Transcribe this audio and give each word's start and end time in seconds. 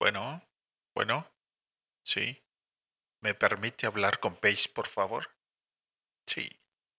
Bueno, 0.00 0.40
bueno, 0.94 1.26
sí. 2.04 2.40
¿Me 3.20 3.34
permite 3.34 3.88
hablar 3.88 4.20
con 4.20 4.36
Pace, 4.36 4.68
por 4.72 4.86
favor? 4.86 5.24
Sí, 6.24 6.48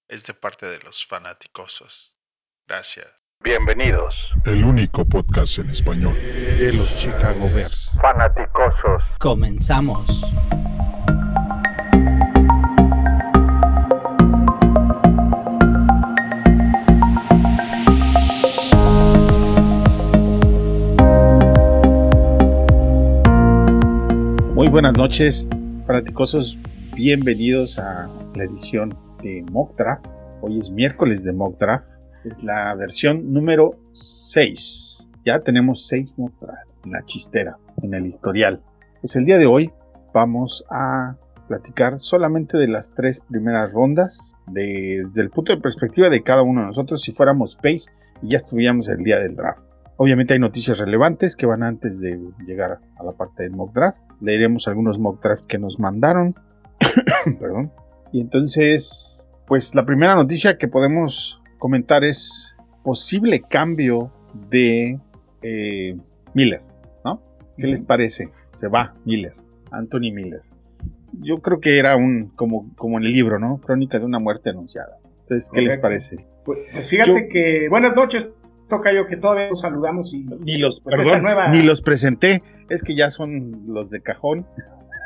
es 0.09 0.27
de 0.27 0.33
parte 0.33 0.65
de 0.65 0.79
los 0.79 1.05
fanáticosos. 1.05 2.17
Gracias. 2.67 3.15
Bienvenidos. 3.41 4.15
El 4.43 4.65
único 4.65 5.05
podcast 5.05 5.59
en 5.59 5.70
español 5.70 6.13
de 6.13 6.73
los 6.73 6.93
Chicago 6.99 7.49
Bears. 7.55 7.89
Fanaticosos. 8.01 9.02
Comenzamos. 9.18 10.06
Buenas 24.71 24.97
noches, 24.97 25.47
fanaticosos. 25.87 26.57
Bienvenidos 26.95 27.79
a 27.79 28.07
la 28.35 28.43
edición 28.43 28.89
de 29.23 29.43
Mock 29.51 29.75
Draft. 29.77 30.05
Hoy 30.41 30.57
es 30.59 30.69
miércoles 30.69 31.23
de 31.23 31.33
Mock 31.33 31.57
Draft. 31.59 31.85
Es 32.23 32.43
la 32.43 32.73
versión 32.75 33.33
número 33.33 33.75
6. 33.91 35.07
Ya 35.25 35.39
tenemos 35.39 35.87
6 35.87 36.17
Mock 36.19 36.33
Draft 36.39 36.67
en 36.85 36.91
la 36.91 37.01
chistera, 37.03 37.57
en 37.81 37.93
el 37.93 38.05
historial. 38.05 38.61
Pues 39.01 39.15
el 39.15 39.25
día 39.25 39.37
de 39.37 39.45
hoy 39.45 39.71
vamos 40.13 40.63
a 40.70 41.15
platicar 41.47 41.99
solamente 41.99 42.57
de 42.57 42.67
las 42.67 42.93
tres 42.93 43.21
primeras 43.27 43.73
rondas, 43.73 44.33
de- 44.47 45.03
desde 45.07 45.21
el 45.21 45.29
punto 45.31 45.53
de 45.53 45.61
perspectiva 45.61 46.09
de 46.09 46.21
cada 46.21 46.43
uno 46.43 46.61
de 46.61 46.67
nosotros, 46.67 47.01
si 47.01 47.11
fuéramos 47.11 47.55
Pace 47.55 47.89
y 48.21 48.29
ya 48.29 48.37
estuviéramos 48.37 48.87
el 48.89 48.99
día 48.99 49.20
del 49.20 49.35
draft. 49.35 49.61
Obviamente 49.97 50.33
hay 50.33 50.39
noticias 50.39 50.77
relevantes 50.77 51.35
que 51.35 51.45
van 51.45 51.63
antes 51.63 51.99
de 51.99 52.20
llegar 52.45 52.79
a 52.97 53.03
la 53.03 53.11
parte 53.13 53.43
del 53.43 53.51
mock 53.53 53.73
draft. 53.73 53.97
Leeremos 54.21 54.67
algunos 54.67 54.99
mock 54.99 55.21
draft 55.21 55.45
que 55.45 55.57
nos 55.57 55.79
mandaron. 55.79 56.35
Perdón. 57.39 57.71
Y 58.12 58.21
entonces, 58.21 59.23
pues 59.45 59.76
la 59.76 59.85
primera 59.85 60.15
noticia 60.15 60.57
que 60.57 60.67
podemos 60.67 61.41
comentar 61.57 62.03
es 62.03 62.55
posible 62.84 63.41
cambio 63.41 64.11
de 64.50 65.00
eh, 65.42 65.98
Miller, 66.34 66.61
¿no? 67.06 67.22
¿Qué 67.58 67.67
les 67.67 67.81
parece? 67.84 68.30
Se 68.53 68.67
va 68.67 68.94
Miller, 69.06 69.36
Anthony 69.72 70.11
Miller. 70.14 70.42
Yo 71.22 71.38
creo 71.42 71.59
que 71.59 71.78
era 71.80 71.95
un, 71.95 72.31
como, 72.36 72.73
como 72.76 72.98
en 72.98 73.06
el 73.06 73.14
libro, 73.14 73.39
¿no? 73.39 73.59
Crónica 73.59 74.00
de 74.00 74.06
una 74.06 74.20
muerte 74.20 74.50
anunciada. 74.50 74.98
Entonces, 75.22 75.50
¿qué 75.54 75.61
les 75.61 75.78
parece? 75.78 76.26
Pues, 76.45 76.59
pues 76.72 76.89
fíjate 76.89 77.09
Yo- 77.11 77.30
que 77.31 77.67
buenas 77.70 77.95
noches, 77.95 78.30
Tocayo, 78.70 79.06
que 79.08 79.17
todavía 79.17 79.50
nos 79.50 79.62
saludamos 79.62 80.14
y 80.14 80.23
Ni 80.23 80.58
los, 80.58 80.80
Pues 80.81 80.95
perdón, 80.95 81.14
esta 81.16 81.22
nueva- 81.23 81.48
ni 81.50 81.62
los 81.64 81.81
presenté, 81.81 82.42
es 82.70 82.84
que 82.84 82.95
ya 82.95 83.09
son 83.09 83.64
los 83.67 83.89
de 83.89 84.02
cajón. 84.02 84.45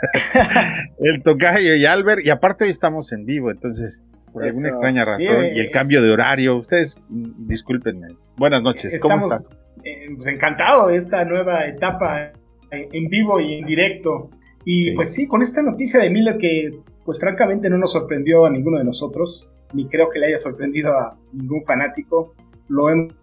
el 1.00 1.24
tocayo 1.24 1.76
y 1.76 1.86
Albert, 1.86 2.26
y 2.26 2.30
aparte 2.30 2.66
hoy 2.66 2.70
estamos 2.70 3.12
en 3.14 3.26
vivo, 3.26 3.52
entonces, 3.52 4.04
por 4.32 4.44
alguna 4.44 4.70
extraña 4.70 5.06
razón, 5.06 5.22
Sí, 5.22 5.28
eh, 5.28 5.54
y 5.56 5.60
el 5.60 5.72
cambio 5.72 6.02
de 6.02 6.12
horario, 6.12 6.58
ustedes, 6.58 6.98
mm, 7.10 7.48
discúlpenme. 7.48 8.08
Buenas 8.38 8.62
noches, 8.62 9.00
¿cómo 9.02 9.18
estás? 9.18 9.50
eh, 9.84 10.08
pues, 10.16 10.28
encantado 10.28 10.88
de 10.88 10.96
esta 10.98 11.26
nueva 11.26 11.66
etapa 11.68 12.32
en 12.72 12.88
en 12.92 13.08
vivo 13.08 13.40
y 13.40 13.54
en 13.54 13.66
directo. 13.66 14.30
Y 14.66 14.86
Sí. 14.86 14.92
pues 14.92 15.14
sí, 15.14 15.28
con 15.28 15.42
esta 15.44 15.62
noticia 15.62 16.00
de 16.00 16.10
Miller 16.10 16.38
que 16.38 16.72
pues 17.06 17.20
francamente 17.20 17.70
no 17.70 17.78
nos 17.78 17.92
sorprendió 17.92 18.46
a 18.46 18.50
ninguno 18.50 18.78
de 18.80 18.86
nosotros, 18.86 19.50
ni 19.74 19.88
creo 19.90 20.10
que 20.10 20.20
le 20.20 20.28
haya 20.28 20.38
sorprendido 20.40 20.98
a 20.98 21.16
ningún 21.34 21.64
fanático, 21.66 22.34
lo 22.70 22.90
hemos 22.90 23.14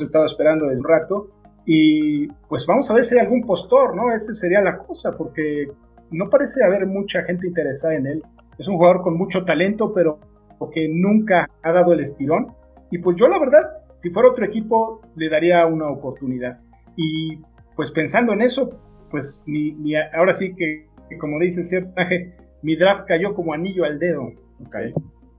estado 0.00 0.24
esperando 0.24 0.66
desde 0.66 0.82
un 0.82 0.88
rato. 0.88 1.28
Y 1.66 2.26
pues 2.48 2.66
vamos 2.66 2.90
a 2.90 2.94
ver 2.94 3.04
si 3.04 3.14
hay 3.16 3.24
algún 3.24 3.42
postor, 3.42 3.94
¿no? 3.94 4.12
Esa 4.12 4.34
sería 4.34 4.60
la 4.60 4.78
cosa, 4.78 5.10
porque 5.12 5.68
no 6.10 6.28
parece 6.30 6.64
haber 6.64 6.86
mucha 6.86 7.22
gente 7.22 7.46
interesada 7.46 7.94
en 7.94 8.06
él. 8.06 8.22
Es 8.58 8.66
un 8.68 8.76
jugador 8.76 9.02
con 9.02 9.16
mucho 9.16 9.44
talento, 9.44 9.92
pero 9.92 10.18
que 10.72 10.88
nunca 10.88 11.48
ha 11.62 11.72
dado 11.72 11.92
el 11.92 12.00
estirón. 12.00 12.48
Y 12.90 12.98
pues 12.98 13.16
yo 13.16 13.28
la 13.28 13.38
verdad, 13.38 13.62
si 13.98 14.10
fuera 14.10 14.30
otro 14.30 14.44
equipo, 14.44 15.00
le 15.16 15.28
daría 15.28 15.66
una 15.66 15.88
oportunidad. 15.88 16.56
Y 16.96 17.38
pues 17.76 17.90
pensando 17.92 18.32
en 18.32 18.42
eso, 18.42 18.70
pues 19.10 19.42
mi, 19.46 19.72
mi- 19.72 19.94
ahora 19.96 20.32
sí 20.34 20.54
que, 20.54 20.86
que 21.08 21.18
como 21.18 21.38
dice 21.38 21.62
cierto 21.64 21.94
personaje, 21.94 22.36
mi 22.62 22.76
draft 22.76 23.06
cayó 23.06 23.34
como 23.34 23.52
anillo 23.54 23.84
al 23.84 23.98
dedo. 23.98 24.32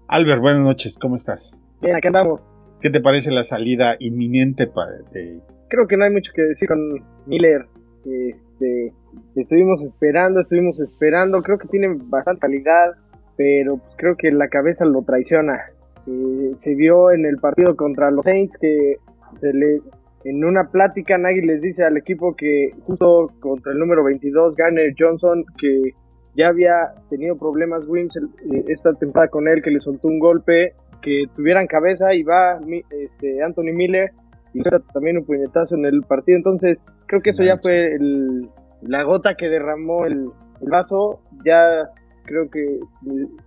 Albert, 0.08 0.42
buenas 0.42 0.62
noches, 0.62 0.98
¿cómo 0.98 1.16
estás? 1.16 1.52
Bien, 1.82 1.96
acá 1.96 2.08
andamos. 2.10 2.42
¿Qué 2.82 2.90
te 2.90 3.00
parece 3.02 3.32
la 3.32 3.44
salida 3.44 3.96
inminente 4.00 4.68
pa- 4.68 4.88
de... 5.14 5.40
Creo 5.70 5.88
que 5.88 5.98
no 5.98 6.04
hay 6.06 6.12
mucho 6.12 6.32
que 6.36 6.42
decir 6.42 6.68
con 6.68 6.80
Miller. 7.28 7.66
Este, 8.06 8.92
estuvimos 9.36 9.82
esperando, 9.82 10.42
estuvimos 10.42 10.80
esperando. 10.80 11.42
Creo 11.42 11.58
que 11.58 11.68
tiene 11.68 11.96
bastante 12.06 12.40
calidad, 12.42 12.94
pero 13.38 13.78
pues 13.78 13.96
creo 13.98 14.16
que 14.18 14.32
la 14.32 14.48
cabeza 14.50 14.86
lo 14.86 15.04
traiciona. 15.04 15.60
Eh, 16.08 16.52
se 16.56 16.74
vio 16.76 17.12
en 17.12 17.26
el 17.26 17.38
partido 17.38 17.76
contra 17.76 18.10
los 18.12 18.26
Saints 18.26 18.58
que 18.58 18.96
en 20.24 20.44
una 20.44 20.70
plática 20.70 21.18
Nagy 21.18 21.42
les 21.42 21.62
dice 21.62 21.84
al 21.84 21.98
equipo 21.98 22.36
que 22.36 22.72
justo 22.84 23.32
contra 23.40 23.72
el 23.72 23.80
número 23.80 24.04
22 24.04 24.56
Garner 24.56 24.94
Johnson 24.98 25.44
que 25.60 25.92
ya 26.36 26.48
había 26.50 26.94
tenido 27.10 27.38
problemas 27.38 27.88
Wims 27.88 28.16
eh, 28.18 28.66
esta 28.68 28.94
temporada 28.94 29.30
con 29.30 29.48
él 29.48 29.62
que 29.62 29.72
le 29.72 29.80
soltó 29.80 30.08
un 30.08 30.20
golpe 30.20 30.74
que 31.02 31.26
tuvieran 31.36 31.68
cabeza 31.68 32.14
y 32.14 32.24
va 32.24 32.60
este 32.92 33.42
Anthony 33.44 33.74
Miller 33.74 34.12
y 34.54 34.62
también 34.94 35.18
un 35.18 35.26
puñetazo 35.26 35.76
en 35.76 35.86
el 35.86 36.02
partido. 36.04 36.38
Entonces, 36.38 36.78
creo 37.08 37.22
que 37.22 37.30
eso 37.32 37.44
ya 37.44 37.58
fue 37.58 37.96
el- 37.96 38.50
la 38.82 39.04
gota 39.04 39.36
que 39.36 39.48
derramó 39.48 40.06
el, 40.06 40.28
el 40.62 40.70
vaso. 40.70 41.22
Ya 41.46 41.90
creo 42.26 42.50
que 42.50 42.80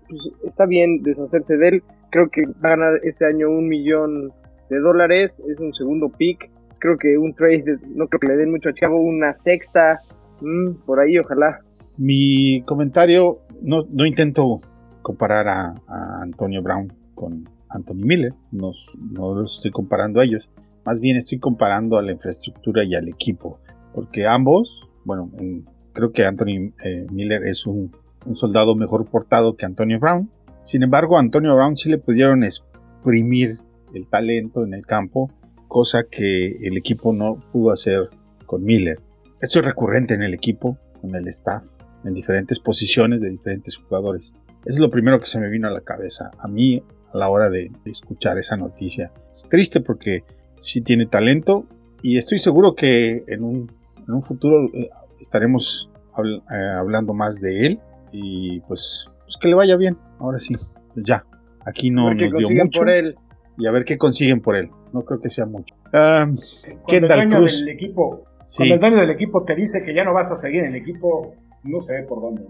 pues, 0.09 0.31
está 0.47 0.66
bien 0.66 1.03
deshacerse 1.03 1.56
de 1.56 1.69
él. 1.69 1.82
Creo 2.10 2.28
que 2.31 2.42
va 2.65 2.69
a 2.72 2.76
ganar 2.76 3.00
este 3.03 3.26
año 3.26 3.50
un 3.50 3.69
millón 3.69 4.32
de 4.71 4.78
dólares. 4.78 5.36
Es 5.48 5.59
un 5.60 5.72
segundo 5.75 6.09
pick. 6.09 6.50
Creo 6.78 6.97
que 6.98 7.19
un 7.19 7.34
trade, 7.34 7.62
de- 7.62 7.78
no 7.94 8.06
creo 8.09 8.21
que 8.21 8.26
le 8.28 8.36
den 8.36 8.50
mucho 8.50 8.69
a 8.69 8.72
Chicago, 8.75 8.98
una 9.00 9.34
sexta. 9.34 10.00
mm, 10.41 10.84
por 10.84 11.00
ahí, 11.00 11.19
ojalá. 11.19 11.60
Mi 11.97 12.62
comentario, 12.66 13.38
no, 13.62 13.82
no 13.91 14.04
intento 14.04 14.60
comparar 15.03 15.47
a, 15.48 15.75
a 15.86 16.22
Antonio 16.22 16.60
Brown 16.62 16.92
con 17.15 17.49
Anthony 17.69 18.05
Miller, 18.05 18.35
no, 18.53 18.71
s- 18.71 18.91
no 18.99 19.35
los 19.35 19.57
estoy 19.57 19.71
comparando 19.71 20.21
a 20.21 20.25
ellos, 20.25 20.49
más 20.85 21.01
bien 21.01 21.17
estoy 21.17 21.39
comparando 21.39 21.97
a 21.99 22.03
la 22.03 22.13
infraestructura 22.13 22.85
y 22.85 22.95
al 22.95 23.09
equipo, 23.09 23.59
porque 23.95 24.27
ambos, 24.27 24.89
bueno, 25.05 25.31
en- 25.39 25.67
creo 25.93 26.13
que 26.13 26.25
Anthony 26.25 26.73
eh, 26.85 27.07
Miller 27.11 27.45
es 27.45 27.67
un, 27.67 27.93
un 28.27 28.35
soldado 28.35 28.75
mejor 28.75 29.07
portado 29.07 29.57
que 29.57 29.65
Antonio 29.67 29.99
Brown, 29.99 30.31
sin 30.63 30.83
embargo 30.83 31.17
a 31.17 31.21
Antonio 31.21 31.55
Brown 31.55 31.77
sí 31.77 31.89
le 31.91 31.99
pudieron 31.99 32.43
exprimir 32.45 33.59
el 33.95 34.09
talento 34.09 34.65
en 34.65 34.75
el 34.75 34.85
campo, 34.87 35.31
cosa 35.69 36.05
que 36.11 36.57
el 36.67 36.77
equipo 36.77 37.13
no 37.13 37.37
pudo 37.53 37.71
hacer 37.73 38.09
con 38.47 38.65
Miller. 38.65 38.99
Esto 39.41 39.59
es 39.61 39.65
recurrente 39.65 40.15
en 40.15 40.23
el 40.23 40.35
equipo, 40.35 40.79
con 41.01 41.15
el 41.15 41.29
staff, 41.29 41.65
en 42.05 42.15
diferentes 42.15 42.59
posiciones 42.61 43.21
de 43.21 43.31
diferentes 43.31 43.77
jugadores. 43.77 44.33
Es 44.65 44.79
lo 44.79 44.91
primero 44.91 45.19
que 45.19 45.27
se 45.27 45.39
me 45.41 45.49
vino 45.51 45.69
a 45.69 45.71
la 45.73 45.83
cabeza 45.83 46.31
a 46.39 46.49
mí 46.49 46.83
a 47.15 47.19
la 47.19 47.29
hora 47.29 47.49
de, 47.49 47.71
de 47.85 47.91
escuchar 47.91 48.39
esa 48.39 48.57
noticia. 48.57 49.13
Es 49.33 49.49
triste 49.49 49.81
porque 49.81 50.25
sí 50.59 50.81
tiene 50.81 51.07
talento 51.07 51.65
y 52.03 52.19
estoy 52.19 52.39
seguro 52.39 52.75
que 52.75 53.25
en 53.29 53.45
un, 53.45 53.73
en 54.07 54.15
un 54.15 54.23
futuro 54.23 54.69
eh, 54.75 54.91
estaremos 55.21 55.91
habl- 56.15 56.43
eh, 56.51 56.77
hablando 56.79 57.15
más 57.15 57.41
de 57.41 57.67
él 57.67 57.81
y 58.13 58.61
pues, 58.61 59.11
pues 59.25 59.37
que 59.41 59.49
le 59.49 59.55
vaya 59.55 59.77
bien. 59.77 59.97
Ahora 60.19 60.39
sí, 60.39 60.57
pues 60.93 61.07
ya. 61.07 61.25
Aquí 61.65 61.91
no 61.91 62.13
nos 62.13 62.19
dio 62.33 62.51
mucho 62.51 62.81
por 62.81 62.91
él. 62.91 63.17
y 63.57 63.67
a 63.67 63.71
ver 63.71 63.85
qué 63.85 63.97
consiguen 63.97 64.41
por 64.43 64.57
él. 64.57 64.71
No 64.93 65.03
creo 65.03 65.21
que 65.21 65.31
sea 65.31 65.47
mucho. 65.47 65.75
El 65.93 66.31
Kendall 66.87 67.29
dueño 67.29 67.37
Cruz. 67.39 67.59
del 67.61 67.69
equipo, 67.69 68.25
sí. 68.45 68.59
cuando 68.59 68.75
el 68.75 68.81
dueño 68.81 68.97
del 68.99 69.11
equipo 69.11 69.45
te 69.45 69.55
dice 69.55 69.83
que 69.85 69.95
ya 69.95 70.05
no 70.05 70.13
vas 70.13 70.31
a 70.31 70.37
seguir 70.37 70.61
en 70.65 70.71
el 70.71 70.75
equipo, 70.77 71.34
no 71.63 71.81
sé 71.81 72.03
por 72.09 72.21
dónde. 72.21 72.43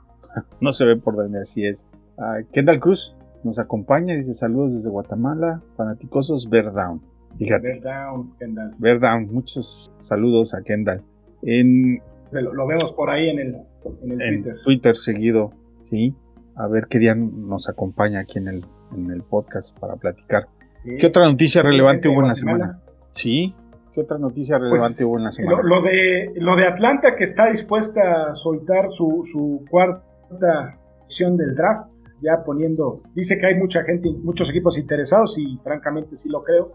¿no? 0.60 0.72
se 0.72 0.84
ve 0.84 0.96
por 0.96 1.16
dónde 1.16 1.40
así 1.40 1.64
es. 1.66 1.86
Ah, 2.18 2.38
Kendall 2.52 2.80
Cruz 2.80 3.15
nos 3.46 3.58
acompaña, 3.58 4.14
dice 4.14 4.34
saludos 4.34 4.74
desde 4.74 4.90
Guatemala, 4.90 5.62
fanaticosos 5.76 6.50
Bear 6.50 6.72
Down. 6.72 7.00
Fíjate, 7.38 7.80
Bear 7.80 7.82
down, 7.82 8.34
Kendall. 8.38 8.74
Bear 8.78 9.00
Down, 9.00 9.32
muchos 9.32 9.92
saludos 10.00 10.54
a 10.54 10.62
Kendall. 10.62 11.02
En, 11.42 12.02
Lo, 12.32 12.52
lo 12.52 12.66
vemos 12.66 12.92
por 12.92 13.10
ahí 13.10 13.28
en 13.28 13.38
el, 13.38 13.56
en 14.02 14.12
el 14.12 14.22
en 14.22 14.42
Twitter. 14.42 14.56
Twitter 14.64 14.96
seguido, 14.96 15.52
sí. 15.82 16.14
A 16.54 16.66
ver 16.68 16.86
qué 16.88 16.98
día 16.98 17.14
nos 17.14 17.68
acompaña 17.68 18.20
aquí 18.20 18.38
en 18.38 18.48
el, 18.48 18.64
en 18.94 19.10
el 19.10 19.22
podcast 19.22 19.78
para 19.78 19.96
platicar. 19.96 20.48
Sí. 20.74 20.96
¿Qué 20.96 21.06
otra 21.06 21.24
noticia 21.24 21.62
relevante 21.62 22.08
hubo 22.08 22.22
en 22.22 22.28
la 22.28 22.34
semana? 22.34 22.80
Sí, 23.10 23.54
¿qué 23.92 24.00
otra 24.00 24.18
noticia 24.18 24.58
relevante 24.58 24.80
Pues, 24.86 25.02
hubo 25.02 25.18
en 25.18 25.24
la 25.24 25.32
semana? 25.32 25.56
Lo, 25.58 25.62
lo 25.62 25.82
de, 25.82 26.32
lo 26.36 26.56
de 26.56 26.66
Atlanta 26.66 27.16
que 27.16 27.24
está 27.24 27.50
dispuesta 27.50 28.30
a 28.30 28.34
soltar 28.34 28.90
su, 28.90 29.22
su 29.30 29.64
cuarta 29.70 30.78
sesión 31.02 31.36
del 31.36 31.54
draft, 31.54 31.90
ya 32.20 32.42
poniendo, 32.44 33.02
dice 33.14 33.38
que 33.38 33.46
hay 33.46 33.54
mucha 33.56 33.82
gente, 33.84 34.08
muchos 34.22 34.50
equipos 34.50 34.78
interesados 34.78 35.38
y 35.38 35.58
francamente 35.62 36.16
sí 36.16 36.28
lo 36.28 36.42
creo. 36.42 36.72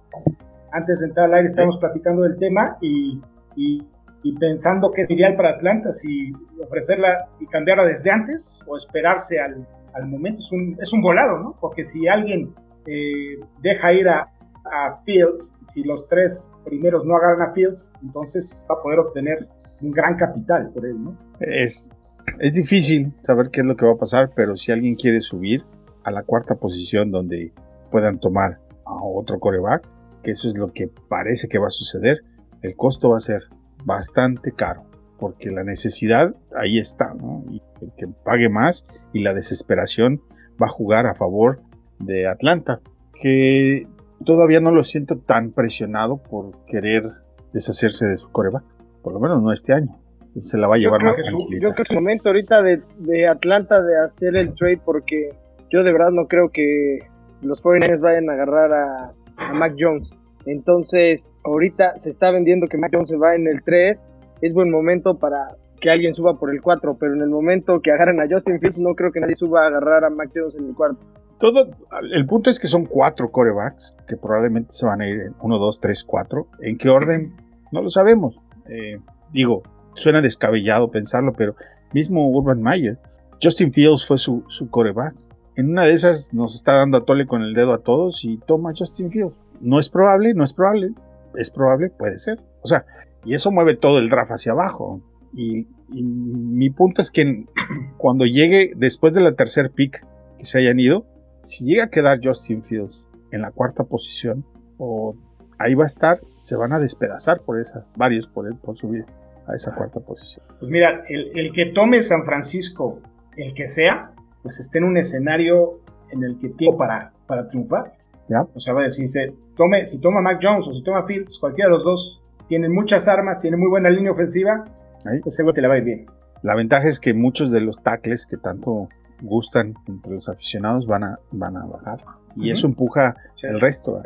Antes 0.71 1.01
de 1.01 1.07
entrar 1.07 1.25
al 1.27 1.33
aire 1.35 1.47
estábamos 1.47 1.77
platicando 1.79 2.23
del 2.23 2.37
tema 2.37 2.77
y, 2.81 3.19
y 3.55 3.83
y 4.23 4.37
pensando 4.37 4.91
que 4.91 5.03
es 5.03 5.09
ideal 5.09 5.35
para 5.35 5.51
Atlanta, 5.51 5.93
si 5.93 6.31
ofrecerla 6.63 7.29
y 7.39 7.47
cambiarla 7.47 7.85
desde 7.85 8.11
antes 8.11 8.61
o 8.67 8.77
esperarse 8.77 9.39
al, 9.39 9.67
al 9.93 10.07
momento. 10.07 10.39
Es 10.39 10.51
un, 10.51 10.77
es 10.79 10.93
un 10.93 11.01
volado, 11.01 11.39
¿no? 11.39 11.55
Porque 11.59 11.83
si 11.83 12.07
alguien 12.07 12.53
eh, 12.85 13.39
deja 13.61 13.93
ir 13.93 14.07
a, 14.09 14.31
a 14.65 15.01
Fields, 15.03 15.53
si 15.63 15.83
los 15.83 16.05
tres 16.07 16.53
primeros 16.63 17.05
no 17.05 17.15
agarran 17.15 17.49
a 17.49 17.53
Fields, 17.53 17.93
entonces 18.01 18.65
va 18.69 18.75
a 18.75 18.83
poder 18.83 18.99
obtener 18.99 19.47
un 19.81 19.91
gran 19.91 20.15
capital 20.15 20.71
por 20.71 20.85
él, 20.85 21.03
¿no? 21.03 21.17
Es, 21.39 21.91
es 22.39 22.53
difícil 22.53 23.13
saber 23.21 23.49
qué 23.49 23.61
es 23.61 23.65
lo 23.65 23.75
que 23.75 23.85
va 23.85 23.93
a 23.93 23.97
pasar, 23.97 24.31
pero 24.35 24.55
si 24.55 24.71
alguien 24.71 24.95
quiere 24.95 25.21
subir 25.21 25.63
a 26.03 26.11
la 26.11 26.23
cuarta 26.23 26.55
posición 26.55 27.11
donde 27.11 27.53
puedan 27.91 28.19
tomar 28.19 28.59
a 28.85 29.03
otro 29.03 29.39
coreback, 29.39 29.87
que 30.23 30.31
eso 30.31 30.47
es 30.47 30.57
lo 30.57 30.71
que 30.71 30.87
parece 30.87 31.47
que 31.47 31.59
va 31.59 31.67
a 31.67 31.71
suceder, 31.71 32.23
el 32.61 32.75
costo 32.75 33.09
va 33.09 33.17
a 33.17 33.21
ser 33.21 33.43
bastante 33.85 34.51
caro, 34.51 34.83
porque 35.19 35.51
la 35.51 35.63
necesidad 35.63 36.35
ahí 36.55 36.77
está, 36.79 37.13
¿no? 37.13 37.43
Y 37.49 37.61
el 37.81 37.91
que 37.97 38.07
pague 38.07 38.49
más 38.49 38.85
y 39.13 39.19
la 39.21 39.33
desesperación 39.33 40.21
va 40.61 40.67
a 40.67 40.69
jugar 40.69 41.07
a 41.07 41.15
favor 41.15 41.61
de 41.99 42.27
Atlanta, 42.27 42.81
que 43.19 43.87
todavía 44.25 44.59
no 44.59 44.71
lo 44.71 44.83
siento 44.83 45.17
tan 45.17 45.51
presionado 45.51 46.17
por 46.17 46.65
querer 46.65 47.11
deshacerse 47.53 48.05
de 48.05 48.17
su 48.17 48.29
coreback, 48.31 48.63
por 49.01 49.13
lo 49.13 49.19
menos 49.19 49.41
no 49.41 49.51
este 49.51 49.73
año. 49.73 50.00
Se 50.39 50.57
la 50.57 50.67
va 50.67 50.75
a 50.75 50.77
llevar 50.77 51.03
más 51.03 51.17
tranquilita. 51.17 51.67
yo 51.67 51.73
creo 51.73 51.75
que 51.75 51.81
es 51.83 51.91
el 51.91 51.97
momento 51.97 52.29
ahorita 52.29 52.61
de, 52.61 52.81
de 52.99 53.27
Atlanta 53.27 53.81
de 53.81 53.97
hacer 53.99 54.35
el 54.35 54.55
trade 54.55 54.79
porque 54.83 55.31
yo 55.69 55.83
de 55.83 55.91
verdad 55.91 56.11
no 56.11 56.27
creo 56.27 56.49
que 56.49 56.99
los 57.41 57.61
49ers 57.63 57.99
vayan 57.99 58.29
a 58.29 58.33
agarrar 58.33 58.73
a, 58.73 59.13
a 59.37 59.53
Mac 59.53 59.75
Jones. 59.77 60.09
Entonces, 60.45 61.33
ahorita 61.43 61.97
se 61.97 62.09
está 62.09 62.31
vendiendo 62.31 62.67
que 62.67 62.77
Mac 62.77 62.91
Jones 62.93 63.09
se 63.09 63.17
va 63.17 63.35
en 63.35 63.47
el 63.47 63.61
3. 63.63 64.03
Es 64.41 64.53
buen 64.53 64.71
momento 64.71 65.17
para 65.17 65.55
que 65.79 65.89
alguien 65.89 66.13
suba 66.13 66.37
por 66.37 66.51
el 66.51 66.61
4, 66.61 66.97
pero 66.99 67.13
en 67.13 67.21
el 67.21 67.29
momento 67.29 67.81
que 67.81 67.91
agarren 67.91 68.21
a 68.21 68.27
Justin 68.29 68.59
Fields 68.59 68.79
no 68.79 68.95
creo 68.95 69.11
que 69.11 69.19
nadie 69.19 69.35
suba 69.35 69.63
a 69.63 69.67
agarrar 69.67 70.05
a 70.05 70.09
Mac 70.09 70.29
Jones 70.33 70.55
en 70.55 70.67
el 70.67 70.75
cuarto. 70.75 70.99
Todo, 71.39 71.71
el 72.13 72.25
punto 72.27 72.51
es 72.51 72.59
que 72.59 72.67
son 72.67 72.85
cuatro 72.85 73.31
corebacks 73.31 73.95
que 74.07 74.15
probablemente 74.15 74.73
se 74.73 74.85
van 74.85 75.01
a 75.01 75.07
ir 75.07 75.21
en 75.21 75.35
1, 75.41 75.57
2, 75.57 75.79
3, 75.79 76.03
4. 76.03 76.47
¿En 76.61 76.77
qué 76.77 76.89
orden? 76.89 77.33
No 77.71 77.81
lo 77.81 77.89
sabemos. 77.89 78.39
Eh, 78.69 78.99
digo, 79.33 79.63
suena 80.01 80.21
descabellado 80.21 80.91
pensarlo, 80.91 81.33
pero 81.33 81.55
mismo 81.93 82.29
Urban 82.29 82.61
Meyer, 82.61 82.97
Justin 83.41 83.73
Fields 83.73 84.05
fue 84.05 84.17
su, 84.17 84.43
su 84.47 84.69
coreback. 84.69 85.15
En 85.55 85.71
una 85.71 85.85
de 85.85 85.93
esas 85.93 86.33
nos 86.33 86.55
está 86.55 86.73
dando 86.73 86.97
a 86.97 87.05
tole 87.05 87.25
con 87.25 87.41
el 87.41 87.53
dedo 87.53 87.73
a 87.73 87.79
todos 87.79 88.23
y 88.23 88.37
toma 88.37 88.73
Justin 88.77 89.11
Fields. 89.11 89.35
No 89.59 89.79
es 89.79 89.89
probable, 89.89 90.33
no 90.33 90.43
es 90.43 90.53
probable. 90.53 90.91
Es 91.35 91.49
probable, 91.49 91.89
puede 91.89 92.19
ser. 92.19 92.39
O 92.61 92.67
sea, 92.67 92.85
y 93.25 93.33
eso 93.33 93.51
mueve 93.51 93.75
todo 93.75 93.99
el 93.99 94.09
draft 94.09 94.31
hacia 94.31 94.51
abajo. 94.51 95.01
Y, 95.33 95.67
mi 95.93 96.69
punto 96.69 97.01
es 97.01 97.11
que 97.11 97.45
cuando 97.97 98.25
llegue 98.25 98.71
después 98.77 99.13
de 99.13 99.21
la 99.21 99.33
tercer 99.33 99.71
pick 99.71 100.05
que 100.37 100.45
se 100.45 100.59
hayan 100.59 100.79
ido, 100.79 101.05
si 101.41 101.65
llega 101.65 101.85
a 101.85 101.89
quedar 101.89 102.19
Justin 102.23 102.63
Fields 102.63 103.05
en 103.31 103.41
la 103.41 103.51
cuarta 103.51 103.83
posición, 103.83 104.45
o 104.77 105.15
ahí 105.59 105.75
va 105.75 105.83
a 105.83 105.87
estar, 105.87 106.21
se 106.37 106.55
van 106.55 106.71
a 106.71 106.79
despedazar 106.79 107.41
por 107.41 107.59
esa, 107.59 107.85
varios 107.97 108.27
por 108.27 108.47
él, 108.47 108.55
por 108.55 108.77
subir 108.77 109.05
a 109.51 109.55
esa 109.55 109.73
cuarta 109.75 109.99
posición. 109.99 110.45
Pues 110.59 110.71
mira, 110.71 111.03
el, 111.09 111.37
el 111.37 111.51
que 111.51 111.67
tome 111.67 112.01
San 112.01 112.23
Francisco, 112.23 112.99
el 113.37 113.53
que 113.53 113.67
sea, 113.67 114.11
pues 114.41 114.59
esté 114.59 114.77
en 114.79 114.85
un 114.85 114.97
escenario 114.97 115.79
en 116.11 116.23
el 116.23 116.39
que 116.39 116.49
tiene 116.49 116.75
para, 116.77 117.11
para 117.27 117.47
triunfar. 117.47 117.93
¿Ya? 118.29 118.43
O 118.53 118.59
sea, 118.59 118.73
va 118.73 118.81
a 118.81 118.85
decir, 118.85 119.07
se 119.09 119.33
tome, 119.57 119.85
si 119.85 119.97
toma 119.99 120.21
Mac 120.21 120.39
Jones 120.41 120.67
o 120.67 120.73
si 120.73 120.83
toma 120.83 121.03
Fields, 121.03 121.37
cualquiera 121.39 121.69
de 121.69 121.75
los 121.75 121.83
dos, 121.83 122.21
tienen 122.47 122.73
muchas 122.73 123.07
armas, 123.07 123.39
tienen 123.41 123.59
muy 123.59 123.69
buena 123.69 123.89
línea 123.89 124.11
ofensiva, 124.11 124.63
Ahí. 125.05 125.19
pues 125.21 125.35
seguro 125.35 125.53
te 125.53 125.61
le 125.61 125.67
va 125.67 125.73
a 125.75 125.77
ir 125.79 125.83
bien. 125.83 126.05
La 126.43 126.55
ventaja 126.55 126.87
es 126.87 126.99
que 126.99 127.13
muchos 127.13 127.51
de 127.51 127.61
los 127.61 127.83
tackles 127.83 128.25
que 128.25 128.37
tanto 128.37 128.87
gustan 129.21 129.75
entre 129.87 130.13
los 130.13 130.27
aficionados 130.29 130.87
van 130.87 131.03
a, 131.03 131.19
van 131.31 131.55
a 131.57 131.65
bajar. 131.65 131.99
Y 132.35 132.43
Ujú. 132.43 132.51
eso 132.51 132.67
empuja 132.67 133.15
Sí, 133.35 133.47
el 133.47 133.59
resto. 133.59 134.01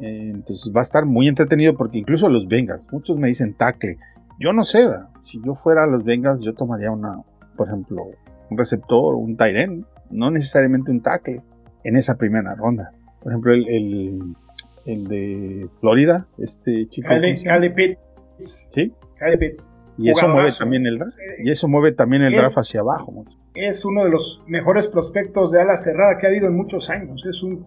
Eh, 0.00 0.30
Entonces 0.34 0.70
va 0.74 0.80
a 0.80 0.82
estar 0.82 1.06
muy 1.06 1.26
entretenido 1.28 1.74
porque 1.74 1.98
incluso 1.98 2.28
los 2.28 2.46
Bengals, 2.46 2.86
muchos 2.92 3.16
me 3.16 3.28
dicen 3.28 3.54
tackle. 3.54 3.96
Yo 4.40 4.52
no 4.52 4.64
sé, 4.64 4.88
si 5.20 5.40
yo 5.44 5.54
fuera 5.54 5.84
a 5.84 5.86
los 5.86 6.02
Bengals, 6.02 6.40
yo 6.40 6.54
tomaría 6.54 6.90
una, 6.90 7.18
por 7.56 7.68
ejemplo, 7.68 8.06
un 8.50 8.58
receptor, 8.58 9.14
un 9.14 9.36
tight 9.36 9.54
end, 9.56 9.84
no 10.10 10.30
necesariamente 10.30 10.90
un 10.90 11.00
tackle 11.02 11.42
en 11.84 11.96
esa 11.96 12.16
primera 12.16 12.54
ronda. 12.54 12.90
Por 13.22 13.32
ejemplo, 13.32 13.52
el, 13.52 13.68
el, 13.68 14.20
el 14.86 15.08
de 15.08 15.68
Florida, 15.80 16.26
este 16.38 16.88
chico. 16.88 17.08
Kyle 17.10 17.72
Pitts. 17.74 18.68
Sí, 18.72 18.92
Kyle 19.18 19.38
Pitts. 19.38 19.74
y 19.98 20.08
eso 20.10 20.26
mueve 20.26 20.50
también 20.58 20.86
el 20.86 20.98
draft. 20.98 21.16
Y 21.44 21.50
eso 21.50 21.68
mueve 21.68 21.92
también 21.92 22.22
el 22.22 22.32
Es- 22.32 22.40
draft 22.40 22.56
hacia 22.58 22.80
abajo. 22.80 23.12
mucho. 23.12 23.38
Es 23.54 23.84
uno 23.84 24.04
de 24.04 24.10
los 24.10 24.42
mejores 24.46 24.86
prospectos 24.88 25.50
de 25.50 25.60
ala 25.60 25.76
cerrada 25.76 26.16
que 26.18 26.26
ha 26.26 26.30
habido 26.30 26.46
en 26.46 26.56
muchos 26.56 26.88
años. 26.88 27.26
Es 27.28 27.42
un 27.42 27.64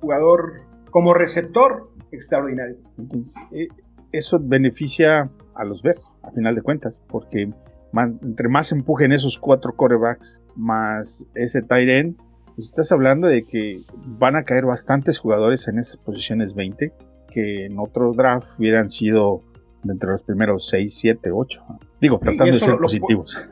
jugador 0.00 0.60
como 0.90 1.14
receptor 1.14 1.90
extraordinario. 2.12 2.76
Entonces, 2.98 3.42
eh, 3.50 3.68
eso 4.12 4.38
beneficia 4.40 5.30
a 5.56 5.64
los 5.64 5.82
Bears, 5.82 6.10
a 6.22 6.30
final 6.30 6.54
de 6.54 6.62
cuentas, 6.62 7.00
porque 7.08 7.50
más- 7.92 8.10
entre 8.22 8.48
más 8.48 8.72
empujen 8.72 9.12
esos 9.12 9.38
cuatro 9.38 9.74
corebacks, 9.74 10.42
más 10.54 11.26
ese 11.34 11.62
tight 11.62 11.88
end, 11.88 12.16
pues 12.54 12.68
estás 12.68 12.90
hablando 12.92 13.26
de 13.28 13.44
que 13.44 13.82
van 14.18 14.36
a 14.36 14.44
caer 14.44 14.64
bastantes 14.66 15.18
jugadores 15.18 15.68
en 15.68 15.78
esas 15.78 15.96
posiciones 15.98 16.54
20, 16.54 16.92
que 17.30 17.66
en 17.66 17.78
otro 17.78 18.12
draft 18.14 18.48
hubieran 18.58 18.88
sido 18.88 19.42
de 19.82 19.92
entre 19.92 20.10
los 20.10 20.22
primeros 20.24 20.68
6, 20.68 20.94
7, 20.98 21.30
8. 21.32 21.62
Digo, 22.00 22.18
Sí, 22.18 22.24
tratando 22.26 22.54
de 22.54 22.60
ser 22.60 22.70
lo- 22.70 22.76
lo- 22.76 22.82
positivos. 22.82 23.36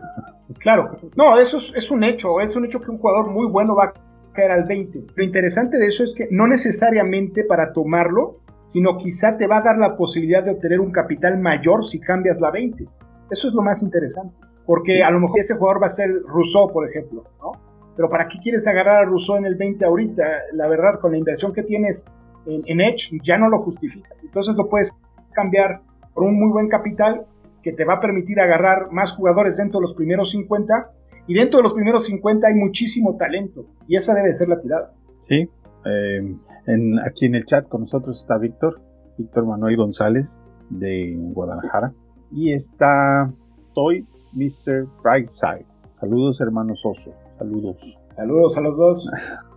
Claro, 0.59 0.89
no, 1.17 1.41
eso 1.41 1.57
es, 1.57 1.73
es 1.75 1.91
un 1.91 2.05
hecho, 2.05 2.39
es 2.41 2.55
un 2.55 2.67
hecho 2.67 2.81
que 2.81 2.91
un 2.91 2.99
jugador 2.99 3.31
muy 3.31 3.47
bueno 3.49 3.75
va 3.75 3.85
a 3.87 3.93
caer 4.35 4.51
al 4.51 4.65
20. 4.65 5.07
Lo 5.17 5.25
interesante 5.25 5.79
de 5.79 5.87
eso 5.87 6.05
es 6.05 6.15
que 6.15 6.29
no 6.31 6.47
necesariamente 6.47 7.45
para 7.45 7.73
tomarlo, 7.73 8.41
sino 8.75 8.99
quizá 8.99 9.37
te 9.37 9.47
va 9.47 9.59
a 9.59 9.63
dar 9.63 9.79
la 9.79 9.97
posibilidad 9.97 10.43
de 10.43 10.51
obtener 10.51 10.81
un 10.81 10.91
capital 10.91 11.39
mayor 11.39 11.87
si 11.87 12.01
cambias 12.01 12.41
la 12.41 12.51
20. 12.51 12.85
Eso 13.31 13.49
es 13.49 13.55
lo 13.55 13.63
más 13.63 13.85
interesante, 13.85 14.41
porque 14.67 15.05
a 15.05 15.11
lo 15.13 15.21
mejor 15.21 15.39
ese 15.39 15.55
jugador 15.55 15.81
va 15.81 15.87
a 15.87 15.91
ser 15.91 16.11
Rousseau, 16.27 16.73
por 16.73 16.89
ejemplo, 16.89 17.23
¿no? 17.41 17.53
Pero 17.95 18.11
¿para 18.11 18.27
qué 18.27 18.39
quieres 18.43 18.67
agarrar 18.67 19.05
a 19.05 19.05
Rousseau 19.05 19.37
en 19.37 19.47
el 19.47 19.55
20 19.55 19.85
ahorita? 19.85 20.25
La 20.55 20.67
verdad, 20.67 20.99
con 21.01 21.13
la 21.13 21.19
inversión 21.19 21.53
que 21.53 21.63
tienes 21.63 22.05
en, 22.47 22.63
en 22.67 22.81
Edge, 22.81 23.21
ya 23.23 23.39
no 23.39 23.49
lo 23.49 23.61
justificas. 23.61 24.25
Entonces 24.25 24.57
lo 24.57 24.69
puedes 24.69 24.93
cambiar 25.33 25.83
por 26.13 26.25
un 26.25 26.37
muy 26.37 26.51
buen 26.51 26.69
capital 26.69 27.27
que 27.63 27.73
te 27.73 27.85
va 27.85 27.95
a 27.95 28.01
permitir 28.01 28.41
agarrar 28.41 28.91
más 28.91 29.13
jugadores 29.13 29.57
dentro 29.57 29.79
de 29.79 29.83
los 29.87 29.95
primeros 29.95 30.33
50 30.33 30.91
y 31.29 31.35
dentro 31.35 31.59
de 31.59 31.63
los 31.63 31.75
primeros 31.75 32.07
50 32.07 32.49
hay 32.49 32.55
muchísimo 32.55 33.17
talento 33.17 33.67
y 33.87 33.95
esa 33.95 34.15
debe 34.15 34.35
ser 34.35 34.49
la 34.49 34.59
tirada. 34.59 34.93
Sí, 35.21 35.49
eh, 35.87 36.35
en- 36.67 36.99
aquí 37.01 37.27
en 37.27 37.35
el 37.35 37.45
chat 37.45 37.69
con 37.69 37.83
nosotros 37.83 38.21
está 38.21 38.39
Víctor, 38.39 38.81
Víctor 39.19 39.47
Manuel 39.47 39.77
González 39.77 40.47
de 40.71 41.15
Guadalajara. 41.17 41.93
Y 42.33 42.53
está 42.53 43.31
Toy 43.75 44.07
Mr. 44.33 44.87
Brightside. 45.03 45.67
Saludos, 45.93 46.41
hermanos 46.41 46.81
Oso. 46.85 47.13
Saludos. 47.39 47.99
Saludos 48.11 48.57
a 48.57 48.61
los 48.61 48.77
dos. 48.77 49.11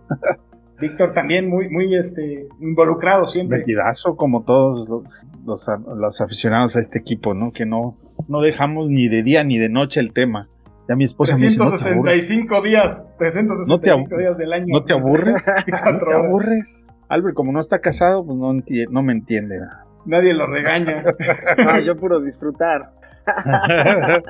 Víctor 0.80 1.12
también 1.12 1.48
muy, 1.48 1.68
muy 1.68 1.96
este, 1.96 2.46
involucrado 2.60 3.26
siempre. 3.26 3.58
Metidazo 3.58 4.14
como 4.16 4.44
todos 4.44 4.88
los, 4.88 5.26
los, 5.44 5.66
los 5.96 6.20
aficionados 6.20 6.76
a 6.76 6.80
este 6.80 7.00
equipo, 7.00 7.34
¿no? 7.34 7.50
Que 7.52 7.66
no, 7.66 7.96
no 8.28 8.40
dejamos 8.40 8.88
ni 8.88 9.08
de 9.08 9.24
día 9.24 9.42
ni 9.42 9.58
de 9.58 9.68
noche 9.68 9.98
el 9.98 10.12
tema. 10.12 10.48
Ya 10.88 10.94
mi 10.94 11.02
esposa 11.04 11.34
me 11.34 11.42
dice, 11.42 11.58
¿no 11.58 11.64
te 11.66 11.74
aburres? 11.90 12.28
365 12.28 12.62
días, 12.62 13.08
365 13.18 14.16
días 14.18 14.38
del 14.38 14.52
año. 14.52 14.66
¿No 14.68 14.84
te 14.84 14.92
aburres? 14.92 15.44
¿No 15.46 15.52
24 15.54 16.06
te 16.06 16.14
aburres? 16.14 16.84
Albert, 17.08 17.34
como 17.34 17.52
no 17.52 17.60
está 17.60 17.78
casado, 17.80 18.24
pues 18.24 18.36
no, 18.38 18.52
enti- 18.52 18.88
no 18.90 19.02
me 19.02 19.12
entiende. 19.12 19.60
Nadie 20.04 20.34
lo 20.34 20.46
regaña. 20.46 21.02
No, 21.58 21.80
yo 21.80 21.96
puro 21.96 22.20
disfrutar. 22.20 22.90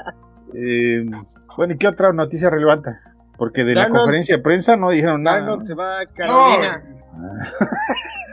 Eh, 0.54 1.04
bueno, 1.58 1.74
¿y 1.74 1.76
qué 1.76 1.86
otra 1.88 2.10
noticia 2.14 2.48
relevante? 2.48 2.90
Porque 3.36 3.64
de 3.64 3.74
la 3.74 3.90
conferencia 3.90 4.36
de 4.38 4.42
prensa 4.42 4.76
no 4.78 4.88
dijeron 4.90 5.22
nada. 5.22 5.44
¿no? 5.44 5.62
se 5.62 5.74
va 5.74 5.98
a 6.00 6.04
No, 6.04 6.10
Carolina. 6.14 6.82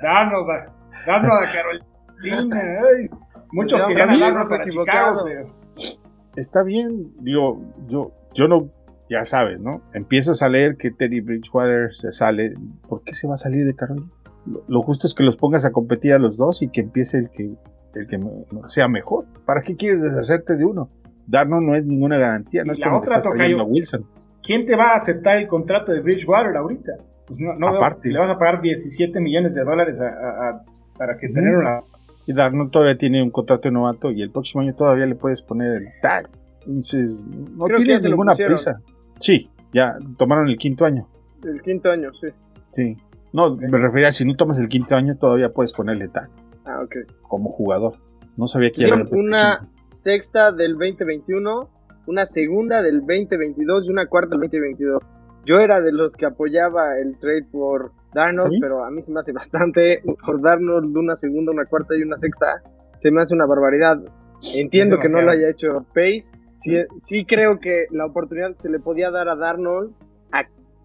danos, 0.01 0.45
a- 0.49 0.71
danos 1.05 1.31
a 1.41 1.51
Carolina. 1.51 2.61
ay. 2.83 3.09
Muchos 3.51 3.83
Pues 3.83 3.97
querían 3.97 4.17
ya, 4.17 4.27
a 4.27 4.31
no 4.31 4.47
para. 4.49 4.65
Chicago, 4.69 5.25
Está 6.37 6.63
bien, 6.63 7.11
digo, 7.19 7.61
yo, 7.87 8.11
yo 8.33 8.47
no, 8.47 8.69
ya 9.09 9.25
sabes, 9.25 9.59
¿no? 9.59 9.81
Empiezas 9.93 10.41
a 10.41 10.47
leer 10.49 10.77
que 10.77 10.91
Teddy 10.91 11.19
Bridgewater 11.21 11.93
se 11.93 12.11
sale. 12.13 12.53
¿Por 12.87 13.03
qué 13.03 13.13
se 13.13 13.27
va 13.27 13.35
a 13.35 13.37
salir 13.37 13.65
de 13.65 13.75
Carolina? 13.75 14.07
Lo, 14.67 14.81
justo 14.83 15.07
es 15.07 15.13
que 15.13 15.23
los 15.23 15.37
pongas 15.37 15.65
a 15.65 15.71
competir 15.71 16.13
a 16.13 16.19
los 16.19 16.37
dos 16.37 16.61
y 16.61 16.69
que 16.69 16.81
empiece 16.81 17.17
el 17.17 17.29
que, 17.29 17.51
el 17.95 18.07
que 18.07 18.19
sea 18.67 18.87
mejor. 18.87 19.25
¿Para 19.45 19.61
qué 19.61 19.75
quieres 19.75 20.01
deshacerte 20.03 20.55
de 20.55 20.65
uno? 20.65 20.89
Darnold 21.27 21.65
no 21.67 21.75
es 21.75 21.85
ninguna 21.85 22.17
garantía, 22.17 22.63
no 22.63 22.67
Y 22.67 22.71
es 22.73 22.79
la 22.79 22.87
como 22.87 23.01
que 23.01 23.05
otra, 23.07 23.17
estás 23.17 23.33
trayendo 23.33 23.63
a 23.63 23.65
tocayo. 23.65 23.73
Wilson. 23.73 24.05
¿quién 24.43 24.65
te 24.67 24.75
va 24.75 24.91
a 24.91 24.95
aceptar 24.97 25.37
el 25.37 25.47
contrato 25.47 25.91
de 25.91 26.01
Bridgewater 26.01 26.55
ahorita? 26.55 26.93
Pues 27.25 27.41
no, 27.41 27.55
no 27.55 27.67
veo- 27.71 27.77
Aparte. 27.77 28.09
le 28.11 28.19
vas 28.19 28.29
a 28.29 28.37
pagar 28.37 28.61
17 28.61 29.19
millones 29.19 29.55
de 29.55 29.63
dólares 29.63 29.99
a- 29.99 30.05
a- 30.05 30.49
a- 30.49 30.61
para 30.97 31.17
que 31.17 31.25
Ujú. 31.25 31.33
tener 31.35 31.57
una 31.57 31.79
Y 32.27 32.33
Darnold 32.33 32.69
todavía 32.71 32.95
tiene 32.97 33.21
un 33.23 33.31
contrato 33.31 33.67
de 33.67 33.71
novato 33.71 34.11
y 34.11 34.21
el 34.21 34.29
próximo 34.31 34.61
año 34.61 34.75
todavía 34.75 35.05
le 35.07 35.15
puedes 35.15 35.41
poner 35.41 35.75
el 35.77 35.87
tag. 36.01 36.29
Entonces, 36.61 37.09
no 37.55 37.65
Creo 37.65 37.77
tienes 37.79 38.03
ninguna 38.03 38.35
prisa. 38.35 38.79
Sí, 39.19 39.49
ya 39.73 39.95
tomaron 40.17 40.47
el 40.47 40.57
quinto 40.57 40.85
año. 40.85 41.07
El 41.43 41.61
quinto 41.63 41.89
año, 41.91 42.11
sí. 42.19 42.27
Sí. 42.71 42.97
No, 43.35 43.55
me 43.57 43.77
refería, 43.77 44.11
si 44.11 44.25
no 44.25 44.35
tomas 44.35 44.59
el 44.59 44.69
quinto 44.69 44.95
año, 44.95 45.17
todavía 45.17 45.49
puedes 45.51 45.73
ponerle 45.73 46.07
tag 46.07 46.29
Ah, 46.65 46.81
ok. 46.81 46.95
como 47.21 47.49
jugador. 47.49 47.95
No 48.37 48.47
sabía 48.47 48.71
que 48.71 48.87
puesto 48.87 49.15
una 49.17 49.67
sexta 49.91 50.51
del 50.53 50.73
2021, 50.77 51.69
una 52.07 52.25
segunda 52.25 52.81
del 52.81 52.99
2022 53.01 53.85
y 53.85 53.89
una 53.89 54.07
cuarta 54.07 54.31
del 54.31 54.41
2022. 54.49 55.03
Yo 55.45 55.59
era 55.59 55.81
de 55.81 55.91
los 55.91 56.15
que 56.15 56.25
apoyaba 56.25 56.97
el 56.97 57.17
trade 57.19 57.43
por 57.51 57.91
Darnold, 58.13 58.53
¿Sí? 58.53 58.59
pero 58.61 58.83
a 58.85 58.89
mí 58.89 59.01
se 59.03 59.11
me 59.11 59.19
hace 59.19 59.33
bastante 59.33 60.01
por 60.25 60.41
Darnold 60.41 60.95
una 60.97 61.15
segunda, 61.17 61.51
una 61.51 61.65
cuarta 61.65 61.95
y 61.95 62.01
una 62.03 62.17
sexta. 62.17 62.61
Se 62.99 63.11
me 63.11 63.21
hace 63.21 63.35
una 63.35 63.45
barbaridad. 63.45 63.97
Entiendo 64.55 64.97
que 64.99 65.09
no 65.09 65.21
lo 65.21 65.31
haya 65.31 65.49
hecho 65.49 65.85
Pace. 65.93 66.23
Sí, 66.53 66.77
sí 66.97 67.25
creo 67.25 67.59
que 67.59 67.85
la 67.91 68.05
oportunidad 68.05 68.55
se 68.57 68.69
le 68.69 68.79
podía 68.79 69.11
dar 69.11 69.27
a 69.27 69.35
Darnold 69.35 69.91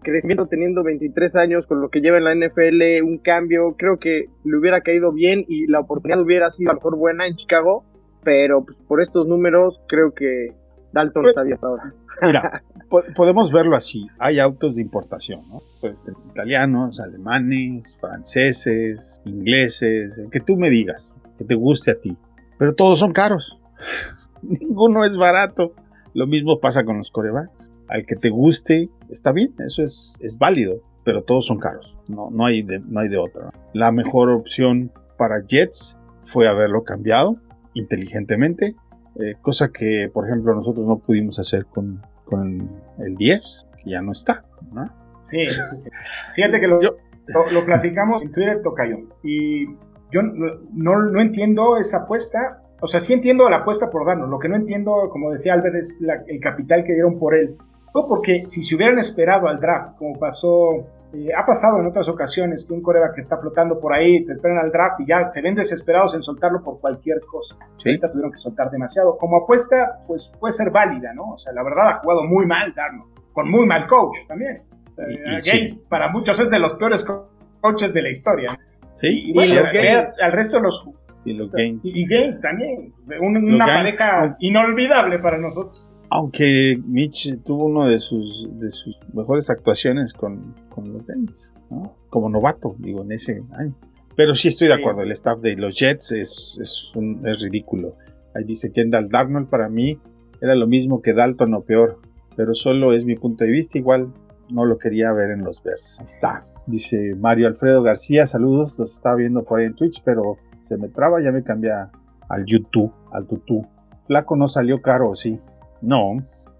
crecimiento 0.01 0.47
teniendo 0.47 0.83
23 0.83 1.35
años 1.35 1.67
con 1.67 1.81
lo 1.81 1.89
que 1.89 2.01
lleva 2.01 2.17
en 2.17 2.23
la 2.25 2.35
NFL, 2.35 3.03
un 3.03 3.17
cambio, 3.19 3.75
creo 3.77 3.97
que 3.97 4.25
le 4.43 4.57
hubiera 4.57 4.81
caído 4.81 5.11
bien 5.11 5.45
y 5.47 5.67
la 5.67 5.79
oportunidad 5.79 6.21
hubiera 6.21 6.51
sido 6.51 6.71
a 6.71 6.73
lo 6.73 6.79
mejor 6.79 6.97
buena 6.97 7.27
en 7.27 7.35
Chicago, 7.35 7.83
pero 8.23 8.65
pues, 8.65 8.77
por 8.87 9.01
estos 9.01 9.27
números 9.27 9.79
creo 9.87 10.13
que 10.13 10.53
Dalton 10.93 11.23
Pues- 11.23 11.31
está 11.31 11.43
bien 11.43 11.53
hasta 11.55 11.67
ahora. 11.67 11.93
Mira, 12.21 12.63
po- 12.89 13.03
podemos 13.15 13.51
verlo 13.51 13.75
así. 13.75 14.07
Hay 14.19 14.39
autos 14.39 14.75
de 14.75 14.81
importación, 14.81 15.47
¿no? 15.49 15.61
Puedes 15.79 16.03
tener 16.03 16.19
italianos, 16.29 16.99
alemanes, 16.99 17.95
franceses, 17.99 19.21
ingleses, 19.25 20.17
el 20.17 20.29
que 20.29 20.39
tú 20.41 20.57
me 20.57 20.69
digas, 20.69 21.11
que 21.37 21.45
te 21.45 21.55
guste 21.55 21.91
a 21.91 21.99
ti. 21.99 22.17
Pero 22.57 22.75
todos 22.75 22.99
son 22.99 23.11
caros. 23.13 23.57
Ninguno 24.41 25.03
es 25.05 25.15
barato. 25.17 25.73
Lo 26.13 26.27
mismo 26.27 26.59
pasa 26.59 26.83
con 26.83 26.97
los 26.97 27.09
corebacks. 27.11 27.70
Al 27.91 28.05
que 28.05 28.15
te 28.15 28.29
guste, 28.29 28.89
está 29.09 29.31
bien, 29.31 29.53
eso 29.65 29.83
es, 29.83 30.17
es 30.21 30.37
válido, 30.37 30.81
pero 31.03 31.23
todos 31.23 31.45
son 31.45 31.59
caros. 31.59 31.95
No, 32.07 32.29
no, 32.31 32.45
hay 32.45 32.63
de, 32.63 32.79
no 32.79 33.01
hay 33.01 33.09
de 33.09 33.17
otra. 33.17 33.45
¿no? 33.45 33.51
La 33.73 33.91
mejor 33.91 34.29
opción 34.29 34.91
para 35.17 35.45
Jets 35.45 35.97
fue 36.25 36.47
haberlo 36.47 36.83
cambiado 36.83 37.35
inteligentemente, 37.73 38.75
eh, 39.19 39.35
cosa 39.41 39.71
que, 39.71 40.09
por 40.13 40.25
ejemplo, 40.27 40.53
nosotros 40.55 40.85
no 40.87 40.97
pudimos 40.99 41.37
hacer 41.39 41.65
con, 41.65 42.01
con 42.25 42.69
el 42.99 43.15
10, 43.17 43.67
que 43.83 43.89
ya 43.91 44.01
no 44.01 44.11
está. 44.13 44.45
¿no? 44.71 44.85
Sí, 45.19 45.45
sí, 45.49 45.77
sí. 45.77 45.89
Fíjate 46.33 46.59
que 46.59 46.67
lo, 46.67 46.81
Yo- 46.81 46.95
lo, 47.27 47.51
lo 47.51 47.65
platicamos 47.65 48.21
en 48.21 48.31
Twitter, 48.31 48.61
Tocayo. 48.61 48.99
Y 49.23 49.65
yo 50.11 50.21
no, 50.21 50.55
no, 50.73 51.01
no 51.11 51.21
entiendo 51.21 51.77
esa 51.77 52.03
apuesta. 52.03 52.61
O 52.79 52.87
sea, 52.87 52.99
sí 52.99 53.13
entiendo 53.13 53.49
la 53.49 53.57
apuesta 53.57 53.89
por 53.89 54.05
darnos. 54.05 54.29
Lo 54.29 54.39
que 54.39 54.49
no 54.49 54.55
entiendo, 54.55 55.09
como 55.11 55.31
decía 55.31 55.53
Albert, 55.53 55.75
es 55.75 55.99
la- 56.01 56.23
el 56.27 56.39
capital 56.39 56.83
que 56.85 56.93
dieron 56.93 57.19
por 57.19 57.35
él. 57.35 57.55
No, 57.93 58.07
porque 58.07 58.43
si 58.45 58.63
se 58.63 58.75
hubieran 58.75 58.99
esperado 58.99 59.47
al 59.47 59.59
draft, 59.59 59.97
como 59.97 60.17
pasó, 60.17 60.75
eh, 61.13 61.27
ha 61.37 61.45
pasado 61.45 61.79
en 61.79 61.87
otras 61.87 62.07
ocasiones, 62.07 62.65
que 62.65 62.73
un 62.73 62.81
coreback 62.81 63.15
que 63.15 63.19
está 63.19 63.37
flotando 63.37 63.79
por 63.79 63.93
ahí, 63.93 64.23
te 64.23 64.31
esperan 64.31 64.59
al 64.59 64.71
draft 64.71 65.01
y 65.01 65.05
ya 65.07 65.27
se 65.27 65.41
ven 65.41 65.55
desesperados 65.55 66.15
en 66.15 66.21
soltarlo 66.21 66.63
por 66.63 66.79
cualquier 66.79 67.19
cosa. 67.21 67.57
Sí. 67.77 67.89
Ahorita 67.89 68.09
tuvieron 68.09 68.31
que 68.31 68.37
soltar 68.37 68.71
demasiado. 68.71 69.17
Como 69.17 69.37
apuesta, 69.43 69.99
pues 70.07 70.31
puede 70.39 70.53
ser 70.53 70.71
válida, 70.71 71.13
¿no? 71.13 71.31
O 71.33 71.37
sea, 71.37 71.51
la 71.51 71.63
verdad 71.63 71.89
ha 71.89 71.93
jugado 71.95 72.23
muy 72.23 72.45
mal 72.45 72.73
Darnold, 72.73 73.11
con 73.33 73.51
muy 73.51 73.65
mal 73.65 73.85
coach 73.87 74.19
también. 74.27 74.61
O 74.87 74.91
sea, 74.91 75.05
Y- 75.09 75.35
y 75.59 75.67
sí. 75.67 75.83
para 75.89 76.09
muchos 76.09 76.39
es 76.39 76.49
de 76.49 76.59
los 76.59 76.73
peores 76.75 77.03
co- 77.03 77.29
coaches 77.59 77.93
de 77.93 78.01
la 78.03 78.09
historia. 78.09 78.57
Sí, 78.93 79.07
Y, 79.07 79.33
bueno, 79.33 79.55
los 79.55 79.73
Gaines. 79.73 80.13
al 80.21 80.31
resto 80.31 80.57
de 80.57 80.63
los... 80.63 80.89
y 81.25 81.33
los 81.33 81.51
Gaines. 81.51 81.81
Y 81.83 82.05
Gaines 82.07 82.39
también. 82.41 82.93
Una 83.21 83.65
Gaines. 83.65 83.95
pareja 83.95 84.35
inolvidable 84.39 85.19
para 85.19 85.37
nosotros. 85.37 85.90
Aunque 86.13 86.77
Mitch 86.85 87.41
tuvo 87.43 87.65
uno 87.65 87.87
de 87.87 87.99
sus, 87.99 88.47
de 88.59 88.69
sus 88.69 88.99
mejores 89.13 89.49
actuaciones 89.49 90.11
con, 90.13 90.53
con 90.69 90.91
los 90.91 91.05
Gaines, 91.07 91.55
¿no? 91.69 91.95
como 92.09 92.27
novato, 92.29 92.75
digo, 92.79 93.01
en 93.03 93.13
ese 93.13 93.41
año. 93.57 93.73
Pero 94.17 94.35
sí 94.35 94.49
estoy 94.49 94.67
de 94.67 94.73
Sí. 94.75 94.79
acuerdo, 94.81 95.01
el 95.03 95.11
staff 95.13 95.39
de 95.39 95.55
los 95.55 95.79
Jets 95.79 96.11
es, 96.11 96.59
es, 96.61 96.91
un- 96.95 97.25
es 97.25 97.39
ridículo. 97.41 97.95
Ahí 98.35 98.43
dice 98.43 98.71
Kendall 98.73 99.07
Darnold 99.07 99.47
para 99.47 99.69
mí 99.69 99.97
era 100.41 100.53
lo 100.55 100.67
mismo 100.67 101.01
que 101.01 101.13
Dalton 101.13 101.53
o 101.53 101.61
peor, 101.61 101.99
pero 102.35 102.53
solo 102.53 102.91
es 102.93 103.05
mi 103.05 103.15
punto 103.15 103.45
de 103.45 103.51
vista, 103.51 103.77
igual 103.77 104.11
no 104.49 104.65
lo 104.65 104.77
quería 104.77 105.13
ver 105.13 105.31
en 105.31 105.43
los 105.45 105.63
Bears. 105.63 105.97
Ahí 105.99 106.05
está. 106.05 106.45
Dice 106.67 107.15
Mario 107.15 107.47
Alfredo 107.47 107.83
García, 107.83 108.25
saludos, 108.27 108.77
los 108.77 108.91
estaba 108.93 109.15
viendo 109.15 109.43
por 109.43 109.59
ahí 109.61 109.65
en 109.67 109.75
Twitch, 109.75 110.01
pero 110.03 110.35
se 110.63 110.75
me 110.77 110.89
traba, 110.89 111.21
ya 111.23 111.31
me 111.31 111.41
cambia 111.43 111.89
al 112.27 112.45
YouTube, 112.45 112.91
al 113.13 113.25
tutú. 113.27 113.65
Flaco 114.07 114.35
no 114.35 114.49
salió 114.49 114.81
caro, 114.81 115.15
sí. 115.15 115.39
No, 115.81 116.15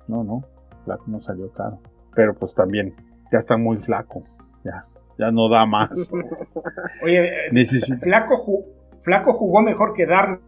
no, 0.08 0.24
no. 0.24 0.42
Flaco 0.86 1.04
no 1.08 1.22
salió 1.22 1.51
caro. 1.51 1.80
Pero 2.16 2.34
pues 2.34 2.56
también, 2.56 2.94
ya 3.32 3.38
está 3.38 3.58
muy 3.58 3.78
flaco. 3.78 4.24
Ya, 4.63 4.84
ya 5.18 5.32
no 5.32 5.50
da 5.50 5.66
más. 5.66 6.12
Oye, 7.04 7.30
Necesita. 7.51 7.98
Flaco, 8.00 8.36
ju- 8.36 8.66
Flaco 9.01 9.34
jugó 9.34 9.62
mejor 9.62 9.94
que 9.94 10.06
Darnold 10.06 10.42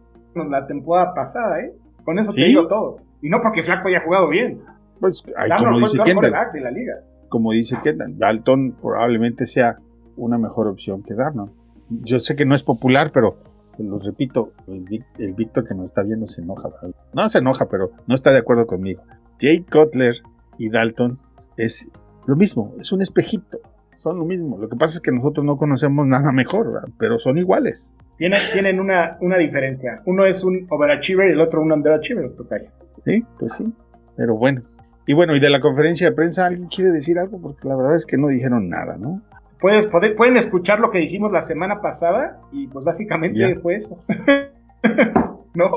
la 0.50 0.66
temporada 0.66 1.14
pasada, 1.14 1.60
¿eh? 1.60 1.72
Con 2.04 2.18
eso 2.18 2.32
te 2.32 2.44
digo 2.44 2.66
todo. 2.68 2.98
Y 3.22 3.28
no 3.30 3.40
porque 3.42 3.62
Flaco 3.62 3.88
haya 3.88 4.02
jugado 4.04 4.28
bien. 4.28 4.60
Pues, 5.00 5.22
ay, 5.36 5.50
como 5.58 5.78
dice 5.80 5.98
Kendall, 6.04 6.32
de 6.52 6.60
la 6.60 6.70
liga. 6.70 6.94
como 7.28 7.52
dice 7.52 7.76
Kendall, 7.82 8.18
Dalton 8.18 8.76
probablemente 8.80 9.44
sea 9.46 9.78
una 10.16 10.38
mejor 10.38 10.68
opción 10.68 11.02
que 11.02 11.14
Darnold. 11.14 11.50
Yo 11.88 12.20
sé 12.20 12.36
que 12.36 12.44
no 12.46 12.54
es 12.54 12.62
popular, 12.62 13.10
pero 13.12 13.36
te 13.76 13.82
lo 13.82 13.98
repito, 13.98 14.52
el, 14.66 15.04
el 15.18 15.34
Víctor 15.34 15.66
que 15.66 15.74
nos 15.74 15.86
está 15.86 16.02
viendo 16.02 16.26
se 16.26 16.42
enoja. 16.42 16.70
No 17.12 17.28
se 17.28 17.38
enoja, 17.38 17.68
pero 17.68 17.90
no 18.06 18.14
está 18.14 18.32
de 18.32 18.38
acuerdo 18.38 18.66
conmigo. 18.66 19.02
Jay 19.40 19.62
Cutler 19.62 20.14
y 20.58 20.70
Dalton 20.70 21.18
es 21.56 21.90
lo 22.26 22.36
mismo, 22.36 22.74
es 22.78 22.92
un 22.92 23.02
espejito, 23.02 23.58
son 23.92 24.18
lo 24.18 24.24
mismo. 24.24 24.58
Lo 24.58 24.68
que 24.68 24.76
pasa 24.76 24.94
es 24.96 25.00
que 25.00 25.12
nosotros 25.12 25.44
no 25.44 25.56
conocemos 25.56 26.06
nada 26.06 26.32
mejor, 26.32 26.72
¿verdad? 26.72 26.88
pero 26.98 27.18
son 27.18 27.38
iguales. 27.38 27.90
Tienen, 28.16 28.40
tienen 28.52 28.78
una, 28.78 29.18
una 29.20 29.38
diferencia. 29.38 30.02
Uno 30.06 30.24
es 30.24 30.44
un 30.44 30.66
overachiever 30.70 31.30
y 31.30 31.32
el 31.32 31.40
otro 31.40 31.60
un 31.60 31.72
underachiever, 31.72 32.30
Tocayo. 32.36 32.70
Sí, 33.04 33.24
pues 33.38 33.54
sí, 33.54 33.72
pero 34.16 34.36
bueno. 34.36 34.62
Y 35.06 35.12
bueno, 35.12 35.36
y 35.36 35.40
de 35.40 35.50
la 35.50 35.60
conferencia 35.60 36.08
de 36.08 36.16
prensa, 36.16 36.46
¿alguien 36.46 36.68
quiere 36.68 36.90
decir 36.90 37.18
algo? 37.18 37.40
Porque 37.40 37.68
la 37.68 37.76
verdad 37.76 37.96
es 37.96 38.06
que 38.06 38.16
no 38.16 38.28
dijeron 38.28 38.68
nada, 38.70 38.96
¿no? 38.96 39.20
Puedes, 39.64 39.86
poder- 39.86 40.14
pueden 40.14 40.36
escuchar 40.36 40.78
lo 40.78 40.90
que 40.90 40.98
dijimos 40.98 41.32
la 41.32 41.40
semana 41.40 41.80
pasada 41.80 42.38
y 42.52 42.66
pues 42.66 42.84
básicamente 42.84 43.54
fue 43.62 43.76
eso. 43.76 43.96
¿No? 45.54 45.70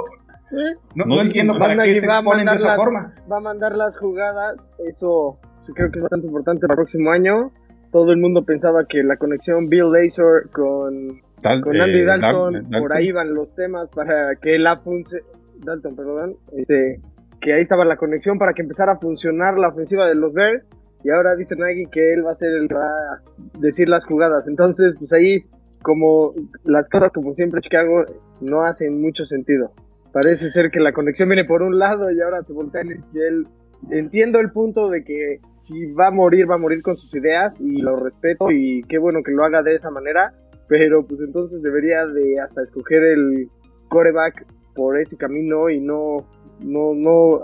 No, 0.96 1.06
No 1.06 1.16
no 1.16 1.22
entiendo 1.22 1.58
para 1.58 1.82
qué 1.86 1.94
se 2.00 2.06
va 2.08 2.16
a 2.16 2.18
exponen 2.18 2.40
de 2.40 2.46
mandar 2.46 2.56
esa 2.56 2.68
las- 2.70 2.78
forma. 2.78 3.14
Va 3.32 3.38
a 3.38 3.40
mandar 3.40 3.76
las 3.76 3.98
jugadas, 3.98 4.70
eso 4.86 5.40
creo 5.74 5.90
que 5.90 6.00
es 6.00 6.04
bastante 6.04 6.28
importante 6.28 6.62
para 6.68 6.74
el 6.74 6.78
próximo 6.78 7.12
año. 7.12 7.52
Todo 7.94 8.12
el 8.12 8.18
mundo 8.18 8.44
pensaba 8.44 8.86
que 8.88 9.04
la 9.04 9.16
conexión 9.16 9.68
Bill 9.68 9.90
Lazor 9.92 10.50
con, 10.52 11.22
con 11.64 11.76
eh, 11.78 11.82
Andy 11.82 12.02
Dal- 12.04 12.20
Dalton, 12.22 12.54
Dalton. 12.54 12.82
por 12.82 12.94
ahí 12.98 13.12
van 13.14 13.34
los 13.34 13.56
temas 13.56 13.88
para 13.90 14.36
que 14.36 14.60
la 14.60 14.78
funce 14.80 15.20
Dalton, 15.60 15.96
perdón, 15.96 16.36
este, 16.58 17.00
que 17.40 17.54
ahí 17.54 17.62
estaba 17.62 17.86
la 17.86 17.96
conexión 17.96 18.38
para 18.38 18.52
que 18.54 18.64
empezara 18.64 18.92
a 18.94 18.98
funcionar 18.98 19.58
la 19.58 19.70
ofensiva 19.70 20.06
de 20.08 20.16
los 20.16 20.34
Bears 20.34 20.68
y 21.04 21.10
ahora 21.10 21.36
dice 21.36 21.56
Nagy 21.56 21.86
que 21.92 22.14
él 22.14 22.26
va 22.26 22.32
a 22.32 22.36
ser 22.36 22.52
el 22.54 22.68
que 22.68 22.76
va 22.76 22.88
a 22.88 23.22
decir 23.60 23.88
las 23.88 24.06
jugadas. 24.06 24.48
Entonces, 24.48 24.96
pues 24.98 25.14
ahí 25.14 25.46
como 25.82 26.34
las 26.64 26.90
cosas 26.90 27.12
como 27.12 27.34
siempre 27.34 27.62
Chicago 27.62 28.06
no 28.42 28.64
hacen 28.64 29.02
mucho 29.02 29.26
sentido. 29.26 29.72
Parece 30.12 30.50
ser 30.50 30.72
que 30.72 30.80
la 30.80 30.94
conexión 30.94 31.30
viene 31.30 31.46
por 31.46 31.62
un 31.62 31.78
lado 31.78 32.12
y 32.12 32.20
ahora 32.22 32.44
se 32.44 32.54
voltea 32.54 32.82
y 32.84 33.20
él 33.20 33.48
entiendo 33.92 34.40
el 34.40 34.52
punto 34.52 34.90
de 34.90 35.04
que 35.04 35.40
si 35.56 35.92
va 35.94 36.08
a 36.08 36.12
morir, 36.12 36.50
va 36.50 36.56
a 36.56 36.60
morir 36.60 36.82
con 36.82 36.98
sus 36.98 37.14
ideas 37.16 37.60
y 37.62 37.82
lo 37.82 37.98
respeto 37.98 38.52
y 38.52 38.84
qué 38.90 38.98
bueno 38.98 39.22
que 39.24 39.32
lo 39.32 39.44
haga 39.44 39.62
de 39.62 39.76
esa 39.76 39.92
manera, 39.92 40.34
pero 40.68 41.06
pues 41.06 41.22
entonces 41.22 41.62
debería 41.62 42.06
de 42.06 42.40
hasta 42.40 42.64
escoger 42.64 43.04
el 43.04 43.50
coreback 43.90 44.46
por 44.76 45.00
ese 45.00 45.18
camino 45.18 45.70
y 45.70 45.80
no, 45.80 46.26
no, 46.60 46.94
no, 46.94 47.42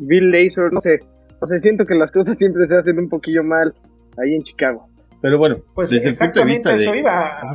Bill 0.00 0.30
Lazor, 0.30 0.72
no 0.72 0.80
sé, 0.80 1.00
o 1.40 1.46
sea, 1.46 1.58
siento 1.58 1.86
que 1.86 1.94
las 1.94 2.10
cosas 2.10 2.36
siempre 2.38 2.66
se 2.66 2.76
hacen 2.76 2.98
un 2.98 3.08
poquillo 3.08 3.42
mal 3.42 3.74
ahí 4.22 4.34
en 4.34 4.42
Chicago. 4.42 4.88
Pero 5.20 5.38
bueno, 5.38 5.56
Pues 5.74 5.90
desde 5.90 6.08
el 6.08 6.14
punto 6.16 6.44
de 6.44 6.52
exactamente 6.52 6.70
vista 6.70 6.74
eso 6.74 6.92
de... 6.92 6.98
iba. 6.98 7.54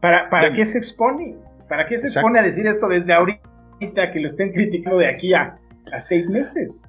¿Para, 0.00 0.28
para 0.28 0.52
qué 0.52 0.64
se 0.66 0.78
expone? 0.78 1.36
¿Para 1.68 1.86
qué 1.86 1.96
se 1.96 2.06
Exacto. 2.06 2.20
expone 2.28 2.40
a 2.40 2.42
decir 2.42 2.66
esto 2.66 2.88
desde 2.88 3.12
ahorita 3.12 4.10
que 4.12 4.20
lo 4.20 4.26
estén 4.26 4.52
criticando 4.52 4.98
de 4.98 5.08
aquí 5.08 5.32
a, 5.34 5.58
a 5.92 6.00
seis 6.00 6.28
meses? 6.28 6.88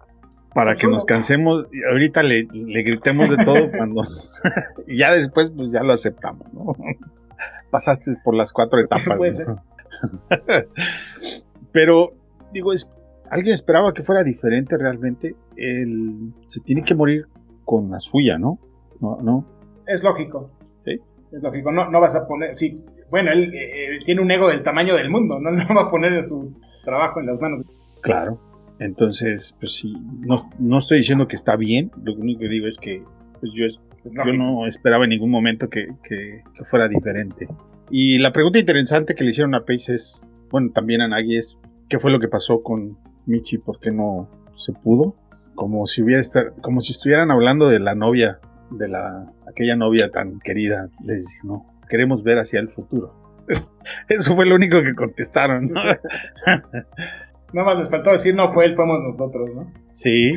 para 0.53 0.73
que 0.75 0.87
nos 0.87 1.03
cansemos, 1.03 1.67
y 1.73 1.83
ahorita 1.83 2.23
le, 2.23 2.47
le 2.53 2.81
gritemos 2.83 3.29
de 3.29 3.43
todo 3.43 3.69
cuando 3.75 4.03
y 4.87 4.97
ya 4.97 5.11
después 5.11 5.51
pues 5.53 5.69
ya 5.71 5.83
lo 5.83 5.91
aceptamos, 5.91 6.51
¿no? 6.53 6.73
Pasaste 7.69 8.13
por 8.23 8.35
las 8.35 8.53
cuatro 8.53 8.79
etapas. 8.83 9.17
Puede 9.17 9.45
¿no? 9.45 9.61
ser. 10.39 10.69
Pero 11.73 12.13
digo, 12.53 12.71
es, 12.71 12.89
alguien 13.32 13.53
esperaba 13.53 13.94
que 13.94 14.03
fuera 14.03 14.24
diferente 14.24 14.77
realmente. 14.77 15.36
Él 15.55 16.34
se 16.48 16.60
tiene 16.62 16.84
que 16.84 16.96
morir 16.96 17.25
con 17.63 17.89
la 17.91 18.00
suya, 18.00 18.38
¿no? 18.38 18.60
No, 19.01 19.17
no. 19.22 19.46
Es 19.88 20.01
lógico. 20.03 20.51
Es 21.32 21.41
lógico, 21.44 21.70
no, 21.72 21.89
no 21.89 22.00
vas 22.00 22.15
a 22.15 22.25
poner, 22.27 22.55
sí, 22.55 22.79
bueno, 23.10 23.32
él, 23.34 23.51
eh, 23.53 23.98
tiene 24.05 24.22
un 24.22 24.32
ego 24.32 24.48
del 24.48 24.63
tamaño 24.63 24.96
del 24.96 25.10
mundo, 25.10 25.38
no, 25.39 25.51
no 25.51 25.75
va 25.75 25.88
a 25.88 25.91
poner 25.91 26.24
su 26.24 26.53
trabajo 26.86 27.20
en 27.20 27.25
las 27.25 27.41
manos. 27.41 27.74
Claro. 28.01 28.39
Entonces, 28.79 29.53
pues 29.60 29.74
sí, 29.74 29.96
no, 30.20 30.36
no 30.60 30.77
estoy 30.77 31.00
diciendo 31.00 31.27
que 31.27 31.36
está 31.36 31.58
bien, 31.58 31.91
lo 32.03 32.13
único 32.13 32.41
que 32.41 32.48
digo 32.48 32.67
es 32.67 32.77
que 32.77 33.03
pues 33.39 33.51
yo, 33.53 33.65
es- 33.65 33.82
Es 34.05 34.13
yo 34.25 34.32
no 34.34 34.65
esperaba 34.67 35.03
en 35.05 35.10
ningún 35.10 35.32
momento 35.32 35.67
que, 35.67 35.88
que- 36.08 36.41
que 36.55 36.63
fuera 36.63 36.88
diferente. 36.88 37.48
Y 37.89 38.20
la 38.20 38.32
pregunta 38.32 38.60
interesante 38.60 39.13
que 39.15 39.24
le 39.24 39.32
hicieron 39.32 39.55
a 39.55 39.65
Pace 39.65 39.96
es, 39.96 40.24
bueno, 40.51 40.72
también 40.74 41.01
a 41.01 41.08
Nagy 41.08 41.38
es, 41.38 41.60
¿qué 41.89 42.00
fue 42.00 42.12
lo 42.12 42.20
que 42.20 42.27
pasó 42.29 42.62
con 42.62 42.98
Michi? 43.25 43.58
¿Por 43.58 43.79
qué 43.79 43.91
no 43.91 44.29
se 44.55 44.74
pudo? 44.74 45.15
Como 45.55 45.86
si 45.86 46.01
hubiera 46.01 46.22
estar, 46.22 46.53
como 46.62 46.82
si 46.82 46.91
estuvieran 46.91 47.32
hablando 47.32 47.70
de 47.70 47.79
la 47.79 47.96
novia, 47.96 48.39
de 48.72 48.88
la 48.88 49.22
aquella 49.48 49.75
novia 49.75 50.12
tan 50.12 50.39
querida. 50.39 50.89
Les 51.03 51.27
dije, 51.27 51.39
no, 51.44 51.65
queremos 51.89 52.24
ver 52.24 52.39
hacia 52.39 52.60
el 52.60 52.70
futuro. 52.70 53.13
Eso 54.10 54.36
fue 54.36 54.46
lo 54.46 54.55
único 54.55 54.82
que 54.84 54.96
contestaron. 54.96 55.67
¿no? 55.67 55.82
Nada 57.53 57.67
más 57.67 57.77
les 57.77 57.89
faltó 57.89 58.12
decir 58.12 58.36
no 58.36 58.50
fue 58.50 58.65
él, 58.65 58.75
fuimos 58.75 59.01
nosotros, 59.01 59.50
¿no? 59.55 59.72
Sí, 59.91 60.34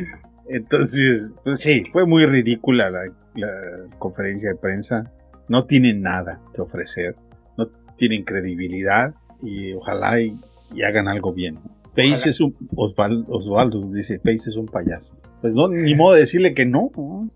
entonces, 0.47 1.31
pues 1.43 1.59
sí, 1.59 1.83
fue 1.91 2.05
muy 2.05 2.25
ridícula 2.25 2.89
la, 2.89 3.01
la 3.35 3.51
conferencia 3.97 4.49
de 4.49 4.55
prensa. 4.55 5.11
No 5.47 5.65
tienen 5.65 6.01
nada 6.01 6.39
que 6.53 6.61
ofrecer, 6.61 7.15
no 7.57 7.67
tienen 7.97 8.23
credibilidad 8.23 9.15
y 9.41 9.73
ojalá 9.73 10.21
y, 10.21 10.39
y 10.73 10.83
hagan 10.83 11.07
algo 11.07 11.33
bien. 11.33 11.59
Pace 11.99 12.29
es 12.29 12.39
un, 12.39 12.55
Osval- 12.75 13.25
Osvaldo 13.29 13.81
dice, 13.91 14.19
Pace 14.19 14.49
es 14.49 14.55
un 14.55 14.67
payaso. 14.67 15.13
Pues 15.41 15.53
no, 15.53 15.67
ni 15.67 15.95
modo 15.95 16.13
de 16.13 16.21
decirle 16.21 16.53
que 16.53 16.65
no. 16.65 16.89
¿Cómo 16.93 17.29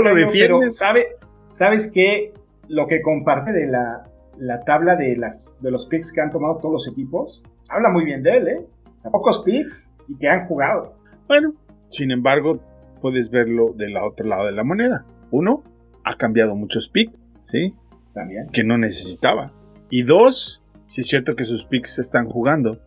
lo 0.00 0.14
pero 0.14 0.14
defiendes? 0.14 0.76
¿sabe, 0.76 1.16
¿sabes 1.48 1.90
qué? 1.92 2.32
Lo 2.68 2.86
que 2.86 3.02
comparte 3.02 3.52
de 3.52 3.66
la, 3.66 4.04
la 4.38 4.60
tabla 4.64 4.96
de, 4.96 5.16
las, 5.16 5.50
de 5.60 5.70
los 5.70 5.86
picks 5.86 6.12
que 6.12 6.20
han 6.20 6.30
tomado 6.30 6.56
todos 6.58 6.72
los 6.72 6.88
equipos, 6.88 7.42
habla 7.68 7.90
muy 7.90 8.04
bien 8.04 8.22
de 8.22 8.36
él, 8.36 8.48
¿eh? 8.48 8.66
O 8.96 9.00
sea, 9.00 9.10
pocos 9.10 9.42
picks 9.44 9.92
y 10.08 10.16
que 10.16 10.28
han 10.28 10.46
jugado. 10.46 10.94
Bueno, 11.28 11.54
sin 11.88 12.10
embargo, 12.10 12.60
puedes 13.00 13.30
verlo 13.30 13.72
del 13.76 13.96
otro 13.96 14.26
lado 14.26 14.46
de 14.46 14.52
la 14.52 14.64
moneda. 14.64 15.04
Uno, 15.30 15.62
ha 16.04 16.16
cambiado 16.16 16.54
muchos 16.54 16.88
picks, 16.88 17.18
¿sí? 17.50 17.74
También. 18.12 18.48
que 18.52 18.62
no 18.62 18.78
necesitaba. 18.78 19.52
Y 19.90 20.02
dos, 20.02 20.62
sí 20.86 21.00
es 21.00 21.08
cierto 21.08 21.34
que 21.34 21.44
sus 21.44 21.64
picks 21.64 21.96
se 21.96 22.02
están 22.02 22.26
jugando, 22.28 22.78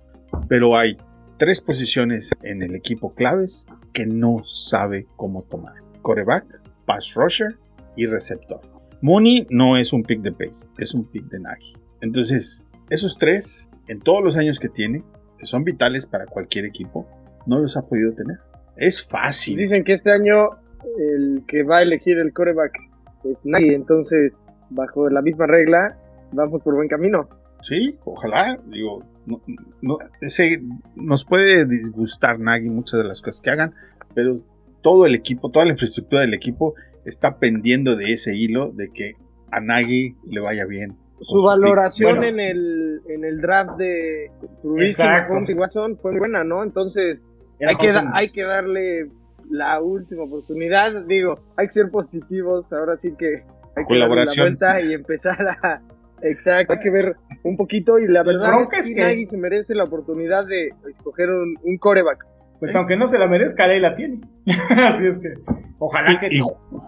pero 0.47 0.77
hay 0.77 0.97
tres 1.37 1.61
posiciones 1.61 2.31
en 2.43 2.63
el 2.63 2.75
equipo 2.75 3.13
claves 3.13 3.65
que 3.93 4.05
no 4.05 4.43
sabe 4.43 5.07
cómo 5.15 5.43
tomar. 5.43 5.75
Coreback, 6.01 6.45
pass 6.85 7.13
rusher 7.15 7.57
y 7.95 8.05
receptor. 8.05 8.61
Mooney 9.01 9.47
no 9.49 9.77
es 9.77 9.93
un 9.93 10.03
pick 10.03 10.21
de 10.21 10.31
Pace, 10.31 10.65
es 10.77 10.93
un 10.93 11.05
pick 11.05 11.25
de 11.25 11.39
Nagy. 11.39 11.73
Entonces, 12.01 12.63
esos 12.89 13.17
tres, 13.17 13.67
en 13.87 13.99
todos 13.99 14.23
los 14.23 14.37
años 14.37 14.59
que 14.59 14.69
tiene, 14.69 15.03
que 15.37 15.45
son 15.45 15.63
vitales 15.63 16.05
para 16.05 16.25
cualquier 16.25 16.65
equipo, 16.65 17.07
no 17.45 17.59
los 17.59 17.77
ha 17.77 17.83
podido 17.83 18.13
tener. 18.13 18.37
Es 18.75 19.07
fácil. 19.07 19.57
Dicen 19.57 19.83
que 19.83 19.93
este 19.93 20.11
año 20.11 20.49
el 20.97 21.43
que 21.47 21.63
va 21.63 21.77
a 21.77 21.81
elegir 21.81 22.17
el 22.17 22.33
coreback 22.33 22.77
es 23.23 23.45
Nagy, 23.45 23.73
entonces 23.73 24.39
bajo 24.69 25.09
la 25.09 25.21
misma 25.21 25.47
regla 25.47 25.97
vamos 26.31 26.61
por 26.61 26.75
buen 26.75 26.87
camino. 26.87 27.27
Sí, 27.61 27.97
ojalá, 28.05 28.59
digo, 28.67 29.03
no, 29.27 29.41
no- 29.81 29.97
ese- 30.21 30.61
nos 30.95 31.23
puede 31.25 31.65
disgustar 31.67 32.39
Nagy 32.39 32.69
muchas 32.69 32.99
de 33.01 33.07
las 33.07 33.21
cosas 33.21 33.41
que 33.41 33.49
hagan, 33.51 33.73
pero 34.15 34.37
todo 34.81 35.05
el 35.05 35.13
equipo, 35.13 35.51
toda 35.51 35.65
la 35.65 35.71
infraestructura 35.73 36.21
del 36.21 36.33
equipo 36.33 36.73
está 37.05 37.37
pendiendo 37.37 37.95
de 37.95 38.13
ese 38.13 38.35
hilo 38.35 38.71
de 38.71 38.89
que 38.89 39.13
a 39.51 39.59
Nagy 39.59 40.15
le 40.25 40.39
vaya 40.39 40.65
bien. 40.65 40.95
Su 41.21 41.41
valoración 41.43 42.17
Bueno. 42.17 42.27
en 42.27 42.39
el 42.39 43.01
en 43.09 43.23
el 43.25 43.41
draft 43.41 43.77
de 43.77 44.29
Trubisky. 44.61 45.03
Mahomes 45.03 45.49
y 45.49 45.53
Watson 45.53 45.97
fue 46.01 46.11
muy 46.11 46.19
buena, 46.19 46.43
¿no? 46.43 46.63
Entonces 46.63 47.25
hay 47.59 47.75
que, 47.77 47.91
hay 48.13 48.31
que 48.31 48.43
darle 48.43 49.09
la 49.49 49.81
última 49.81 50.23
oportunidad. 50.23 51.05
Digo, 51.05 51.39
hay 51.55 51.67
que 51.67 51.73
ser 51.73 51.89
positivos. 51.89 52.71
Ahora 52.71 52.97
sí 52.97 53.13
que 53.17 53.27
hay 53.27 53.41
que 53.41 53.43
darle 53.43 53.75
la 53.75 53.85
Colaboración. 53.87 54.45
vuelta 54.45 54.79
y 54.81 54.93
empezar 54.93 55.47
a. 55.63 55.81
Exacto, 56.21 56.73
hay 56.73 56.79
que 56.79 56.89
ver 56.91 57.15
un 57.43 57.57
poquito. 57.57 57.99
Y 57.99 58.07
la 58.07 58.23
verdad 58.23 58.61
es 58.63 58.79
es 58.79 58.89
que 58.89 58.95
que- 58.95 59.01
Nagy 59.03 59.25
se 59.27 59.37
merece 59.37 59.75
la 59.75 59.83
oportunidad 59.85 60.45
de 60.45 60.69
escoger 60.89 61.29
un, 61.29 61.55
un 61.63 61.77
coreback. 61.77 62.25
Pues 62.59 62.75
aunque 62.75 62.97
no 62.97 63.05
se 63.07 63.19
la 63.19 63.27
merezca, 63.27 63.65
ahí 63.65 63.79
la 63.79 63.95
tiene. 63.95 64.21
Así 64.69 65.05
es 65.05 65.19
que 65.19 65.33
ojalá 65.79 66.19
que 66.19 66.27
Y- 66.31 66.41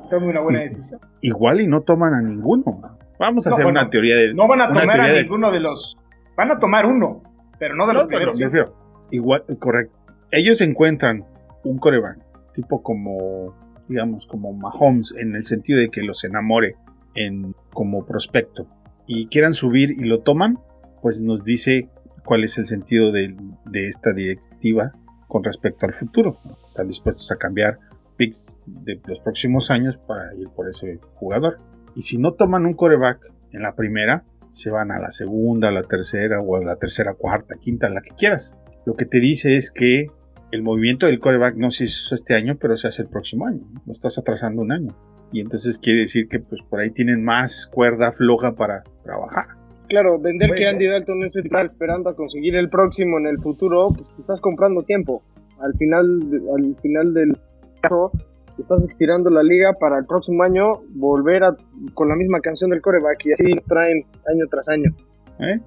tome 0.10 0.28
una 0.28 0.42
buena 0.42 0.62
decisión. 0.62 1.00
igual 1.22 1.62
y 1.62 1.68
no 1.68 1.82
toman 1.82 2.14
a 2.14 2.22
ninguno. 2.22 2.98
Vamos 3.20 3.46
a 3.46 3.50
No, 3.50 3.54
hacer 3.56 3.66
bueno, 3.66 3.82
una 3.82 3.90
teoría 3.90 4.16
de. 4.16 4.34
No 4.34 4.48
van 4.48 4.62
a 4.62 4.72
tomar 4.72 5.02
a 5.02 5.08
de- 5.10 5.24
ninguno 5.24 5.52
de 5.52 5.60
los... 5.60 5.98
Van 6.38 6.52
a 6.52 6.58
tomar 6.58 6.86
uno, 6.86 7.22
pero 7.60 7.76
no 7.76 7.86
de 7.86 7.94
los 7.94 8.04
No, 8.04 8.10
pero 8.10 8.32
primeros. 8.32 8.72
igual, 9.12 9.44
correcto. 9.60 9.94
Ellos 10.32 10.62
encuentran 10.62 11.26
un 11.66 11.78
coreback, 11.80 12.18
tipo 12.54 12.82
como, 12.82 13.54
digamos, 13.90 14.26
como 14.26 14.54
Mahomes, 14.54 15.14
en 15.18 15.36
el 15.36 15.44
sentido 15.44 15.80
de 15.80 15.90
que 15.90 16.02
los 16.02 16.24
enamore 16.24 16.76
en, 17.14 17.54
como 17.74 18.06
prospecto 18.06 18.68
y 19.10 19.26
quieran 19.26 19.54
subir 19.54 19.90
y 19.90 20.04
lo 20.04 20.22
toman, 20.22 20.60
pues 21.02 21.24
nos 21.24 21.44
dice 21.44 21.90
cuál 22.24 22.44
es 22.44 22.60
el 22.60 22.68
sentido 22.68 23.12
de, 23.12 23.36
esta 23.74 24.14
directiva 24.14 24.94
con 25.28 25.44
respecto 25.44 25.88
al 25.88 25.96
futuro. 25.96 26.40
Están 26.68 26.88
dispuestos 26.88 27.32
a 27.32 27.38
cambiar 27.38 27.80
picks 28.18 28.62
de 28.68 29.02
los 29.08 29.20
próximos 29.22 29.72
años 29.72 29.98
para 30.08 30.36
ir 30.36 30.48
por 30.50 30.70
ese 30.70 31.00
jugador. 31.16 31.58
Y 31.96 32.04
si 32.04 32.20
no 32.20 32.34
toman 32.36 32.68
un 32.68 32.76
coreback 32.76 33.34
en 33.52 33.64
la 33.64 33.76
primera, 33.76 34.26
se 34.52 34.70
van 34.70 34.92
a 34.92 35.00
la 35.00 35.10
segunda, 35.10 35.70
a 35.70 35.72
la 35.72 35.82
tercera 35.82 36.40
o 36.40 36.58
a 36.58 36.64
la 36.64 36.76
tercera, 36.76 37.16
cuarta, 37.16 37.56
quinta, 37.60 37.90
la 37.90 38.02
que 38.02 38.12
quieras. 38.12 38.56
Lo 38.86 38.94
que 38.94 39.06
te 39.06 39.20
dice 39.20 39.56
es 39.56 39.72
que 39.72 40.12
el 40.52 40.64
movimiento 40.64 41.06
del 41.06 41.20
coreback 41.20 41.56
no 41.56 41.72
se 41.72 41.86
hizo 41.86 42.16
este 42.16 42.36
año, 42.36 42.58
pero 42.60 42.78
se 42.78 42.88
hace 42.88 43.04
el 43.04 43.08
próximo 43.08 43.48
año. 43.48 43.62
Lo 43.86 43.92
estás 43.92 44.18
atrasando 44.18 44.62
un 44.62 44.72
año. 44.72 44.96
Y 45.32 45.42
entonces 45.42 45.78
quiere 45.78 46.02
decir 46.02 46.28
que 46.28 46.40
pues 46.40 46.62
por 46.70 46.80
ahí 46.80 46.90
tienen 46.90 47.24
más 47.24 47.68
cuerda 47.68 48.12
floja 48.12 48.56
para 48.56 48.84
trabajar. 49.04 49.46
Claro, 49.88 50.20
vender 50.20 50.50
Puede 50.50 50.62
que. 50.62 50.68
Andy 50.68 50.88
Dalton 50.88 51.24
es 51.24 51.34
titular 51.34 51.66
esperando 51.68 52.10
a 52.10 52.16
conseguir 52.16 52.56
el 52.56 52.70
próximo 52.70 53.18
en 53.20 53.28
el 53.28 53.40
futuro, 53.40 53.90
pues 53.96 54.08
te 54.16 54.22
estás 54.22 54.42
comprando 54.42 54.84
tiempo. 54.84 55.24
Al 55.60 55.74
final, 55.76 56.20
al 56.56 56.76
final 56.82 57.14
del 57.14 57.38
caso, 57.82 58.12
estás 58.60 58.84
estirando 58.88 59.30
la 59.30 59.44
liga 59.44 59.74
para 59.74 59.98
el 59.98 60.06
próximo 60.06 60.44
año 60.44 60.82
volver 60.90 61.44
a, 61.44 61.56
con 61.94 62.08
la 62.08 62.16
misma 62.16 62.40
canción 62.40 62.70
del 62.70 62.82
coreback 62.82 63.26
y 63.26 63.32
así 63.34 63.52
traen 63.68 64.06
año 64.28 64.46
tras 64.50 64.70
año. 64.70 64.96
¿eh? 65.40 65.60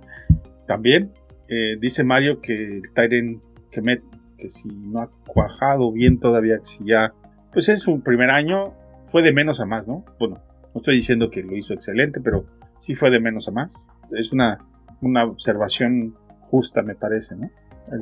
También 0.67 1.11
eh, 1.49 1.77
dice 1.81 2.05
Mario 2.05 2.41
que 2.41 2.79
el 2.79 2.93
Tyren 2.95 3.41
Kemet, 3.71 4.03
que 4.43 4.51
si 4.51 4.69
no 4.69 5.01
ha 5.03 5.09
cuajado 5.27 5.93
bien 5.93 6.19
todavía, 6.19 6.59
que 6.59 6.67
si 6.67 6.85
ya, 6.85 7.15
pues 7.53 7.69
es 7.69 7.79
su 7.81 8.01
primer 8.01 8.31
año, 8.31 8.73
fue 9.07 9.23
de 9.23 9.33
menos 9.33 9.61
a 9.61 9.67
más, 9.67 9.87
¿no? 9.87 10.05
Bueno, 10.19 10.41
no 10.75 10.79
estoy 10.79 10.97
diciendo 10.97 11.31
que 11.31 11.43
lo 11.45 11.55
hizo 11.57 11.73
excelente, 11.75 12.21
pero 12.21 12.45
sí 12.79 12.97
fue 12.97 13.11
de 13.13 13.21
menos 13.21 13.47
a 13.47 13.53
más. 13.53 13.73
Es 14.11 14.33
una, 14.33 14.59
una 15.01 15.25
observación 15.25 16.17
justa, 16.51 16.83
me 16.83 16.97
parece, 16.97 17.37
¿no? 17.37 17.49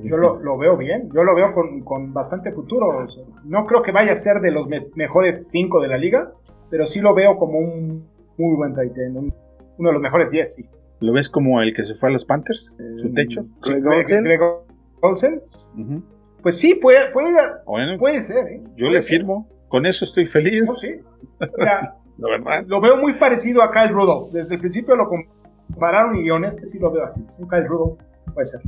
Yo 0.05 0.17
lo, 0.17 0.41
lo 0.43 0.57
veo 0.57 0.77
bien, 0.79 1.11
yo 1.15 1.25
lo 1.25 1.35
veo 1.35 1.53
con, 1.53 1.81
con 1.83 2.13
bastante 2.15 2.53
futuro. 2.53 3.05
O 3.05 3.09
sea, 3.09 3.25
no 3.45 3.67
creo 3.67 3.83
que 3.83 3.93
vaya 3.93 4.13
a 4.13 4.17
ser 4.17 4.41
de 4.41 4.51
los 4.51 4.67
me- 4.69 4.87
mejores 4.95 5.51
cinco 5.51 5.81
de 5.81 5.89
la 5.89 5.99
liga, 5.99 6.33
pero 6.71 6.87
sí 6.87 7.01
lo 7.01 7.15
veo 7.15 7.37
como 7.39 7.59
un 7.59 8.07
muy 8.39 8.57
buen 8.57 8.75
tight 8.75 8.97
end, 8.97 9.17
un- 9.19 9.35
uno 9.79 9.89
de 9.89 9.93
los 9.95 10.03
mejores 10.03 10.31
10, 10.31 10.55
sí. 10.55 10.67
¿Lo 11.01 11.13
ves 11.13 11.29
como 11.31 11.61
el 11.63 11.75
que 11.75 11.83
se 11.83 11.95
fue 11.95 12.11
a 12.11 12.13
los 12.13 12.25
Panthers? 12.25 12.77
¿Su 12.99 13.13
techo? 13.15 13.43
Sí, 13.63 13.73
Greg 13.73 13.83
Greg, 13.83 13.99
Olsen. 13.99 14.25
Greg 14.25 14.41
Olsen. 15.01 15.41
Pues 16.43 16.59
sí, 16.59 16.75
puede, 16.75 17.11
puede, 17.13 17.33
Bueno, 17.67 17.99
puede 17.99 18.21
ser. 18.21 18.47
¿eh? 18.49 18.61
yo 18.77 18.87
Puede 18.87 18.93
le 18.93 19.03
ser. 19.03 19.19
firmo. 19.19 19.49
Con 19.69 19.87
eso 19.87 20.05
estoy 20.05 20.27
feliz, 20.27 20.67
No, 20.69 20.75
sí. 20.75 20.95
Mira, 21.59 21.97
la 22.19 22.29
verdad. 22.29 22.65
lo 22.67 22.81
veo 22.81 22.97
muy 22.97 23.15
parecido 23.15 23.63
a 23.63 23.71
Kyle 23.71 23.91
Rudolph. 23.93 24.33
Desde 24.33 24.55
el 24.55 24.61
principio 24.61 24.97
lo 24.97 25.09
compararon 25.09 26.17
y 26.17 26.31
honeste 26.31 26.67
sí 26.67 26.79
lo 26.79 26.91
veo 26.91 27.05
así. 27.05 27.25
Un 27.39 27.49
Kyle 27.49 27.67
Rudolph 27.67 28.01
puede 28.35 28.47
ser. 28.47 28.61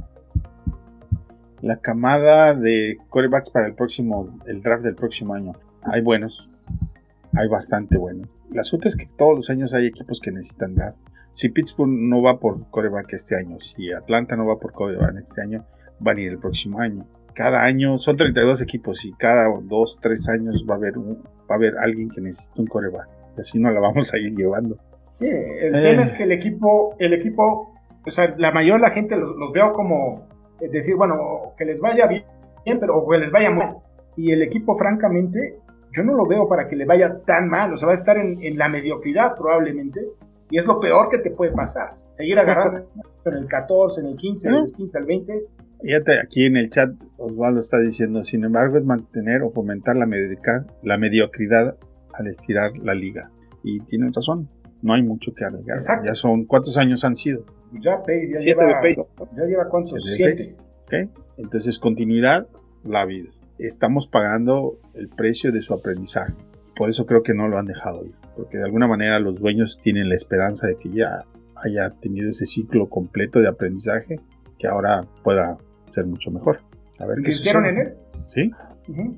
La 1.61 1.76
camada 1.78 2.54
de 2.54 2.98
corebacks 3.08 3.50
para 3.50 3.66
el 3.66 3.74
próximo, 3.74 4.37
el 4.46 4.62
draft 4.62 4.82
del 4.85 4.94
próximo 4.96 5.35
año. 5.35 5.52
Hay 5.82 6.00
buenos, 6.00 6.50
hay 7.35 7.48
bastante 7.48 7.96
buenos. 7.98 8.28
El 8.52 8.58
asunto 8.58 8.88
es 8.88 8.96
que 8.96 9.06
todos 9.16 9.37
los 9.37 9.50
años 9.50 9.72
hay 9.72 9.87
equipos 9.87 10.20
que 10.20 10.32
necesitan 10.32 10.74
draft. 10.74 10.98
Si 11.30 11.48
Pittsburgh 11.48 11.88
no 11.90 12.20
va 12.20 12.38
por 12.38 12.68
coreback 12.70 13.12
este 13.14 13.37
año, 13.37 13.58
si 13.61 13.92
Atlanta 13.92 14.37
no 14.37 14.44
va 14.46 14.58
por 14.58 14.72
coreback 14.72 15.20
este 15.22 15.40
año, 15.40 15.64
van 16.00 16.18
a 16.18 16.20
ir 16.20 16.32
el 16.32 16.38
próximo 16.38 16.80
año. 16.80 17.06
Cada 17.35 17.62
año 17.64 17.99
son 17.99 18.16
32 18.16 18.61
equipos 18.62 19.05
y 19.05 19.12
cada 19.14 19.47
2, 19.62 19.99
3 20.01 20.29
años 20.29 20.66
va 20.68 20.75
a 20.75 20.77
haber, 20.79 20.99
un- 20.99 21.23
va 21.51 21.55
a 21.55 21.55
haber 21.55 21.75
alguien 21.79 22.09
que 22.11 22.21
necesita 22.21 22.61
un 22.61 22.66
coreback. 22.66 23.09
Y 23.37 23.40
así 23.40 23.59
no 23.59 23.71
la 23.71 23.81
vamos 23.81 24.12
a 24.12 24.18
ir 24.18 24.35
llevando. 24.35 24.77
Sí, 25.09 25.27
el 25.29 25.75
Eh. 25.77 25.81
tema 25.81 26.03
es 26.03 26.12
que 26.12 26.25
el 26.25 26.33
equipo, 26.33 26.95
el 26.99 27.12
equipo, 27.14 27.75
o 28.07 28.11
sea, 28.11 28.35
la 28.38 28.51
mayor 28.53 28.81
de 28.81 28.88
la 28.88 28.90
gente 28.95 29.16
los, 29.16 29.31
los 29.37 29.53
veo 29.53 29.73
como 29.73 30.27
eh, 30.61 30.68
decir, 30.68 30.95
bueno, 30.97 31.16
que 31.59 31.64
les 31.64 31.81
vaya 31.81 32.07
bien, 32.07 32.25
bien, 32.64 32.79
pero 32.79 32.97
o 32.99 33.09
que 33.09 33.18
les 33.18 33.33
vaya 33.33 33.51
mal. 33.51 33.77
Y 34.16 34.31
el 34.33 34.42
equipo, 34.42 34.75
francamente, 34.75 35.57
yo 35.92 36.03
no 36.05 36.14
lo 36.14 36.27
veo 36.27 36.49
para 36.49 36.68
que 36.68 36.77
le 36.77 36.85
vaya 36.85 37.18
tan 37.27 37.49
mal. 37.49 37.73
O 37.73 37.77
sea, 37.77 37.87
va 37.87 37.92
a 37.92 37.95
estar 37.95 38.16
en, 38.16 38.42
en 38.42 38.57
la 38.59 38.68
mediocridad 38.68 39.35
probablemente. 39.37 40.01
Y 40.51 40.59
es 40.59 40.64
lo 40.66 40.79
peor 40.81 41.09
que 41.11 41.18
te 41.18 41.31
puede 41.31 41.51
pasar. 41.53 41.95
Seguir 42.11 42.38
agarrando 42.38 42.87
en 43.25 43.33
el 43.35 43.47
14, 43.47 44.01
en 44.03 44.07
el 44.09 44.16
15, 44.16 44.49
en 44.49 44.55
el 44.55 44.73
15 44.73 44.99
al 44.99 45.05
20. 45.07 45.35
Fíjate, 45.83 46.21
aquí 46.21 46.45
en 46.45 46.57
el 46.57 46.71
chat 46.71 46.90
Osvaldo 47.16 47.61
está 47.61 47.79
diciendo, 47.79 48.23
sin 48.25 48.45
embargo, 48.45 48.79
es 48.79 48.85
mantener 48.85 49.42
o 49.42 49.51
fomentar 49.51 49.97
la 49.97 50.07
mediocridad, 50.07 50.66
la 50.83 50.97
mediocridad 50.97 51.77
al 52.14 52.27
estirar 52.29 52.77
la 52.79 52.95
liga. 52.95 53.31
Y 53.64 53.81
tiene 53.81 54.11
razón, 54.14 54.49
no 54.81 54.95
hay 54.95 55.03
mucho 55.03 55.35
que 55.35 55.45
alegar. 55.45 55.77
Exacto. 55.77 56.07
Ya 56.07 56.14
son, 56.14 56.45
¿cuántos 56.45 56.77
años 56.77 57.05
han 57.05 57.14
sido? 57.14 57.45
Ya 57.81 57.99
Pace 57.99 58.31
ya 58.31 58.38
Siete 58.40 58.45
lleva, 58.45 58.66
de 58.66 58.75
Pace. 58.75 59.09
ya 59.37 59.45
lleva 59.45 59.68
cuántos, 59.68 60.03
Siete 60.05 60.31
de 60.31 60.37
siete. 60.37 60.62
¿ok? 60.85 61.21
Entonces, 61.38 61.79
continuidad, 61.79 62.47
la 62.85 63.05
vida. 63.05 63.31
Estamos 63.59 64.07
pagando 64.07 64.79
el 64.95 65.09
precio 65.09 65.53
de 65.53 65.62
su 65.62 65.75
aprendizaje. 65.75 66.35
Por 66.77 66.88
eso 66.90 67.07
creo 67.07 67.23
que 67.23 67.35
no 67.35 67.49
lo 67.49 67.59
han 67.59 67.66
dejado 67.66 68.05
ir. 68.05 68.14
Porque 68.37 68.59
de 68.59 68.64
alguna 68.64 68.87
manera 68.87 69.18
los 69.21 69.40
dueños 69.40 69.79
tienen 69.81 70.09
la 70.09 70.14
esperanza 70.14 70.66
de 70.66 70.77
que 70.77 70.90
ya 70.90 71.25
haya 71.57 71.90
tenido 72.01 72.31
ese 72.31 72.47
ciclo 72.47 72.88
completo 72.88 73.40
de 73.40 73.49
aprendizaje 73.49 74.21
que 74.59 74.66
ahora 74.66 75.05
pueda 75.23 75.59
ser 75.92 76.07
mucho 76.07 76.31
mejor. 76.31 76.61
A 76.98 77.07
ver 77.07 77.18
Invirtieron 77.18 77.66
en 77.66 77.78
él. 77.78 77.94
Sí, 78.26 78.50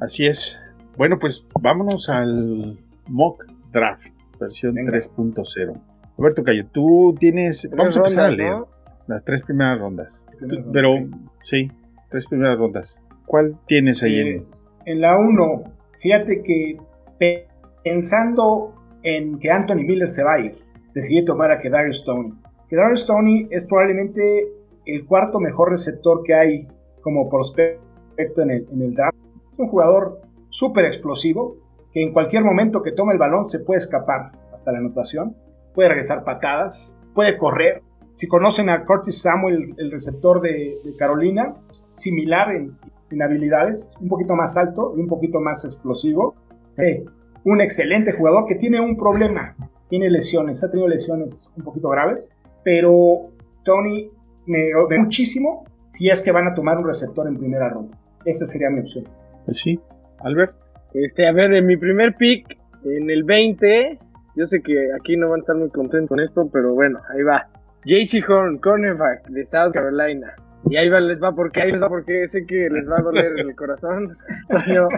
así 0.00 0.26
es. 0.26 0.58
Bueno, 0.96 1.18
pues 1.18 1.46
vámonos 1.60 2.08
al 2.08 2.78
mock 3.08 3.44
draft, 3.72 4.12
versión 4.40 4.74
Venga. 4.74 4.92
3.0. 4.92 5.80
Roberto 6.16 6.44
Cayo, 6.44 6.66
tú 6.66 7.14
tienes. 7.18 7.68
Vamos 7.76 7.96
a 7.96 8.00
empezar 8.00 8.24
rondas, 8.30 8.34
a 8.34 8.42
leer 8.42 8.52
¿no? 8.58 8.68
las 9.08 9.24
tres 9.24 9.42
primeras 9.42 9.80
rondas. 9.80 10.26
Primeras 10.38 10.64
Pero, 10.72 10.94
rondas, 10.94 11.20
sí, 11.42 11.70
tres 12.10 12.26
primeras 12.26 12.58
rondas. 12.58 12.98
¿Cuál 13.26 13.58
tienes 13.66 14.02
ahí 14.02 14.18
Eh, 14.18 14.37
en.? 14.37 14.46
En 14.87 15.00
la 15.00 15.18
1, 15.18 15.64
fíjate 16.00 16.42
que 16.42 16.78
pe- 17.18 17.48
pensando 17.82 18.74
en 19.02 19.38
que 19.38 19.50
Anthony 19.50 19.76
Miller 19.87 20.08
se 20.10 20.22
va 20.22 20.34
a 20.34 20.40
ir, 20.40 20.58
decidí 20.94 21.24
tomar 21.24 21.50
a 21.50 21.58
Kedarius 21.58 21.98
Stoney. 22.00 22.32
Kedarius 22.68 23.00
Stoney 23.02 23.48
es 23.50 23.64
probablemente 23.64 24.46
el 24.87 25.07
cuarto 25.07 25.40
mejor 25.40 25.70
receptor 25.70 26.23
que 26.23 26.35
hay 26.35 26.68
como 27.01 27.29
prospecto 27.29 28.42
en 28.42 28.51
el, 28.51 28.66
en 28.70 28.83
el 28.83 28.94
draft. 28.94 29.16
Es 29.53 29.59
un 29.59 29.68
jugador 29.68 30.20
súper 30.51 30.85
explosivo 30.87 31.57
que 31.92 32.03
en 32.03 32.12
cualquier 32.12 32.44
momento 32.44 32.83
que 32.83 32.92
tome 32.92 33.12
el 33.12 33.18
balón 33.18 33.49
se 33.49 33.61
puede 33.61 33.79
escapar 33.79 34.33
hasta 34.53 34.73
la 34.73 34.79
anotación, 34.79 35.37
puede 35.75 35.88
regresar 35.88 36.25
patadas, 36.25 36.99
puede 37.14 37.38
correr. 37.38 37.83
Si 38.16 38.27
conocen 38.27 38.68
a 38.68 38.85
Curtis 38.85 39.23
Samuel, 39.23 39.75
el 39.79 39.90
receptor 39.90 40.40
de, 40.40 40.79
Carolina, 40.99 41.55
similar 41.90 42.55
en, 42.55 42.77
en 43.11 43.23
habilidades, 43.23 43.97
un 44.01 44.09
poquito 44.09 44.35
más 44.35 44.57
alto 44.57 44.94
y 44.97 45.01
un 45.01 45.09
poquito 45.09 45.40
más 45.40 45.64
explosivo. 45.64 46.35
Sí, 46.77 47.05
un 47.44 47.61
excelente 47.61 48.12
jugador 48.12 48.47
que 48.47 48.55
tiene 48.55 48.81
un 48.81 48.97
problema, 48.97 49.57
tiene 49.88 50.11
lesiones, 50.11 50.62
ha 50.64 50.70
tenido 50.70 50.88
lesiones 50.88 51.49
un 51.57 51.64
poquito 51.64 51.88
graves, 51.88 52.35
pero 52.64 53.31
Tony 53.64 54.11
me 54.46 54.70
muchísimo 54.98 55.64
si 55.87 56.09
es 56.11 56.22
que 56.22 56.33
van 56.33 56.48
a 56.48 56.54
tomar 56.54 56.78
un 56.78 56.87
receptor 56.87 57.26
en 57.28 57.38
primera 57.38 57.68
ronda. 57.68 57.96
Esa 58.24 58.46
sería 58.46 58.70
mi 58.70 58.80
opción. 58.80 59.04
Pues 59.44 59.59
sí, 59.59 59.78
Albert. 60.20 60.54
Este, 60.92 61.26
a 61.26 61.33
ver, 61.33 61.52
en 61.52 61.66
mi 61.66 61.76
primer 61.76 62.14
pick, 62.16 62.59
en 62.85 63.11
el 63.11 63.24
20, 63.24 63.98
yo 64.37 64.46
sé 64.46 64.61
que 64.62 64.88
aquí 64.98 65.16
no 65.16 65.28
van 65.28 65.40
a 65.40 65.42
estar 65.42 65.57
muy 65.57 65.70
contentos 65.70 66.11
con 66.11 66.20
esto, 66.20 66.48
pero 66.52 66.74
bueno, 66.74 67.00
ahí 67.12 67.22
va. 67.22 67.48
JC 67.85 68.28
Horn, 68.28 68.59
cornerback 68.59 69.28
de 69.28 69.44
South 69.44 69.72
Carolina. 69.72 70.35
Y 70.70 70.76
ahí 70.76 70.88
va, 70.88 71.00
les 71.00 71.22
va 71.22 71.35
porque, 71.35 71.61
ahí 71.61 71.72
les 71.72 71.83
va 71.83 71.88
porque 71.88 72.26
sé 72.28 72.46
que 72.46 72.70
les 72.70 72.88
va 72.88 72.96
a 72.98 73.02
doler 73.02 73.38
el 73.38 73.54
corazón, 73.54 74.16
pero 74.48 74.88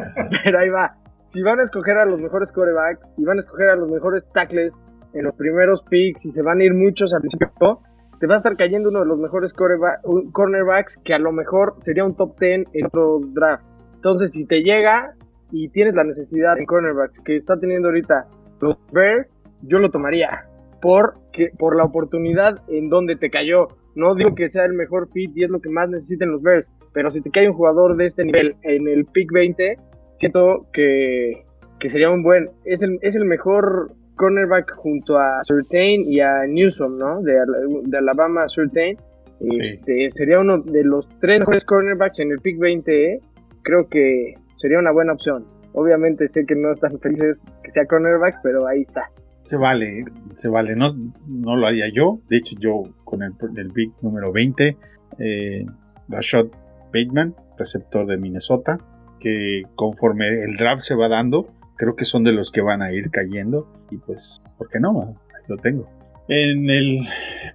ahí 0.59 0.69
va. 0.69 0.97
Si 1.27 1.43
van 1.43 1.59
a 1.59 1.65
escoger 1.65 1.99
a 1.99 2.05
los 2.05 2.21
mejores 2.21 2.53
corebacks 2.53 3.01
y 3.17 3.25
van 3.25 3.39
a 3.39 3.41
escoger 3.41 3.71
a 3.71 3.77
los 3.77 3.91
mejores 3.91 4.23
tackles 4.33 4.73
en 5.13 5.25
los 5.25 5.35
primeros 5.35 5.83
picks 5.91 6.25
y 6.25 6.31
se 6.31 6.43
van 6.43 6.61
a 6.61 6.65
ir 6.65 6.75
muchos 6.75 7.13
al 7.13 7.21
principio, 7.21 7.81
te 8.19 8.27
va 8.27 8.35
a 8.35 8.37
estar 8.39 8.57
cayendo 8.57 8.89
uno 8.89 9.01
de 9.01 9.07
los 9.07 9.19
mejores 9.19 9.53
cornerbacks 9.53 10.97
que 11.05 11.15
a 11.15 11.19
lo 11.19 11.33
mejor 11.33 11.75
sería 11.83 12.05
un 12.05 12.15
top 12.15 12.39
10 12.39 12.69
en 12.73 12.87
otro 12.87 13.21
draft. 13.33 13.65
Entonces, 13.97 14.33
si 14.33 14.45
te 14.45 14.63
llega 14.63 15.15
y 15.51 15.69
tienes 15.69 15.95
la 15.95 16.05
necesidad 16.05 16.59
en 16.59 16.67
cornerbacks 16.67 17.21
que 17.21 17.37
está 17.37 17.59
teniendo 17.59 17.89
ahorita 17.89 18.27
los 18.61 18.77
Bears, 18.93 19.31
yo 19.63 19.79
lo 19.79 19.91
tomaría. 19.91 20.47
Por, 20.81 21.17
que, 21.33 21.51
por 21.59 21.77
la 21.77 21.85
oportunidad 21.85 22.63
en 22.69 22.89
donde 22.89 23.17
te 23.17 23.31
cayó. 23.31 23.69
No 23.95 24.15
digo 24.15 24.35
que 24.35 24.51
sea 24.51 24.67
el 24.67 24.75
mejor 24.75 25.09
fit 25.11 25.33
y 25.35 25.45
es 25.45 25.51
lo 25.51 25.61
que 25.61 25.71
más 25.71 25.89
necesiten 25.89 26.31
los 26.31 26.43
Bears, 26.43 26.69
pero 26.93 27.11
si 27.11 27.21
te 27.21 27.31
cae 27.31 27.49
un 27.49 27.57
jugador 27.57 27.97
de 27.97 28.07
este 28.07 28.25
nivel 28.25 28.57
en 28.63 28.87
el 28.87 29.07
pick 29.07 29.33
20, 29.33 29.79
siento 30.19 30.67
que, 30.73 31.45
que 31.81 31.91
sería 31.91 32.11
un 32.11 32.23
buen. 32.23 32.51
Es 32.65 32.83
el, 32.83 32.99
es 33.03 33.17
el 33.17 33.25
mejor 33.25 33.91
cornerback 34.17 34.75
junto 34.77 35.19
a 35.19 35.43
Surtain 35.45 36.03
y 36.11 36.21
a 36.21 36.47
Newsom, 36.49 36.99
¿no? 36.99 37.21
De, 37.23 37.39
Ala- 37.39 37.59
de 37.85 37.99
Alabama 37.99 38.49
Surtain. 38.49 38.97
Este, 39.41 40.11
Sería 40.15 40.41
uno 40.41 40.59
de 40.63 40.83
los 40.83 41.07
tres 41.21 41.41
mejores 41.41 41.65
cornerbacks 41.65 42.21
en 42.21 42.31
el 42.33 42.39
pick 42.41 42.59
20, 42.59 43.13
¿eh? 43.13 43.21
Creo 43.63 43.87
que 43.89 44.35
sería 44.57 44.79
una 44.79 44.93
buena 44.93 45.13
opción. 45.13 45.45
Obviamente 45.75 46.27
sé 46.29 46.47
que 46.47 46.55
no 46.55 46.73
están 46.73 46.99
felices 47.01 47.41
que 47.63 47.71
sea 47.71 47.85
cornerback, 47.87 48.41
pero 48.43 48.67
ahí 48.67 48.83
está. 48.83 49.11
Se 49.43 49.57
vale, 49.57 50.05
se 50.35 50.49
vale. 50.49 50.75
No, 50.75 50.87
no 51.29 51.55
lo 51.57 51.67
haría 51.67 51.87
yo. 51.95 52.19
De 52.31 52.39
hecho, 52.39 52.57
yo 52.59 52.83
con 53.05 53.23
el, 53.23 53.33
el 53.57 53.71
pick 53.73 53.93
número 54.03 54.33
20, 54.33 54.77
eh, 55.19 55.65
Rashad 56.09 56.47
Bateman, 56.93 57.35
receptor 57.59 58.07
de 58.07 58.17
Minnesota, 58.17 58.79
que 59.21 59.63
conforme 59.75 60.29
el 60.45 60.57
draft 60.57 60.81
se 60.81 60.95
va 60.95 61.09
dando, 61.09 61.49
creo 61.77 61.95
que 61.95 62.05
son 62.05 62.25
de 62.25 62.33
los 62.33 62.51
que 62.51 62.61
van 62.61 62.83
a 62.83 62.93
ir 62.93 63.11
cayendo. 63.11 63.69
Y 63.91 63.99
pues, 63.99 64.41
¿por 64.59 64.69
qué 64.69 64.81
no? 64.81 65.03
Ahí 65.03 65.45
lo 65.49 65.57
tengo. 65.59 65.89
En 66.29 66.69
el 66.69 67.07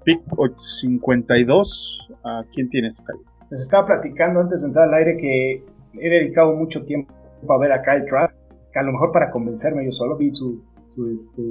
pick 0.05 0.21
52, 0.57 2.09
¿a 2.23 2.43
quién 2.53 2.69
tienes? 2.69 3.01
Cayo? 3.01 3.19
Les 3.49 3.61
estaba 3.61 3.85
platicando 3.85 4.39
antes 4.39 4.61
de 4.61 4.67
entrar 4.67 4.87
al 4.87 4.93
aire 4.93 5.17
que 5.17 5.65
he 5.99 6.09
dedicado 6.09 6.55
mucho 6.55 6.85
tiempo 6.85 7.13
a 7.49 7.57
ver 7.57 7.73
a 7.73 7.81
Kyle 7.81 8.05
Trask, 8.05 8.33
que 8.71 8.79
a 8.79 8.83
lo 8.83 8.93
mejor 8.93 9.11
para 9.11 9.29
convencerme 9.29 9.83
yo 9.83 9.91
solo 9.91 10.15
vi 10.15 10.33
su, 10.33 10.63
este, 11.13 11.41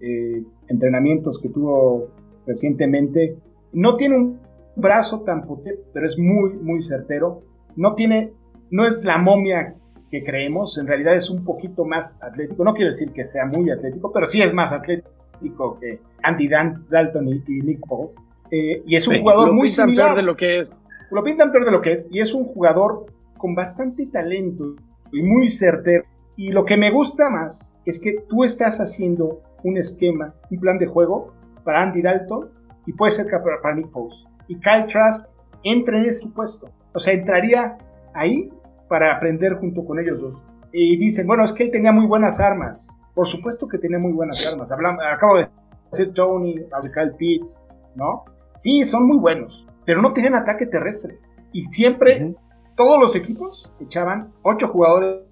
eh, 0.00 0.42
entrenamientos 0.68 1.38
que 1.40 1.48
tuvo 1.48 2.08
recientemente. 2.44 3.36
No 3.72 3.96
tiene 3.96 4.16
un 4.16 4.40
brazo 4.74 5.20
tan 5.20 5.46
potente, 5.46 5.82
pero 5.92 6.06
es 6.06 6.18
muy, 6.18 6.54
muy 6.54 6.82
certero. 6.82 7.42
No 7.76 7.94
tiene, 7.94 8.32
no 8.70 8.84
es 8.84 9.04
la 9.04 9.18
momia 9.18 9.76
que 10.10 10.24
creemos, 10.24 10.78
en 10.78 10.86
realidad 10.86 11.14
es 11.14 11.28
un 11.30 11.44
poquito 11.44 11.84
más 11.84 12.22
atlético. 12.22 12.64
No 12.64 12.74
quiero 12.74 12.90
decir 12.90 13.12
que 13.12 13.24
sea 13.24 13.46
muy 13.46 13.70
atlético, 13.70 14.10
pero 14.12 14.26
sí 14.26 14.40
es 14.42 14.52
más 14.54 14.72
atlético 14.72 15.78
que 15.80 16.00
Andy 16.22 16.48
Dan- 16.48 16.86
Dalton 16.88 17.28
y, 17.28 17.42
y 17.46 17.60
Nick 17.62 17.86
Foles. 17.86 18.16
Eh, 18.50 18.82
y 18.86 18.96
es 18.96 19.06
un 19.06 19.14
Sí, 19.14 19.20
jugador 19.20 19.48
Lo 19.48 19.54
muy 19.54 19.68
pintan 19.68 19.86
similar 19.88 20.06
peor 20.06 20.16
de 20.16 20.22
lo 20.22 20.36
que 20.36 20.60
es. 20.60 20.80
lo 21.10 21.22
pintan 21.22 21.52
peor 21.52 21.64
de 21.66 21.70
lo 21.70 21.82
que 21.82 21.92
es 21.92 22.08
y 22.10 22.20
es 22.20 22.32
un 22.32 22.44
jugador 22.44 23.06
con 23.36 23.54
bastante 23.54 24.06
talento 24.06 24.74
y 25.12 25.22
muy 25.22 25.48
certero. 25.48 26.04
Y 26.36 26.52
lo 26.52 26.64
que 26.64 26.76
me 26.76 26.90
gusta 26.90 27.28
más 27.30 27.74
es 27.84 27.98
que 28.00 28.20
tú 28.28 28.44
estás 28.44 28.78
haciendo 28.80 29.42
un 29.64 29.76
esquema, 29.76 30.34
un 30.50 30.60
plan 30.60 30.78
de 30.78 30.86
juego 30.86 31.34
para 31.64 31.82
Andy 31.82 32.00
Dalton 32.00 32.48
y 32.86 32.92
puede 32.94 33.12
ser 33.12 33.26
para 33.62 33.74
Nick 33.74 33.90
Foles. 33.90 34.24
Y 34.48 34.54
Kyle 34.60 34.86
Trask 34.90 35.26
entra 35.64 35.98
en 35.98 36.06
ese 36.06 36.28
puesto. 36.30 36.70
O 36.94 36.98
sea, 36.98 37.12
entraría 37.12 37.76
ahí 38.14 38.50
para 38.88 39.14
aprender 39.14 39.54
junto 39.54 39.84
con 39.84 39.98
ellos 39.98 40.20
dos. 40.20 40.38
Y 40.72 40.96
dicen, 40.98 41.26
bueno, 41.26 41.44
es 41.44 41.52
que 41.52 41.64
él 41.64 41.70
tenía 41.70 41.92
muy 41.92 42.06
buenas 42.06 42.40
armas. 42.40 42.96
Por 43.14 43.26
supuesto 43.26 43.66
que 43.68 43.78
tenía 43.78 43.98
muy 43.98 44.12
buenas 44.12 44.46
armas. 44.46 44.70
Hablam- 44.70 44.98
acabo 45.14 45.36
de 45.38 45.48
decir 45.90 46.12
Tony, 46.14 46.54
Kyle 46.94 47.14
Pitts, 47.16 47.66
¿no? 47.94 48.24
Sí, 48.54 48.84
son 48.84 49.06
muy 49.06 49.18
buenos, 49.18 49.66
pero 49.84 50.02
no 50.02 50.12
tenían 50.12 50.34
ataque 50.34 50.66
terrestre. 50.66 51.18
Y 51.52 51.62
siempre, 51.62 52.34
todos 52.76 53.00
los 53.00 53.16
equipos 53.16 53.72
echaban 53.80 54.32
ocho 54.42 54.68
jugadores 54.68 55.24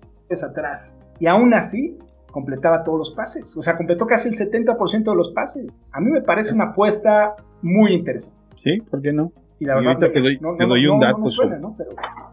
atrás. 0.42 1.00
Y 1.20 1.26
aún 1.26 1.52
así, 1.54 1.98
completaba 2.30 2.82
todos 2.82 2.98
los 2.98 3.10
pases. 3.12 3.56
O 3.56 3.62
sea, 3.62 3.76
completó 3.76 4.06
casi 4.06 4.28
el 4.28 4.34
70% 4.34 5.10
de 5.10 5.16
los 5.16 5.30
pases. 5.32 5.66
A 5.92 6.00
mí 6.00 6.10
me 6.10 6.22
parece 6.22 6.54
una 6.54 6.66
apuesta 6.70 7.34
muy 7.62 7.94
interesante. 7.94 8.38
¿Sí? 8.62 8.80
¿Por 8.80 9.00
qué 9.02 9.12
no? 9.12 9.32
Y 9.58 9.64
la 9.64 9.72
Y 9.72 9.76
verdad, 9.76 9.92
ahorita 9.94 10.12
te 10.12 10.20
doy- 10.20 10.38
no, 10.40 10.56
te 10.56 10.66
doy 10.66 10.84
no, 10.84 10.92
un 10.94 10.98
no, 11.00 11.04
dato 11.06 11.18
no 11.18 11.30
suena, 11.30 11.60
sobre- 11.60 11.62
¿no? 11.62 11.74
Pero 11.78 11.90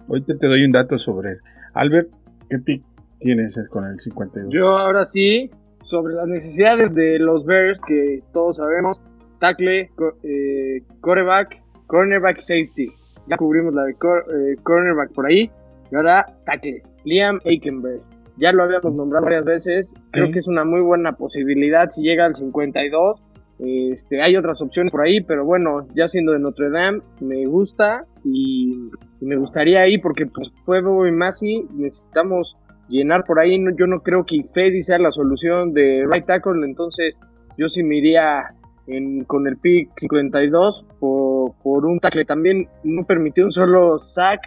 Ahorita 0.09 0.38
te 0.38 0.47
doy 0.47 0.65
un 0.65 0.71
dato 0.71 0.97
sobre 0.97 1.31
él. 1.31 1.38
Albert, 1.73 2.09
¿qué 2.49 2.59
pick 2.59 2.83
tienes 3.19 3.57
con 3.69 3.86
el 3.86 3.97
52? 3.99 4.53
Yo 4.53 4.77
ahora 4.77 5.05
sí, 5.05 5.49
sobre 5.81 6.13
las 6.15 6.27
necesidades 6.27 6.93
de 6.93 7.19
los 7.19 7.45
Bears, 7.45 7.79
que 7.88 8.21
todos 8.33 8.57
sabemos, 8.57 8.99
tackle, 9.39 9.89
co- 9.95 10.15
eh, 10.23 10.81
quarterback, 11.01 11.62
cornerback, 11.88 12.39
safety. 12.39 12.91
Ya 13.27 13.38
cubrimos 13.38 13.73
la 13.73 13.83
de 13.83 13.93
cor- 13.95 14.25
eh, 14.36 14.55
cornerback 14.63 15.13
por 15.13 15.25
ahí. 15.27 15.49
Y 15.91 15.95
ahora 15.95 16.25
tackle, 16.45 16.83
Liam 17.05 17.39
Aikenberg. 17.45 18.01
Ya 18.38 18.51
lo 18.51 18.63
habíamos 18.63 18.93
nombrado 18.95 19.25
varias 19.25 19.45
veces. 19.45 19.93
Creo 20.12 20.25
Sí. 20.27 20.31
que 20.33 20.39
es 20.39 20.47
una 20.47 20.65
muy 20.65 20.81
buena 20.81 21.13
posibilidad 21.13 21.89
si 21.91 22.01
llega 22.01 22.25
al 22.25 22.36
52. 22.36 23.21
Este, 23.65 24.21
hay 24.21 24.36
otras 24.36 24.62
opciones 24.62 24.91
por 24.91 25.02
ahí, 25.02 25.21
pero 25.21 25.45
bueno, 25.45 25.88
ya 25.95 26.08
siendo 26.10 26.34
de 26.34 26.39
Notre 26.39 26.69
Dame, 26.69 26.99
me 27.21 27.45
gusta 27.45 28.06
y, 28.26 28.89
y 29.21 29.26
me 29.26 29.38
gustaría 29.38 29.82
ahí 29.82 29.97
porque 29.99 30.26
pues 30.26 30.49
fue 30.65 30.82
Bobby 30.82 31.12
Massey, 31.12 31.65
necesitamos 31.73 32.58
llenar 32.89 33.23
por 33.26 33.39
ahí. 33.39 33.58
No- 33.60 33.71
yo 33.76 33.88
no 33.88 34.02
creo 34.02 34.26
que 34.26 34.38
Ifedi 34.38 34.84
sea 34.84 34.99
la 34.99 35.12
solución 35.12 35.73
de 35.73 36.06
right 36.12 36.26
tackle, 36.26 36.65
entonces 36.65 37.19
yo 37.58 37.69
sí 37.69 37.84
me 37.84 37.97
iría 37.97 38.54
en, 38.88 39.23
con 39.23 39.47
el 39.47 39.56
pick 39.58 39.91
52 39.97 40.86
por, 40.99 41.54
por 41.63 41.86
un 41.86 41.99
tackle. 41.99 42.26
También 42.26 42.67
no 42.84 43.06
permitió 43.06 43.45
un 43.45 43.52
solo 43.52 43.99
sack 43.99 44.41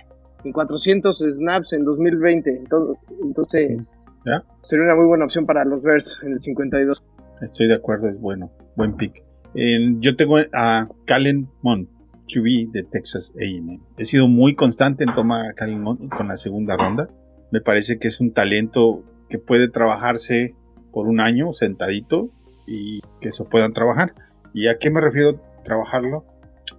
en 0.45 0.53
400 0.53 1.19
snaps 1.19 1.73
en 1.73 1.85
2020. 1.85 2.51
Entonces, 2.51 2.99
entonces 3.23 3.95
sería 4.63 4.85
una 4.85 4.97
muy 4.97 5.07
buena 5.07 5.25
opción 5.25 5.47
para 5.47 5.65
los 5.65 5.81
Bears 5.83 6.19
en 6.23 6.33
el 6.35 6.43
52. 6.43 7.03
Estoy 7.41 7.69
de 7.69 7.75
acuerdo, 7.75 8.09
es 8.09 8.19
bueno. 8.19 8.51
Buen 8.77 8.97
pick. 8.97 9.23
Yo 10.01 10.17
tengo 10.17 10.39
a 10.53 10.89
Calen 11.07 11.49
Mond, 11.63 11.89
QB 12.33 12.73
de 12.73 12.83
Texas 12.83 13.33
A&M. 13.39 13.81
He 13.97 14.05
sido 14.05 14.29
muy 14.29 14.55
constante 14.55 15.05
en 15.05 15.15
tomar 15.15 15.51
a 15.51 15.53
Calen 15.55 15.81
Mond 15.81 16.09
con 16.11 16.29
la 16.29 16.37
segunda 16.37 16.77
ronda. 16.77 17.09
Me 17.51 17.61
parece 17.61 17.99
que 17.99 18.09
es 18.09 18.21
un 18.21 18.33
talento 18.33 19.03
que 19.29 19.39
puede 19.39 19.69
trabajarse 19.69 20.55
por 20.93 21.09
un 21.09 21.21
año 21.21 21.53
sentadito 21.53 22.31
y 22.67 23.01
que 23.21 23.33
se 23.33 23.45
puedan 23.45 23.73
trabajar. 23.73 24.15
¿Y 24.53 24.69
a 24.69 24.79
qué 24.79 24.91
me 24.91 25.01
refiero 25.01 25.41
trabajarlo? 25.65 26.25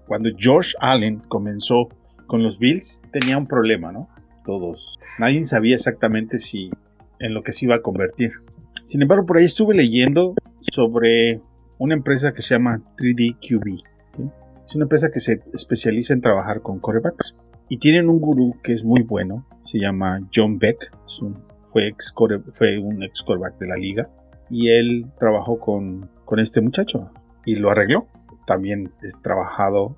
Cuando 0.08 0.30
George 0.38 0.74
Allen 0.80 1.20
comenzó 1.20 1.90
con 2.26 2.44
los 2.44 2.60
Bills 2.60 3.02
tenía 3.12 3.38
un 3.38 3.48
problema, 3.48 3.92
¿no? 3.92 4.10
Todos. 4.46 5.00
Nadie 5.20 5.46
sabía 5.46 5.76
exactamente 5.76 6.40
si 6.40 6.70
en 7.20 7.34
lo 7.34 7.44
que 7.44 7.54
se 7.54 7.66
iba 7.66 7.76
a 7.76 7.82
convertir. 7.82 8.34
Sin 8.88 9.02
embargo, 9.02 9.26
por 9.26 9.36
ahí 9.36 9.44
estuve 9.44 9.76
leyendo 9.76 10.34
sobre 10.62 11.42
una 11.78 11.94
empresa 11.94 12.32
que 12.32 12.42
se 12.42 12.56
llama 12.56 12.82
3D 12.98 13.36
QB. 13.36 13.80
¿sí? 14.16 14.32
Es 14.66 14.76
una 14.76 14.86
empresa 14.86 15.10
que 15.12 15.20
se 15.20 15.42
especializa 15.54 16.14
en 16.14 16.22
trabajar 16.22 16.62
con 16.62 16.80
corebacks. 16.80 17.36
Y 17.68 17.80
tienen 17.80 18.10
un 18.10 18.22
gurú 18.22 18.56
que 18.64 18.72
es 18.72 18.86
muy 18.86 19.04
bueno, 19.04 19.46
se 19.66 19.80
llama 19.80 20.22
John 20.34 20.58
Beck, 20.58 20.90
fue, 21.74 22.80
un 22.80 23.04
ex 23.04 23.24
coreback 23.24 23.58
de 23.60 23.68
la 23.68 23.76
liga. 23.76 24.10
Y 24.50 24.70
él 24.70 25.12
trabajó 25.20 25.60
con, 25.60 26.10
este 26.38 26.62
muchacho 26.62 27.12
y 27.46 27.58
lo 27.58 27.70
arregló. 27.70 28.08
También 28.46 28.94
es 29.02 29.22
trabajado, 29.22 29.98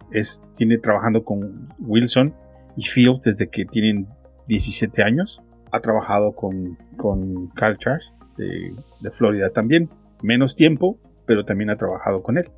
tiene 0.55 0.79
trabajando 0.79 1.23
con 1.23 1.71
Wilson 1.77 2.33
y 2.75 2.85
Fields 2.85 3.21
desde 3.21 3.49
que 3.49 3.65
tienen 3.65 4.07
17 4.47 5.03
años. 5.03 5.43
Ha 5.71 5.79
trabajado 5.79 6.31
con, 6.31 6.75
con 6.97 7.51
Trask 7.53 8.18
de, 8.39 8.73
de 9.01 9.11
Florida 9.11 9.49
también. 9.51 9.89
Menos 10.23 10.55
tiempo, 10.55 10.97
pero 11.27 11.45
también 11.45 11.69
ha 11.69 11.75
trabajado 11.77 12.23
con 12.23 12.37
él. 12.37 12.49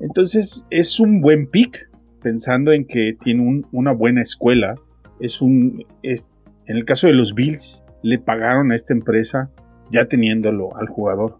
Entonces 0.00 0.64
es 0.70 1.00
un 1.00 1.20
buen 1.20 1.48
pick, 1.48 1.88
pensando 2.22 2.72
en 2.72 2.86
que 2.86 3.16
tiene 3.20 3.42
un- 3.42 3.66
una 3.72 3.92
buena 3.92 4.22
escuela. 4.22 4.76
Es 5.20 5.42
un, 5.42 5.84
es, 6.02 6.30
en 6.66 6.76
el 6.76 6.84
caso 6.84 7.06
de 7.08 7.12
los 7.14 7.34
Bills, 7.34 7.82
le 8.02 8.18
pagaron 8.18 8.72
a 8.72 8.74
esta 8.76 8.92
empresa 8.92 9.50
ya 9.90 10.06
teniéndolo 10.06 10.76
al 10.76 10.86
jugador. 10.88 11.38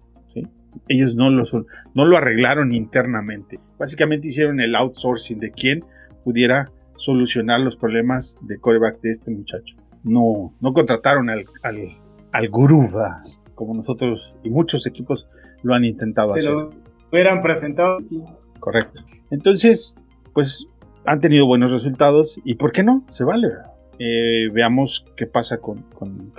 Ellos 0.88 1.16
no 1.16 1.28
lo, 1.31 1.44
no 1.94 2.05
lo 2.07 2.16
arreglaron 2.16 2.72
internamente. 2.72 3.61
Básicamente 3.78 4.28
hicieron 4.28 4.59
el 4.61 4.74
outsourcing 4.74 5.38
de 5.38 5.50
quien 5.50 5.85
pudiera 6.24 6.70
solucionar 6.96 7.61
los 7.61 7.76
problemas 7.76 8.38
de 8.42 8.59
coreback 8.59 9.00
de 9.02 9.11
este 9.11 9.31
muchacho. 9.31 9.76
No, 10.02 10.55
no 10.61 10.72
contrataron 10.72 11.28
al, 11.31 11.44
al, 11.62 11.88
al 12.33 12.48
gurú. 12.48 12.88
Como 13.66 13.75
nosotros 13.75 14.35
y 14.42 14.51
muchos 14.51 14.87
equipos 14.87 15.29
lo 15.62 15.75
han 15.75 15.85
intentado 15.85 16.29
Se 16.35 16.40
hacer. 16.40 16.53
lo 16.53 16.70
hubieran 17.11 17.40
presentado. 17.42 17.96
Correcto. 18.61 19.03
Entonces, 19.31 19.96
pues 20.33 20.68
han 21.05 21.20
tenido 21.20 21.46
buenos 21.46 21.70
resultados 21.72 22.38
y 22.44 22.55
¿por 22.55 22.72
qué 22.72 22.83
no? 22.83 23.05
Se 23.11 23.25
vale. 23.25 23.48
Eh, 23.98 24.48
veamos 24.53 25.05
qué 25.16 25.27
pasa 25.27 25.59
con, 25.59 25.83
con. 25.94 26.33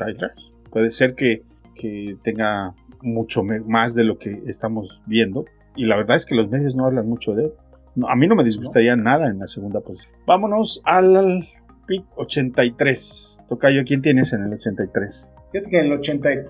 Puede 0.71 0.91
ser 0.91 1.15
que, 1.15 1.43
que 1.75 2.17
tenga 2.23 2.73
mucho 3.01 3.43
más 3.43 3.95
de 3.95 4.03
lo 4.03 4.17
que 4.17 4.41
estamos 4.47 5.01
viendo 5.05 5.45
y 5.75 5.85
la 5.85 5.97
verdad 5.97 6.15
es 6.15 6.25
que 6.25 6.35
los 6.35 6.49
medios 6.49 6.75
no 6.75 6.85
hablan 6.85 7.07
mucho 7.07 7.33
de 7.33 7.45
él. 7.45 7.51
No, 7.95 8.09
a 8.09 8.15
mí 8.15 8.27
no 8.27 8.35
me 8.35 8.43
disgustaría 8.43 8.95
nada 8.95 9.27
en 9.29 9.39
la 9.39 9.47
segunda 9.47 9.81
posición. 9.81 10.13
Vámonos 10.25 10.81
al 10.83 11.47
pick 11.85 12.05
83. 12.15 13.43
Tocayo, 13.49 13.83
¿quién 13.85 14.01
tienes 14.01 14.33
en 14.33 14.43
el 14.43 14.53
83? 14.53 15.29
Fíjate 15.51 15.69
que 15.69 15.79
en 15.79 15.85
el 15.85 15.93
83 15.93 16.49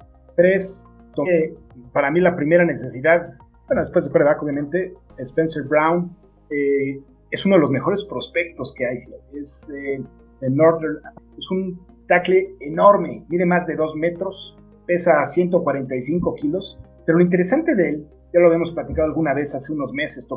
toqué 1.15 1.55
para 1.91 2.11
mí 2.11 2.19
la 2.19 2.35
primera 2.35 2.65
necesidad, 2.65 3.29
bueno, 3.67 3.81
después 3.81 4.05
de 4.05 4.11
coreback, 4.11 4.41
obviamente, 4.43 4.93
Spencer 5.17 5.63
Brown 5.63 6.15
eh, 6.49 6.99
es 7.31 7.45
uno 7.45 7.55
de 7.55 7.61
los 7.61 7.71
mejores 7.71 8.03
prospectos 8.05 8.73
que 8.75 8.85
hay. 8.85 8.97
Es 9.33 9.69
eh, 9.69 10.03
Northern, 10.41 10.99
es 11.37 11.49
un 11.51 11.79
tackle 12.07 12.55
enorme, 12.59 13.23
mide 13.29 13.45
más 13.45 13.65
de 13.67 13.75
2 13.75 13.95
metros, 13.95 14.57
pesa 14.85 15.23
145 15.23 16.35
kilos, 16.35 16.79
pero 17.05 17.17
lo 17.19 17.23
interesante 17.23 17.75
de 17.75 17.89
él, 17.89 18.07
ya 18.33 18.39
lo 18.39 18.47
habíamos 18.47 18.73
platicado 18.73 19.07
alguna 19.07 19.33
vez 19.33 19.55
hace 19.55 19.71
unos 19.71 19.93
meses, 19.93 20.27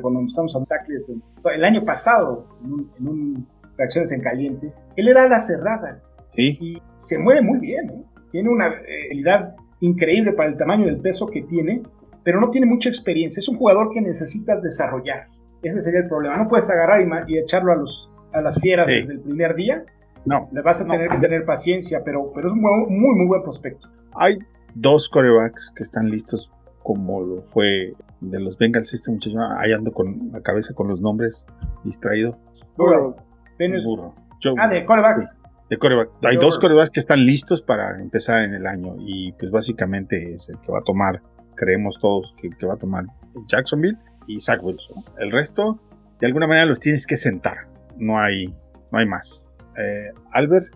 cuando 0.00 0.20
empezamos 0.20 0.56
a 0.56 0.64
tackles 0.64 1.10
el, 1.10 1.22
el 1.52 1.64
año 1.64 1.84
pasado, 1.84 2.46
en 2.64 2.72
un, 2.72 2.90
en 2.98 3.08
un 3.08 3.48
reacciones 3.76 4.12
en 4.12 4.22
caliente, 4.22 4.72
él 4.96 5.08
era 5.08 5.28
la 5.28 5.38
cerrada 5.38 6.00
Sí, 6.34 6.56
y 6.60 6.82
se 6.96 7.18
mueve 7.18 7.42
muy 7.42 7.58
bien. 7.60 7.90
¿eh? 7.90 8.04
Tiene 8.34 8.50
una 8.50 8.66
habilidad 8.66 9.54
increíble 9.78 10.32
para 10.32 10.48
el 10.48 10.56
tamaño 10.56 10.86
del 10.86 10.98
peso 11.00 11.28
que 11.28 11.42
tiene, 11.42 11.82
pero 12.24 12.40
no 12.40 12.50
tiene 12.50 12.66
mucha 12.66 12.88
experiencia. 12.88 13.38
Es 13.38 13.48
un 13.48 13.56
jugador 13.56 13.90
que 13.92 14.00
necesitas 14.00 14.60
desarrollar. 14.60 15.28
Ese 15.62 15.80
sería 15.80 16.00
el 16.00 16.08
problema. 16.08 16.36
No 16.36 16.48
puedes 16.48 16.68
agarrar 16.68 17.00
y, 17.00 17.32
y 17.32 17.38
echarlo 17.38 17.70
a, 17.70 17.76
los, 17.76 18.10
a 18.32 18.40
las 18.40 18.60
fieras 18.60 18.88
Sí. 18.90 18.96
desde 18.96 19.12
el 19.12 19.20
primer 19.20 19.54
día. 19.54 19.84
no. 20.26 20.48
Le 20.50 20.62
vas 20.62 20.80
a 20.80 20.86
tener 20.88 21.08
que 21.10 21.18
tener 21.18 21.44
paciencia, 21.44 22.02
pero, 22.04 22.32
pero 22.34 22.48
es 22.48 22.52
un 22.54 22.60
muy, 22.60 22.86
muy, 22.88 23.14
muy 23.14 23.26
buen 23.28 23.42
prospecto. 23.44 23.88
Hay 24.16 24.36
dos 24.74 25.08
corebacks 25.08 25.70
que 25.76 25.84
están 25.84 26.10
listos, 26.10 26.50
como 26.82 27.22
lo 27.22 27.42
fue 27.42 27.92
de 28.20 28.40
los 28.40 28.58
Bengals. 28.58 28.92
Este 28.94 29.12
muchacho, 29.12 29.36
ahí 29.58 29.72
ando 29.72 29.92
con 29.92 30.30
la 30.32 30.40
cabeza 30.40 30.74
con 30.74 30.88
los 30.88 31.00
nombres, 31.00 31.44
distraído. 31.84 32.36
Burrow. 32.76 33.14
Venus- 33.60 33.84
Burro. 33.84 34.12
Joe 34.42 34.54
Ah, 34.58 34.66
de 34.66 34.84
corebacks. 34.84 35.36
De. 35.70 35.78
Hay 36.22 36.36
dos 36.36 36.58
corebacks 36.58 36.90
que 36.90 37.00
están 37.00 37.24
listos 37.24 37.62
para 37.62 38.00
empezar 38.00 38.42
en 38.42 38.54
el 38.54 38.66
año 38.66 38.96
y 38.98 39.32
pues 39.32 39.50
básicamente 39.50 40.34
es 40.34 40.48
el 40.48 40.58
que 40.60 40.72
va 40.72 40.80
a 40.80 40.84
tomar, 40.84 41.22
creemos 41.54 41.98
todos 42.00 42.34
que, 42.40 42.50
que 42.50 42.66
va 42.66 42.74
a 42.74 42.78
tomar 42.78 43.06
Jacksonville 43.46 43.98
y 44.26 44.40
Zach 44.40 44.62
Wilson. 44.62 45.04
El 45.18 45.30
resto, 45.32 45.80
de 46.20 46.26
alguna 46.26 46.46
manera 46.46 46.66
los 46.66 46.80
tienes 46.80 47.06
que 47.06 47.16
sentar. 47.16 47.68
No 47.96 48.18
hay, 48.18 48.46
no 48.90 48.98
hay 48.98 49.06
más. 49.06 49.44
Eh, 49.76 50.12
Albert, 50.32 50.68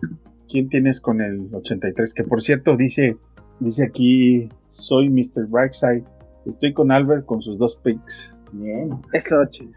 ¿quién 0.49 0.69
tienes 0.69 0.99
con 0.99 1.21
el 1.21 1.53
83? 1.53 2.13
Que 2.13 2.23
por 2.23 2.41
cierto 2.41 2.75
dice, 2.75 3.17
dice 3.59 3.85
aquí, 3.85 4.49
soy 4.69 5.09
Mr. 5.09 5.47
Brightside. 5.47 6.03
Estoy 6.45 6.73
con 6.73 6.91
Albert 6.91 7.25
con 7.25 7.41
sus 7.41 7.57
dos 7.57 7.75
picks. 7.77 8.35
Bien. 8.51 8.89
Eso, 9.13 9.37
chido. 9.49 9.71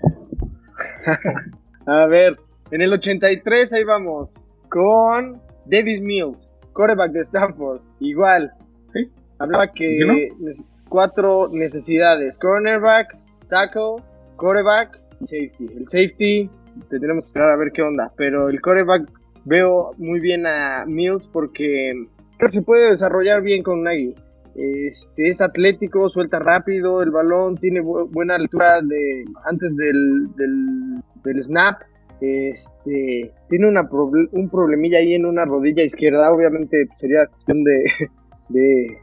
A 1.87 2.07
ver, 2.07 2.39
en 2.71 2.81
el 2.81 2.93
83 2.93 3.73
ahí 3.73 3.85
vamos. 3.85 4.45
Con 4.73 5.39
Davis 5.67 6.01
Mills, 6.01 6.49
quarterback 6.73 7.13
de 7.13 7.21
Stanford. 7.21 7.81
Igual. 8.01 8.51
Sí. 8.95 9.11
Hablaba 9.39 9.69
que 9.69 9.99
¿Por 10.07 10.17
nes- 10.41 10.65
cuatro 10.89 11.49
necesidades. 11.53 12.39
Cornerback, 12.39 13.17
tackle, 13.51 13.97
quarterback 14.37 14.99
y 15.21 15.27
safety. 15.27 15.67
El 15.77 15.89
safety 15.89 16.51
tendremos 16.89 17.25
que 17.25 17.29
esperar 17.29 17.51
a 17.51 17.57
ver 17.57 17.71
qué 17.73 17.83
onda. 17.83 18.11
Pero 18.17 18.49
el 18.49 18.61
quarterback 18.63 19.11
veo 19.45 19.91
muy 19.99 20.21
bien 20.21 20.47
a 20.47 20.85
Mills 20.87 21.29
porque 21.29 21.93
creo 22.39 22.49
que 22.49 22.53
se 22.53 22.63
puede 22.63 22.91
desarrollar 22.91 23.43
bien 23.43 23.63
con 23.63 23.83
Nagy. 23.83 24.15
Este, 24.55 25.29
es 25.29 25.41
atlético, 25.41 26.09
suelta 26.09 26.39
rápido 26.39 27.03
el 27.03 27.11
balón, 27.11 27.57
tiene 27.57 27.81
bu- 27.83 28.09
buena 28.11 28.37
lectura 28.39 28.81
de, 28.83 29.25
antes 29.45 29.77
del, 29.77 30.29
del, 30.37 31.03
del 31.25 31.43
snap. 31.43 31.81
Este, 32.23 33.33
tiene 33.49 33.67
una 33.67 33.89
un 33.91 34.49
problemilla 34.49 34.99
ahí 34.99 35.15
en 35.15 35.27
una 35.27 35.45
rodilla 35.45 35.83
izquierda. 35.83 36.33
Obviamente 36.33 36.87
sería 36.99 37.27
cuestión 37.27 37.65
de, 37.65 37.85
de 38.49 38.99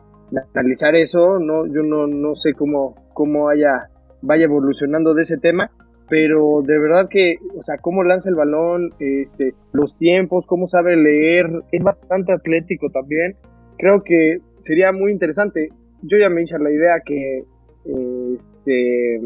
analizar 0.55 0.95
eso. 0.95 1.37
No, 1.37 1.65
yo 1.67 1.83
no, 1.83 2.07
no 2.07 2.35
sé 2.35 2.53
cómo, 2.53 2.95
cómo 3.13 3.49
haya, 3.49 3.89
vaya 4.21 4.45
evolucionando 4.45 5.13
de 5.13 5.23
ese 5.23 5.37
tema. 5.37 5.69
Pero 6.09 6.61
de 6.63 6.79
verdad 6.79 7.09
que, 7.09 7.35
o 7.57 7.63
sea, 7.63 7.77
cómo 7.77 8.03
lanza 8.03 8.29
el 8.29 8.35
balón, 8.35 8.93
este, 8.99 9.53
los 9.73 9.95
tiempos, 9.97 10.45
cómo 10.47 10.67
sabe 10.67 10.95
leer, 10.95 11.47
es 11.73 11.83
bastante 11.83 12.31
atlético 12.31 12.89
también. 12.89 13.35
Creo 13.77 14.01
que 14.03 14.39
sería 14.61 14.93
muy 14.93 15.11
interesante. 15.11 15.69
Yo 16.03 16.17
ya 16.17 16.29
me 16.29 16.43
hice 16.43 16.57
la 16.57 16.71
idea 16.71 17.01
que 17.05 17.43
este, 17.85 19.21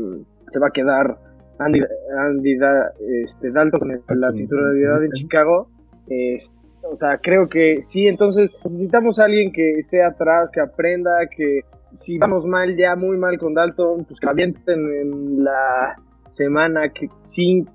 se 0.49 0.59
va 0.59 0.67
a 0.67 0.71
quedar 0.71 1.17
Andy, 1.59 1.81
Andy 2.17 2.57
Da- 2.57 2.91
este, 3.23 3.51
Dalton 3.51 3.79
con 3.79 3.91
el- 3.91 4.01
la 4.19 4.31
titularidad 4.31 5.03
en 5.03 5.11
Chicago. 5.11 5.67
Es- 6.07 6.53
o 6.83 6.97
sea, 6.97 7.17
creo 7.21 7.47
que 7.47 7.81
sí, 7.81 8.07
entonces 8.07 8.51
necesitamos 8.65 9.19
a 9.19 9.25
alguien 9.25 9.51
que 9.53 9.77
esté 9.79 10.03
atrás, 10.03 10.51
que 10.51 10.59
aprenda, 10.59 11.11
que 11.35 11.61
si 11.91 12.17
vamos 12.17 12.45
mal, 12.45 12.75
ya 12.75 12.95
muy 12.95 13.17
mal 13.17 13.37
con 13.37 13.53
Dalton, 13.53 14.05
pues 14.05 14.19
que 14.19 14.27
avienten 14.27 14.79
en 14.91 15.43
la 15.43 15.95
semana 16.27 16.89
que 16.89 17.07
6, 17.21 17.65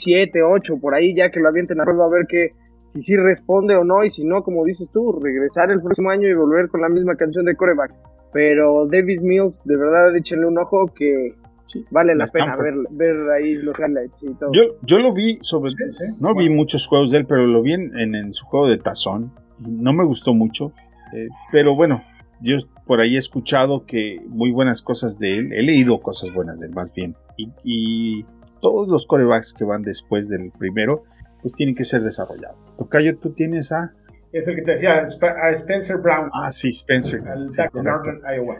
7, 0.00 0.42
8, 0.42 0.78
por 0.80 0.94
ahí, 0.94 1.14
ya 1.14 1.30
que 1.30 1.40
lo 1.40 1.48
avienten 1.48 1.80
a 1.80 1.84
prueba 1.84 2.06
a 2.06 2.08
ver 2.08 2.26
que 2.26 2.52
si 2.86 3.00
sí 3.00 3.16
responde 3.16 3.74
o 3.74 3.84
no, 3.84 4.04
y 4.04 4.10
si 4.10 4.24
no, 4.24 4.42
como 4.44 4.64
dices 4.64 4.90
tú, 4.92 5.18
regresar 5.20 5.70
el 5.70 5.82
próximo 5.82 6.10
año 6.10 6.28
y 6.28 6.34
volver 6.34 6.68
con 6.68 6.80
la 6.80 6.88
misma 6.88 7.16
canción 7.16 7.44
de 7.44 7.56
coreback. 7.56 7.92
Pero 8.32 8.86
David 8.86 9.20
Mills, 9.20 9.60
de 9.64 9.76
verdad, 9.76 10.14
échenle 10.16 10.46
un 10.46 10.58
ojo 10.58 10.86
que 10.94 11.34
Sí, 11.66 11.84
Vale 11.90 12.14
la 12.14 12.26
la 12.26 12.30
pena 12.32 12.56
ver, 12.56 12.74
ver 12.90 13.16
ahí 13.36 13.54
los 13.54 13.78
highlights 13.78 14.22
y 14.22 14.34
todo. 14.34 14.52
Yo, 14.52 14.62
yo 14.82 14.98
lo 14.98 15.12
vi 15.12 15.38
sobre. 15.40 15.70
Sí, 15.70 15.76
sí. 15.98 16.04
No 16.20 16.34
vi 16.34 16.48
muchos 16.50 16.86
juegos 16.86 17.10
de 17.10 17.18
él, 17.18 17.26
pero 17.26 17.46
lo 17.46 17.62
vi 17.62 17.72
en, 17.72 17.96
en- 17.98 18.14
en 18.14 18.32
su 18.32 18.44
juego 18.46 18.68
de 18.68 18.78
tazón. 18.78 19.32
Y 19.58 19.70
no 19.70 19.92
me 19.92 20.04
gustó 20.04 20.34
mucho. 20.34 20.72
eh, 21.14 21.28
pero 21.52 21.74
bueno, 21.74 22.02
yo 22.40 22.56
por 22.86 23.00
ahí 23.00 23.16
he 23.16 23.18
escuchado 23.18 23.86
que 23.86 24.20
muy 24.28 24.50
buenas 24.50 24.82
cosas 24.82 25.18
de 25.18 25.38
él. 25.38 25.52
He 25.52 25.62
leído 25.62 26.00
cosas 26.00 26.32
buenas 26.34 26.60
de 26.60 26.66
él, 26.66 26.74
más 26.74 26.92
bien. 26.92 27.16
Y, 27.36 27.50
y 27.64 28.26
todos 28.60 28.86
los 28.88 29.06
corebacks 29.06 29.54
que 29.54 29.64
van 29.64 29.82
después 29.82 30.28
del 30.28 30.50
primero, 30.58 31.04
pues 31.40 31.54
tienen 31.54 31.74
que 31.74 31.84
ser 31.84 32.02
desarrollados. 32.02 32.56
Tocayo, 32.78 33.16
tú 33.18 33.30
tienes 33.30 33.72
a. 33.72 33.92
Es 34.32 34.48
el 34.48 34.56
que 34.56 34.62
te 34.62 34.72
decía, 34.72 35.02
a 35.02 35.50
Spencer 35.50 35.96
Brown, 35.98 36.28
Ah, 36.32 36.50
sí, 36.52 36.68
Spencer. 36.70 37.22
al. 37.28 37.48
Northern 37.74 38.20
Iowa. 38.36 38.58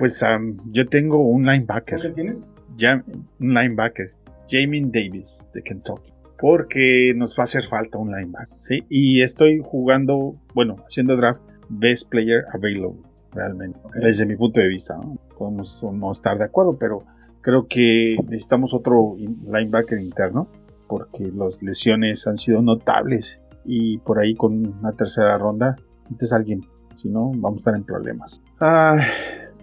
Pues 0.00 0.20
am, 0.24 0.56
yo 0.72 0.88
tengo 0.88 1.18
un 1.24 1.44
¿Tú 1.44 1.50
linebacker. 1.50 2.00
qué 2.00 2.08
tienes? 2.08 2.48
ya 2.76 3.04
un 3.38 3.54
linebacker, 3.54 4.14
Jamin 4.50 4.90
Davis 4.90 5.44
de 5.54 5.62
Kentucky, 5.62 6.12
porque 6.40 7.12
nos 7.14 7.32
va 7.38 7.42
a 7.42 7.44
hacer 7.44 7.64
falta 7.64 7.98
un 7.98 8.10
linebacker, 8.10 8.56
¿sí? 8.62 8.84
Y 8.88 9.20
estoy 9.22 9.60
jugando, 9.62 10.34
bueno, 10.54 10.76
haciendo 10.86 11.16
draft 11.16 11.42
best 11.68 12.08
player 12.10 12.44
available, 12.52 13.00
realmente, 13.32 13.78
desde 14.00 14.24
mi 14.26 14.34
punto 14.36 14.60
de 14.60 14.68
vista, 14.68 14.96
¿no? 14.96 15.18
Podemos 15.38 15.84
no 15.92 16.10
estar 16.10 16.38
de 16.38 16.44
acuerdo, 16.44 16.76
pero 16.78 17.04
creo 17.42 17.66
que 17.68 18.16
necesitamos 18.24 18.72
otro 18.74 19.14
in- 19.18 19.44
linebacker 19.46 19.98
interno, 20.00 20.48
porque 20.88 21.30
las 21.34 21.62
lesiones 21.62 22.26
han 22.26 22.36
sido 22.38 22.62
notables 22.62 23.40
y 23.64 23.98
por 23.98 24.18
ahí 24.18 24.34
con 24.34 24.66
una 24.80 24.92
tercera 24.92 25.36
ronda, 25.38 25.76
este 26.10 26.24
es 26.24 26.32
alguien, 26.32 26.62
si 26.96 27.08
no, 27.10 27.30
vamos 27.34 27.58
a 27.58 27.60
estar 27.60 27.74
en 27.76 27.84
problemas. 27.84 28.42
Ah, 28.58 28.98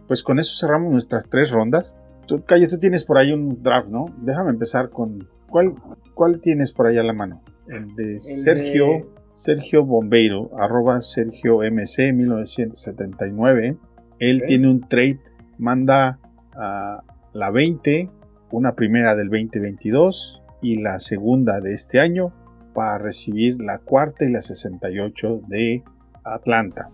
pues 0.07 0.23
con 0.23 0.39
eso 0.39 0.55
cerramos 0.57 0.91
nuestras 0.91 1.29
tres 1.29 1.51
rondas. 1.51 1.93
Tú, 2.27 2.43
Calle, 2.43 2.67
tú 2.67 2.77
tienes 2.77 3.03
por 3.05 3.17
ahí 3.17 3.31
un 3.31 3.61
draft, 3.63 3.89
¿no? 3.89 4.05
Déjame 4.21 4.49
empezar 4.51 4.89
con. 4.89 5.27
¿Cuál, 5.49 5.75
cuál 6.13 6.39
tienes 6.41 6.71
por 6.71 6.87
ahí 6.87 6.97
a 6.97 7.03
la 7.03 7.13
mano? 7.13 7.41
El 7.67 7.95
de 7.95 8.19
Sergio. 8.19 8.85
de- 8.85 9.05
Sergio 9.33 9.85
Bombeiro, 9.85 10.49
arroba 10.57 10.99
Sergio 11.03 11.59
MC 11.61 12.11
1979. 12.11 13.77
Él 14.19 14.43
tiene 14.47 14.67
un 14.69 14.81
trade, 14.87 15.19
manda 15.59 16.19
a 16.55 17.03
la 17.33 17.51
20, 17.51 18.09
una 18.51 18.73
primera 18.73 19.15
del 19.15 19.29
2022 19.29 20.41
y 20.61 20.81
la 20.81 20.99
segunda 20.99 21.61
de 21.61 21.73
este 21.75 21.99
año 21.99 22.33
para 22.73 22.97
recibir 22.97 23.61
la 23.61 23.77
cuarta 23.77 24.25
y 24.25 24.31
la 24.31 24.41
68 24.41 25.41
de 25.47 25.83
Atlanta. 26.23 26.89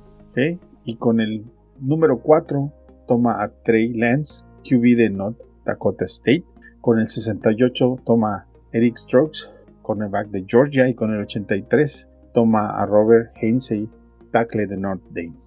Y 0.83 0.95
con 0.97 1.21
el 1.21 1.45
número 1.79 2.19
4 2.19 2.73
toma 3.07 3.43
a 3.43 3.49
Trey 3.63 3.93
Lance, 3.93 4.43
QB 4.63 4.95
de 4.97 5.09
North 5.09 5.41
Dakota 5.65 6.05
State. 6.05 6.43
Con 6.81 6.99
el 6.99 7.07
68 7.07 7.99
toma 8.05 8.35
a 8.35 8.47
Eric 8.71 8.97
Strokes, 8.97 9.49
cornerback 9.81 10.29
de 10.29 10.43
Georgia. 10.47 10.87
Y 10.89 10.93
con 10.95 11.13
el 11.13 11.21
83 11.21 12.07
toma 12.33 12.69
a 12.81 12.85
Robert 12.85 13.31
Hainsey, 13.41 13.89
tackle 14.31 14.67
de 14.67 14.77
Notre 14.77 15.05
Dame. 15.09 15.37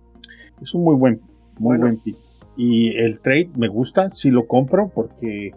Es 0.62 0.74
un 0.74 0.84
muy 0.84 0.94
buen, 0.94 1.20
muy 1.58 1.76
Bueno. 1.78 1.84
buen 1.84 1.98
pick. 1.98 2.16
Y 2.56 2.96
el 2.96 3.20
trade 3.20 3.50
me 3.56 3.68
gusta, 3.68 4.10
si 4.10 4.30
lo 4.30 4.46
compro, 4.46 4.88
porque 4.88 5.50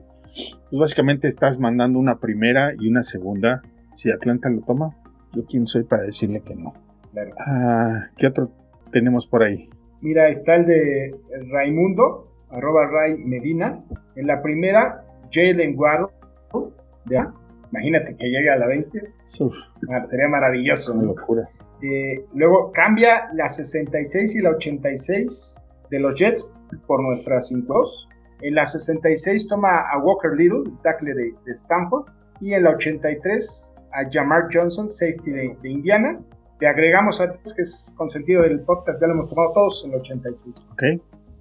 pues 0.70 0.80
básicamente 0.80 1.28
estás 1.28 1.58
mandando 1.60 1.98
una 1.98 2.20
primera 2.20 2.74
y 2.78 2.90
una 2.90 3.04
segunda. 3.04 3.62
Si 3.96 4.12
Atlanta 4.12 4.50
lo 4.50 4.62
toma, 4.62 4.96
yo 5.34 5.46
quién 5.46 5.66
soy 5.66 5.84
para 5.84 6.04
decirle 6.04 6.42
que 6.42 6.56
no. 6.56 6.74
Claro. 7.14 7.32
Ah, 7.40 8.08
¿Qué 8.18 8.28
otro 8.28 8.52
tenemos 8.92 9.28
por 9.28 9.44
ahí? 9.44 9.70
Mira, 10.02 10.30
está 10.30 10.56
el 10.56 10.66
de 10.66 11.16
Raimundo, 11.52 12.32
arroba 12.50 12.88
Ray 12.88 13.18
Medina. 13.18 13.84
En 14.16 14.28
la 14.28 14.42
primera, 14.42 15.04
Jalen 15.32 15.78
Waddle. 15.78 16.08
de- 17.06 17.26
imagínate 17.72 18.16
que 18.16 18.26
llegue 18.30 18.50
a 18.50 18.56
la 18.58 18.68
20. 18.68 19.00
Uf, 19.40 19.56
Ah, 19.92 20.06
sería 20.06 20.28
maravilloso. 20.28 20.94
una 20.94 21.02
¿no? 21.04 21.08
locura. 21.16 21.50
Eh, 21.82 22.26
luego 22.34 22.72
cambia 22.74 23.30
la 23.34 23.48
66 23.48 24.36
y 24.36 24.42
la 24.42 24.52
86 24.52 25.64
de 25.90 26.00
los 26.00 26.16
Jets 26.16 26.50
por 26.88 27.02
nuestra 27.02 27.40
5-2. 27.42 28.10
En 28.42 28.56
la 28.56 28.66
66 28.66 29.48
toma 29.48 29.90
a 29.90 29.98
Walker 30.00 30.32
Little, 30.32 30.72
tackle 30.84 31.14
de, 31.14 31.34
de 31.46 31.52
Stanford. 31.52 32.06
Y 32.42 32.54
en 32.54 32.64
la 32.64 32.72
83 32.72 33.74
a 33.92 34.10
Jamar 34.10 34.48
Johnson, 34.54 34.88
safety 34.90 35.32
de, 35.32 35.58
de 35.62 35.70
Indiana. 35.70 36.20
Le 36.60 36.68
agregamos 36.68 37.22
a 37.22 37.32
que 37.32 37.62
es 37.62 37.94
consentido 37.98 38.42
del 38.44 38.60
podcast, 38.62 39.00
ya 39.02 39.08
lo 39.08 39.14
hemos 39.14 39.30
tomado 39.30 39.52
todos 39.54 39.84
en 39.86 39.94
el 39.94 40.02
86. 40.02 40.56
Ok. 40.74 40.84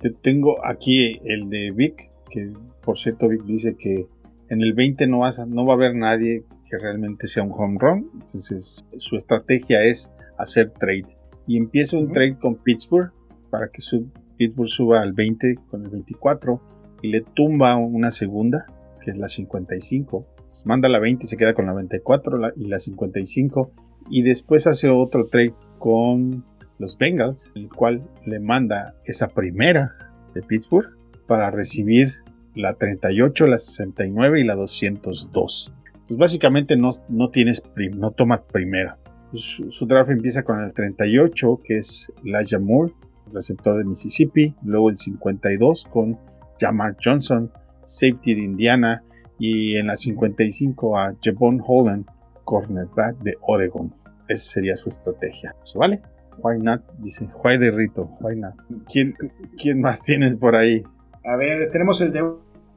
Yo 0.02 0.14
tengo 0.22 0.64
aquí 0.64 1.20
el 1.24 1.50
de 1.50 1.72
Vic, 1.72 2.08
que 2.30 2.52
por 2.82 2.96
cierto 2.96 3.26
Vic 3.28 3.42
dice 3.44 3.74
que 3.76 4.06
en 4.48 4.62
el 4.62 4.74
20 4.74 5.06
no, 5.08 5.20
vas 5.20 5.38
a- 5.40 5.46
no 5.46 5.66
va 5.66 5.72
a 5.72 5.76
haber 5.76 5.94
nadie 5.96 6.44
que 6.70 6.78
realmente 6.78 7.26
sea 7.26 7.42
un 7.42 7.52
home 7.52 7.78
run. 7.80 8.10
Entonces 8.20 8.84
su 8.98 9.16
estrategia 9.16 9.82
es 9.82 10.10
hacer 10.38 10.70
trade. 10.70 11.06
Y 11.48 11.56
empieza 11.56 11.96
un 11.96 12.04
Ujú. 12.04 12.12
trade 12.12 12.38
con 12.38 12.54
Pittsburgh 12.56 13.10
para 13.50 13.68
que 13.68 13.80
su, 13.80 14.06
Pittsburgh 14.36 14.68
suba 14.68 15.00
al 15.00 15.14
20 15.14 15.56
con 15.68 15.82
el 15.84 15.90
24 15.90 16.60
y 17.02 17.08
le 17.08 17.22
tumba 17.22 17.74
una 17.76 18.12
segunda, 18.12 18.66
que 19.02 19.10
es 19.10 19.16
la 19.18 19.26
55. 19.28 20.26
Manda 20.64 20.88
la 20.88 21.00
20 21.00 21.24
y 21.24 21.28
se 21.28 21.36
queda 21.36 21.54
con 21.54 21.66
la 21.66 21.72
24 21.74 22.38
la- 22.38 22.52
y 22.54 22.66
la 22.66 22.78
55. 22.78 23.72
Y 24.10 24.22
después 24.22 24.66
hace 24.66 24.88
otro 24.88 25.26
trade 25.26 25.54
con 25.78 26.44
los 26.78 26.96
Bengals, 26.96 27.50
el 27.54 27.68
cual 27.68 28.02
le 28.24 28.40
manda 28.40 28.94
esa 29.04 29.28
primera 29.28 29.94
de 30.34 30.42
Pittsburgh 30.42 30.96
para 31.26 31.50
recibir 31.50 32.14
la 32.54 32.74
38, 32.74 33.46
la 33.46 33.58
69 33.58 34.40
y 34.40 34.44
la 34.44 34.54
202. 34.54 35.72
Pues 36.06 36.18
básicamente 36.18 36.76
no, 36.76 36.90
no 37.08 37.30
tienes 37.30 37.60
prim- 37.60 37.98
no 37.98 38.10
toma 38.12 38.42
primera. 38.44 38.98
Su, 39.34 39.70
su 39.70 39.86
draft 39.86 40.10
empieza 40.10 40.42
con 40.42 40.62
el 40.62 40.72
38, 40.72 41.60
que 41.62 41.78
es 41.78 42.10
Elijah 42.24 42.58
Moore, 42.58 42.94
receptor 43.32 43.76
de 43.76 43.84
Mississippi, 43.84 44.54
luego 44.62 44.88
el 44.88 44.96
52 44.96 45.84
con 45.90 46.18
Jamar 46.58 46.96
Johnson, 47.04 47.52
safety 47.84 48.34
de 48.34 48.42
Indiana, 48.42 49.02
y 49.38 49.76
en 49.76 49.86
la 49.86 49.96
55 49.96 50.98
a 50.98 51.14
Javon 51.22 51.62
Holland, 51.64 52.06
cornerback 52.48 53.18
de 53.18 53.36
Oregon. 53.42 53.92
Esa 54.26 54.52
sería 54.54 54.74
su 54.76 54.88
estrategia. 54.88 55.54
¿Vale? 55.74 56.00
Why 56.38 56.58
not? 56.58 56.80
Dice, 56.98 57.28
why 57.44 57.58
de 57.58 57.70
Rito, 57.70 58.08
why 58.20 58.36
not? 58.36 58.54
¿Quién, 58.90 59.14
¿Quién 59.60 59.82
más 59.82 60.02
tienes 60.02 60.34
por 60.36 60.56
ahí? 60.56 60.82
A 61.24 61.36
ver, 61.36 61.70
tenemos 61.70 62.00
el 62.00 62.10
de 62.10 62.22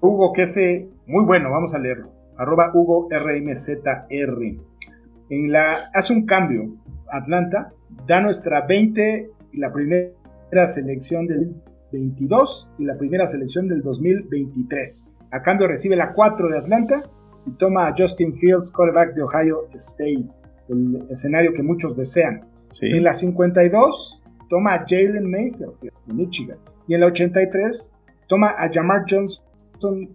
Hugo, 0.02 0.34
que 0.34 0.42
es 0.42 0.58
muy 1.08 1.24
bueno, 1.24 1.50
vamos 1.50 1.74
a 1.74 1.80
leerlo. 1.80 2.12
Arroba 2.38 2.72
Hugo 2.74 3.08
RMZR. 3.10 4.42
En 5.30 5.52
la, 5.52 5.90
hace 5.94 6.12
un 6.12 6.26
cambio. 6.26 6.76
Atlanta 7.10 7.72
da 8.06 8.20
nuestra 8.20 8.66
20 8.66 9.30
y 9.54 9.58
la 9.58 9.72
primera 9.72 10.68
selección 10.68 11.28
del 11.28 11.56
22 11.94 12.74
y 12.78 12.84
la 12.84 12.98
primera 12.98 13.26
selección 13.26 13.70
del 13.70 13.82
2023. 13.82 15.16
A 15.32 15.42
cambio 15.42 15.68
recibe 15.68 15.96
la 15.96 16.12
4 16.12 16.50
de 16.50 16.58
Atlanta 16.58 17.04
y 17.46 17.52
toma 17.52 17.88
a 17.88 17.94
Justin 17.98 18.34
Fields, 18.34 18.72
quarterback 18.72 19.14
de 19.16 19.24
Ohio 19.24 19.68
State, 19.76 20.26
el 20.70 21.06
escenario 21.10 21.54
que 21.54 21.64
muchos 21.64 21.96
desean. 21.96 22.42
Sí. 22.68 22.86
En 22.88 23.04
la 23.04 23.14
52 23.14 24.22
toma 24.50 24.74
a 24.74 24.86
Jalen 24.88 25.30
Mayfield 25.30 25.74
de 25.82 26.14
Michigan. 26.14 26.58
Y 26.88 26.94
en 26.96 27.02
la 27.02 27.08
83 27.08 27.98
toma 28.28 28.50
a 28.58 28.70
Jamar 28.72 29.04
Johnson. 29.10 30.10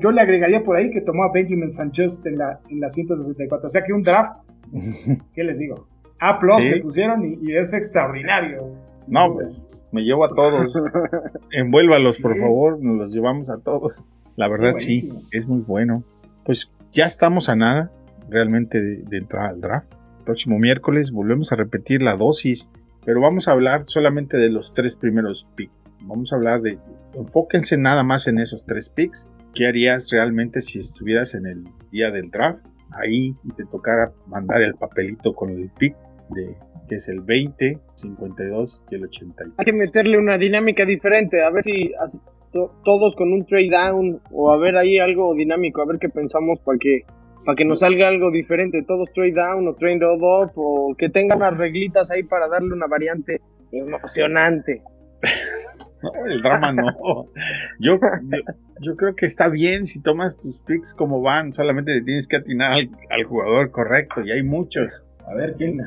Yo 0.00 0.10
le 0.10 0.20
agregaría 0.20 0.62
por 0.64 0.76
ahí 0.76 0.90
que 0.90 1.00
tomó 1.00 1.24
a 1.24 1.32
Benjamin 1.32 1.70
Sanchez 1.70 2.24
en 2.26 2.38
la, 2.38 2.60
en 2.68 2.80
la 2.80 2.88
164. 2.88 3.66
O 3.66 3.68
sea 3.70 3.82
que 3.82 3.92
un 3.92 4.02
draft, 4.02 4.42
¿qué 5.34 5.44
les 5.44 5.58
digo? 5.58 5.86
A 6.20 6.38
plus 6.38 6.56
Sí. 6.56 6.68
le 6.70 6.80
pusieron 6.80 7.24
y, 7.24 7.38
y 7.42 7.56
es 7.56 7.72
extraordinario. 7.72 8.72
No, 9.08 9.34
pues 9.34 9.62
me 9.92 10.02
llevo 10.02 10.24
a 10.24 10.34
todos. 10.34 10.72
Envuélvalos, 11.52 12.16
Sí. 12.16 12.22
por 12.22 12.36
favor, 12.38 12.82
nos 12.82 12.96
los 12.98 13.12
llevamos 13.14 13.48
a 13.50 13.58
todos. 13.60 14.06
La 14.36 14.48
verdad, 14.48 14.74
sí, 14.76 15.12
es 15.30 15.46
muy 15.46 15.60
bueno. 15.60 16.02
Pues 16.44 16.70
ya 16.92 17.04
estamos 17.04 17.48
a 17.48 17.56
nada 17.56 17.90
realmente 18.28 18.80
de, 18.80 19.16
entrar 19.16 19.48
al 19.50 19.60
draft. 19.60 19.92
Próximo 20.24 20.58
miércoles 20.58 21.10
volvemos 21.10 21.52
a 21.52 21.56
repetir 21.56 22.02
la 22.02 22.16
dosis, 22.16 22.68
pero 23.04 23.20
vamos 23.20 23.48
a 23.48 23.52
hablar 23.52 23.86
solamente 23.86 24.36
de 24.36 24.50
los 24.50 24.72
tres 24.74 24.96
primeros 24.96 25.46
picks. 25.54 25.74
Vamos 26.02 26.32
a 26.32 26.36
hablar 26.36 26.60
de, 26.60 26.78
enfóquense 27.14 27.78
nada 27.78 28.02
más 28.02 28.26
en 28.26 28.38
esos 28.38 28.66
tres 28.66 28.88
picks. 28.88 29.28
¿Qué 29.54 29.66
harías 29.66 30.10
realmente 30.10 30.60
si 30.60 30.80
estuvieras 30.80 31.34
en 31.34 31.46
el 31.46 31.64
día 31.90 32.10
del 32.10 32.30
draft? 32.30 32.64
Ahí 32.90 33.34
te 33.56 33.64
tocara 33.64 34.12
mandar 34.26 34.62
el 34.62 34.74
papelito 34.74 35.34
con 35.34 35.50
el 35.50 35.70
pick 35.70 35.96
de 36.30 36.56
que 36.88 36.96
es 36.96 37.08
el 37.08 37.20
20, 37.20 37.78
52 37.94 38.82
y 38.90 38.94
el 38.94 39.04
83. 39.04 39.54
Hay 39.56 39.64
que 39.64 39.72
meterle 39.72 40.18
una 40.18 40.36
dinámica 40.36 40.84
diferente, 40.84 41.42
a 41.42 41.50
ver 41.50 41.62
si 41.62 41.92
to- 42.54 42.72
todos 42.84 43.14
con 43.16 43.32
un 43.32 43.44
trade 43.44 43.68
down 43.68 44.20
o 44.30 44.50
a 44.52 44.56
ver 44.56 44.76
ahí 44.78 44.98
algo 44.98 45.34
dinámico, 45.34 45.82
a 45.82 45.86
ver 45.86 45.98
qué 45.98 46.08
pensamos 46.08 46.58
para 46.60 46.78
que 46.78 47.02
para 47.44 47.56
que 47.56 47.66
nos 47.66 47.80
salga 47.80 48.08
algo 48.08 48.30
diferente, 48.30 48.82
todos 48.86 49.12
trade 49.12 49.32
down 49.32 49.68
o 49.68 49.74
trade 49.74 50.00
up 50.06 50.52
o 50.56 50.94
que 50.96 51.10
tengan 51.10 51.36
unas 51.38 51.58
reglitas 51.58 52.10
ahí 52.10 52.22
para 52.22 52.48
darle 52.48 52.72
una 52.72 52.86
variante 52.86 53.42
emocionante. 53.70 54.80
No, 56.02 56.26
el 56.26 56.40
drama 56.40 56.72
no. 56.72 56.86
Yo, 57.80 57.98
yo, 58.80 58.96
creo 58.96 59.14
que 59.14 59.26
está 59.26 59.48
bien 59.48 59.84
si 59.86 60.00
tomas 60.02 60.40
tus 60.40 60.60
picks 60.60 60.94
como 60.94 61.20
van, 61.20 61.52
solamente 61.52 62.00
tienes 62.02 62.28
que 62.28 62.36
atinar 62.36 62.72
al, 62.72 62.90
al 63.10 63.24
jugador 63.24 63.70
correcto, 63.70 64.22
y 64.22 64.30
hay 64.30 64.42
muchos. 64.42 65.02
A 65.26 65.34
ver, 65.34 65.54
¿quién? 65.56 65.78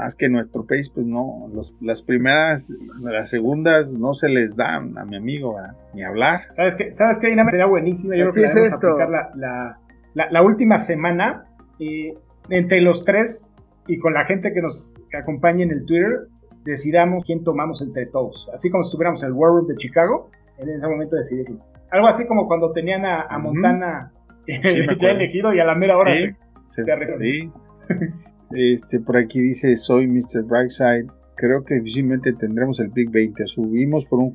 Más 0.00 0.16
que 0.16 0.28
nuestro 0.30 0.64
pace, 0.64 0.90
pues 0.94 1.06
no, 1.06 1.48
los- 1.52 1.74
las 1.80 2.00
primeras, 2.02 2.72
las 3.00 3.28
segundas 3.28 3.92
no 3.92 4.14
se 4.14 4.28
les 4.30 4.56
dan 4.56 4.96
a 4.96 5.04
mi 5.04 5.16
amigo, 5.16 5.56
ni 5.94 6.02
hablar. 6.02 6.42
¿Sabes 6.56 6.74
qué? 6.74 6.92
¿Sabes 6.92 7.18
qué 7.18 7.26
dinámica 7.28 7.50
sería 7.50 7.66
buenísima? 7.66 8.16
Yo 8.16 8.28
creo 8.28 8.34
que 8.46 8.60
es 8.66 8.72
aplicar 8.72 9.10
la, 9.10 9.30
la, 9.34 9.78
la- 10.14 10.30
la 10.30 10.42
última 10.42 10.78
semana 10.78 11.44
eh, 11.78 12.14
entre 12.48 12.80
los 12.80 13.04
tres 13.04 13.54
y 13.86 13.98
con 13.98 14.14
la 14.14 14.24
gente 14.24 14.52
que 14.54 14.62
nos 14.62 15.02
que 15.10 15.18
acompañe 15.18 15.64
en 15.64 15.70
el 15.70 15.84
Twitter, 15.84 16.28
decidamos 16.64 17.24
quién 17.24 17.44
tomamos 17.44 17.82
entre 17.82 18.06
todos. 18.06 18.48
Así 18.54 18.70
como 18.70 18.82
si 18.84 18.88
estuviéramos 18.88 19.22
en 19.22 19.28
el 19.28 19.34
War 19.34 19.50
Room 19.50 19.66
de 19.66 19.76
Chicago, 19.76 20.30
en 20.58 20.68
ese 20.70 20.86
momento 20.86 21.16
decidirlo. 21.16 21.58
Algo 21.90 22.06
así 22.06 22.26
como 22.26 22.46
cuando 22.46 22.72
tenían 22.72 23.04
a, 23.04 23.22
a. 23.22 23.38
Montana 23.38 24.12
me 24.46 24.62
ya 24.62 24.70
acuerdo. 24.92 25.08
elegido 25.08 25.52
y 25.52 25.60
a 25.60 25.64
la 25.64 25.74
mera 25.74 25.96
hora 25.98 26.14
Sí, 26.14 26.30
se- 26.64 26.84
se- 26.84 26.96
se 26.96 27.18
sí. 27.18 27.52
Este, 28.50 29.00
por 29.00 29.16
aquí 29.16 29.40
dice, 29.40 29.76
soy 29.76 30.06
Mr. 30.06 30.42
Brightside. 30.42 31.06
Creo 31.36 31.64
que 31.64 31.76
difícilmente 31.76 32.32
tendremos 32.32 32.80
el 32.80 32.90
pick 32.90 33.10
20. 33.10 33.46
Subimos 33.46 34.04
por 34.06 34.18
un, 34.18 34.34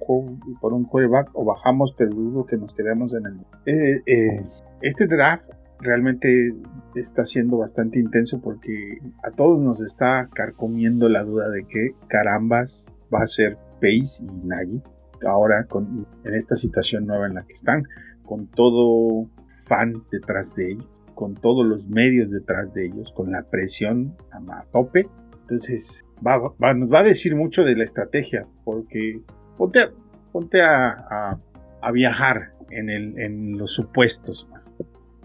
por 0.59 0.73
un 0.73 0.85
quarterback 0.85 1.29
o 1.33 1.45
bajamos, 1.45 1.93
pero 1.97 2.11
dudo 2.11 2.45
que 2.45 2.57
nos 2.57 2.73
quedemos 2.73 3.13
en 3.13 3.25
el... 3.25 3.39
Eh, 3.65 4.01
eh, 4.05 4.43
este 4.81 5.07
draft 5.07 5.45
realmente 5.79 6.53
está 6.95 7.25
siendo 7.25 7.57
bastante 7.57 7.99
intenso 7.99 8.41
porque 8.41 8.99
a 9.23 9.31
todos 9.31 9.61
nos 9.61 9.81
está 9.81 10.29
carcomiendo 10.33 11.09
la 11.09 11.23
duda 11.23 11.49
de 11.49 11.65
que 11.67 11.93
carambas 12.07 12.87
va 13.13 13.21
a 13.21 13.27
ser 13.27 13.57
Pace 13.81 14.23
y 14.23 14.47
Nagy 14.47 14.81
ahora 15.27 15.65
con, 15.65 16.07
en 16.23 16.35
esta 16.35 16.55
situación 16.55 17.05
nueva 17.05 17.27
en 17.27 17.35
la 17.35 17.43
que 17.43 17.53
están, 17.53 17.83
con 18.25 18.47
todo 18.47 19.27
fan 19.67 20.03
detrás 20.11 20.55
de 20.55 20.71
ellos, 20.71 20.94
con 21.15 21.35
todos 21.35 21.65
los 21.65 21.87
medios 21.89 22.29
detrás 22.29 22.73
de 22.73 22.85
ellos, 22.85 23.11
con 23.11 23.31
la 23.31 23.43
presión 23.43 24.15
a, 24.31 24.65
tope. 24.71 25.07
Entonces, 25.41 26.05
nos 26.21 26.91
va 26.91 26.99
a 26.99 27.03
decir 27.03 27.35
mucho 27.35 27.63
de 27.63 27.75
la 27.75 27.83
estrategia, 27.83 28.47
porque 28.63 29.21
ponte 29.57 30.61
a, 30.61 31.39
viajar 31.93 32.53
en, 32.69 32.89
el, 32.89 33.19
en 33.19 33.57
los 33.57 33.71
supuestos. 33.71 34.47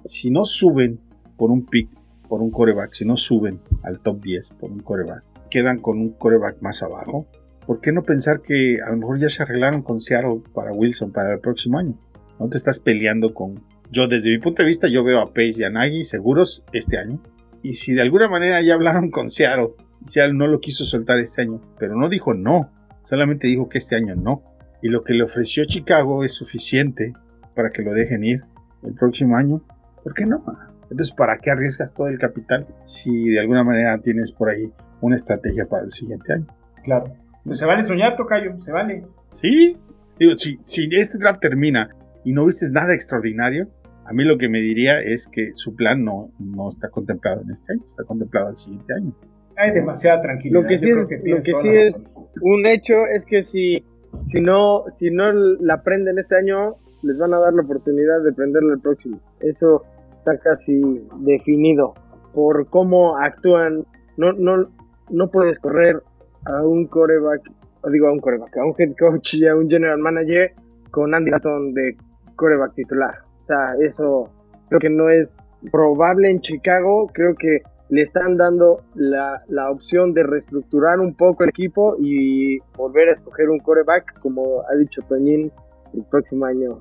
Si 0.01 0.31
no 0.31 0.45
suben 0.45 1.01
por 1.37 1.51
un 1.51 1.67
pick, 1.67 1.91
por 2.29 2.41
un 2.43 2.51
coreback, 2.51 2.95
si 2.95 3.05
no 3.05 3.17
suben 3.17 3.61
al 3.83 4.01
top 4.01 4.23
10 4.23 4.51
por 4.53 4.71
un 4.71 4.81
coreback, 4.81 5.25
quedan 5.51 5.81
con 5.81 5.99
un 5.99 6.11
coreback 6.13 6.63
más 6.63 6.83
abajo. 6.83 7.27
¿Por 7.67 7.81
qué 7.81 7.93
no 7.93 8.03
pensar 8.03 8.41
que 8.41 8.79
a 8.81 8.91
lo 8.91 8.97
mejor 8.97 9.19
ya 9.19 9.29
se 9.29 9.43
arreglaron 9.43 9.83
con 9.83 10.01
Seattle 10.01 10.43
para 10.55 10.73
Wilson 10.73 11.13
para 11.13 11.35
el 11.35 11.41
próximo 11.41 11.79
año? 11.79 11.99
No 12.39 12.49
te 12.49 12.57
estás 12.57 12.81
peleando 12.81 13.35
con... 13.35 13.63
Yo 13.91 14.07
desde 14.07 14.31
mi 14.31 14.39
punto 14.39 14.63
de 14.63 14.69
vista 14.69 14.87
yo 14.89 15.03
veo 15.03 15.19
a 15.19 15.33
Pace 15.35 15.55
y 15.59 15.65
a 15.65 15.71
Nagy 15.71 16.05
seguros 16.05 16.63
este 16.73 16.99
año. 16.99 17.21
Y 17.63 17.75
si 17.75 17.95
de 17.95 18.03
alguna 18.03 18.29
manera 18.29 18.61
ya 18.63 18.75
hablaron 18.75 19.11
con 19.11 19.31
Seattle, 19.31 19.71
y 20.07 20.11
Seattle 20.11 20.35
no 20.35 20.47
lo 20.47 20.61
quiso 20.61 20.85
soltar 20.85 21.19
este 21.19 21.43
año, 21.43 21.61
pero 21.79 21.97
no 21.97 22.09
dijo 22.09 22.33
no, 22.33 22.71
solamente 23.03 23.49
dijo 23.49 23.69
que 23.69 23.79
este 23.79 23.97
año 23.97 24.15
no. 24.15 24.43
Y 24.81 24.89
lo 24.89 25.03
que 25.03 25.13
le 25.13 25.25
ofreció 25.25 25.65
Chicago 25.65 26.25
es 26.25 26.33
suficiente 26.33 27.13
para 27.55 27.71
que 27.71 27.83
lo 27.83 27.93
dejen 27.93 28.25
ir 28.25 28.45
el 28.83 28.95
próximo 28.95 29.37
año. 29.37 29.61
¿Por 30.03 30.15
qué 30.15 30.25
no? 30.25 30.43
Entonces, 30.85 31.15
¿para 31.15 31.39
qué 31.39 31.51
arriesgas 31.51 31.93
todo 31.93 32.09
el 32.09 32.19
capital 32.19 32.67
si 32.85 33.29
de 33.29 33.41
alguna 33.41 33.65
manera 33.65 33.99
tienes 34.01 34.33
por 34.33 34.49
ahí 34.49 34.73
una 35.01 35.17
estrategia 35.17 35.67
para 35.67 35.85
el 35.85 35.93
siguiente 35.93 36.33
año? 36.33 36.47
Claro. 36.83 37.13
Pues 37.45 37.59
se 37.59 37.67
vale 37.67 37.85
soñar, 37.85 38.17
Tocayo, 38.17 38.59
se 38.61 38.73
vale. 38.73 39.05
Sí, 39.41 39.77
digo, 40.19 40.37
si, 40.37 40.59
si 40.63 40.89
este 40.93 41.19
draft 41.19 41.41
termina 41.41 41.91
y 42.25 42.33
no 42.33 42.45
viste 42.45 42.71
nada 42.73 42.95
extraordinario, 42.95 43.69
a 44.11 44.13
mí 44.13 44.25
lo 44.25 44.39
que 44.39 44.49
me 44.49 44.61
diría 44.61 45.01
es 45.01 45.29
que 45.29 45.53
su 45.53 45.77
plan 45.77 46.05
no, 46.05 46.33
no 46.41 46.69
está 46.69 46.89
contemplado 46.89 47.43
en 47.43 47.53
este 47.53 47.75
año, 47.75 47.83
está 47.87 48.03
contemplado 48.03 48.49
al 48.49 48.57
siguiente 48.57 48.93
año. 48.93 49.13
Hay 49.57 49.71
demasiada 49.71 50.21
tranquilidad. 50.21 50.63
Lo 50.63 50.69
que 50.69 50.79
sí 50.79 50.91
es, 50.91 51.07
que 51.07 51.31
lo 51.31 51.37
que 51.37 51.53
sí 51.55 51.69
es 51.69 52.17
un 52.41 52.67
hecho 52.67 53.07
es 53.07 53.25
que 53.25 53.45
si, 53.45 53.85
si 54.25 54.41
no, 54.41 54.83
si 54.89 55.13
no 55.13 55.31
la 55.33 55.75
aprenden 55.75 56.19
este 56.19 56.35
año, 56.35 56.75
les 57.03 57.19
van 57.19 57.35
a 57.35 57.39
dar 57.39 57.53
la 57.55 57.63
oportunidad 57.63 58.21
de 58.25 58.31
aprenderlo 58.31 58.75
el 58.75 58.81
próximo. 58.81 59.21
Eso 59.39 59.85
está 60.19 60.37
casi 60.39 60.81
definido 61.21 61.95
por 62.35 62.69
cómo 62.69 63.17
actúan. 63.17 63.87
No, 64.17 64.33
no, 64.33 64.73
no 65.09 65.31
puedes 65.31 65.61
correr 65.61 66.03
a 66.47 66.65
un 66.65 66.89
coreback, 66.89 67.43
o 67.83 67.91
digo 67.91 68.09
a 68.09 68.13
un 68.13 68.19
coreback, 68.19 68.57
a 68.57 68.65
un 68.65 68.75
head 68.77 68.97
coach 68.99 69.35
y 69.35 69.47
a 69.47 69.55
un 69.55 69.71
general 69.71 69.99
manager 69.99 70.53
con 70.91 71.15
Andy 71.15 71.31
Dalton 71.31 71.75
de 71.75 71.97
coreback 72.35 72.75
titular. 72.75 73.30
Sea, 73.51 73.75
eso 73.85 74.31
creo 74.69 74.79
que 74.79 74.91
no 74.91 75.11
es 75.11 75.51
probable 75.73 76.31
en 76.31 76.41
Chicago. 76.41 77.11
Creo 77.13 77.35
que 77.35 77.63
le 77.89 78.03
están 78.03 78.37
dando 78.37 78.85
la, 78.95 79.43
la 79.49 79.71
opción 79.73 80.15
de 80.15 80.23
reestructurar 80.23 81.01
un 81.01 81.15
poco 81.15 81.43
el 81.43 81.51
equipo 81.51 81.97
y 81.99 82.61
volver 82.77 83.09
a 83.09 83.15
escoger 83.15 83.51
un 83.51 83.59
coreback, 83.59 84.21
como 84.21 84.63
ha 84.71 84.77
dicho 84.77 85.03
Toñín, 85.09 85.51
el 85.95 86.05
próximo 86.05 86.45
año. 86.45 86.81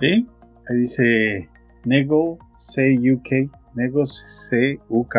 ¿Sí? 0.00 0.28
Ahí 0.68 0.76
dice 0.76 1.48
Nego 1.86 2.38
CUK, 2.58 3.50
Nego 3.74 4.04
CUK. 4.88 5.16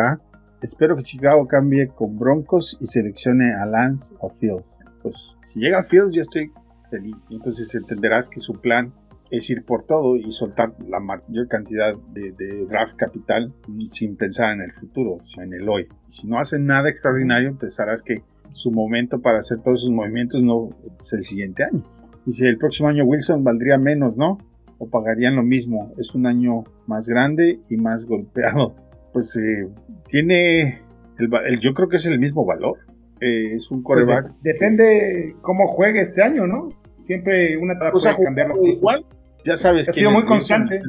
Espero 0.62 0.96
que 0.96 1.02
Chicago 1.02 1.48
cambie 1.48 1.88
con 1.88 2.20
Broncos 2.20 2.78
y 2.80 2.86
seleccione 2.86 3.52
a 3.52 3.66
Lance 3.66 4.14
o 4.20 4.30
Fields. 4.30 4.70
Pues 5.02 5.36
si 5.44 5.58
llega 5.58 5.80
a 5.80 5.82
Fields 5.82 6.14
yo 6.14 6.22
estoy 6.22 6.52
feliz. 6.88 7.26
Entonces 7.30 7.74
entenderás 7.74 8.28
que 8.28 8.38
su 8.38 8.60
plan 8.60 8.92
es 9.32 9.48
ir 9.50 9.64
por 9.64 9.84
todo 9.86 10.14
y 10.16 10.30
soltar 10.30 10.74
la 10.86 11.00
mayor 11.00 11.48
cantidad 11.48 11.96
de, 12.12 12.32
de 12.32 12.66
draft 12.66 12.94
capital 12.96 13.52
sin 13.90 14.16
pensar 14.16 14.52
en 14.52 14.60
el 14.60 14.72
futuro, 14.72 15.18
sino 15.22 15.42
en 15.44 15.54
el 15.54 15.68
hoy. 15.68 15.88
Si 16.06 16.28
no 16.28 16.38
hacen 16.38 16.66
nada 16.66 16.88
extraordinario, 16.90 17.56
pensarás 17.58 18.02
que 18.02 18.22
su 18.52 18.70
momento 18.70 19.20
para 19.22 19.38
hacer 19.38 19.58
todos 19.62 19.80
esos 19.80 19.90
movimientos 19.90 20.42
no 20.42 20.68
es 21.00 21.12
el 21.14 21.22
siguiente 21.24 21.64
año. 21.64 21.82
Dice, 22.26 22.46
el 22.46 22.58
próximo 22.58 22.88
año 22.90 23.04
Wilson 23.04 23.42
valdría 23.42 23.78
menos, 23.78 24.16
¿no? 24.18 24.36
O 24.78 24.88
pagarían 24.90 25.34
lo 25.34 25.42
mismo. 25.42 25.92
Es 25.96 26.14
un 26.14 26.26
año 26.26 26.64
más 26.86 27.08
grande 27.08 27.58
y 27.70 27.76
más 27.78 28.04
golpeado. 28.04 28.76
Pues 29.14 29.34
eh, 29.36 29.66
tiene, 30.08 30.82
el, 31.18 31.58
yo 31.60 31.72
creo 31.74 31.88
que 31.88 31.96
es 31.96 32.06
el 32.06 32.18
mismo 32.18 32.44
valor. 32.44 32.78
Eh, 33.20 33.54
es 33.54 33.70
un 33.70 33.82
Pues, 33.82 34.06
coreback. 34.06 34.34
depende 34.42 35.34
cómo 35.40 35.66
juegue 35.68 36.00
este 36.00 36.22
año, 36.22 36.46
¿no? 36.46 36.68
Siempre 36.96 37.56
una 37.56 37.74
Pues 37.90 38.04
ha 38.06 38.14
puede 38.14 38.24
cambiar 38.26 38.48
las 38.48 38.58
cosas. 38.60 38.78
igual. 38.78 39.04
Ya 39.44 39.56
sabes 39.56 39.88
Ha 39.88 39.92
quién 39.92 40.02
sido 40.06 40.10
muy 40.12 40.24
constante. 40.24 40.80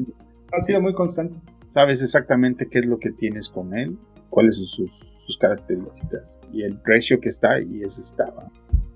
Ha 0.52 0.60
sido 0.60 0.82
muy 0.82 0.94
constante. 0.94 1.38
Sabes 1.68 2.02
exactamente 2.02 2.68
qué 2.68 2.80
es 2.80 2.86
lo 2.86 3.00
que 3.00 3.12
tienes 3.12 3.50
con 3.50 3.76
él, 3.76 3.98
cuáles 4.30 4.58
son 4.58 4.66
sus, 4.66 4.92
sus 5.26 5.38
características 5.38 6.22
y 6.52 6.62
el 6.64 6.78
precio 6.78 7.20
que 7.20 7.30
está 7.30 7.60
y 7.60 7.82
ese 7.84 8.02
estaba. 8.02 8.52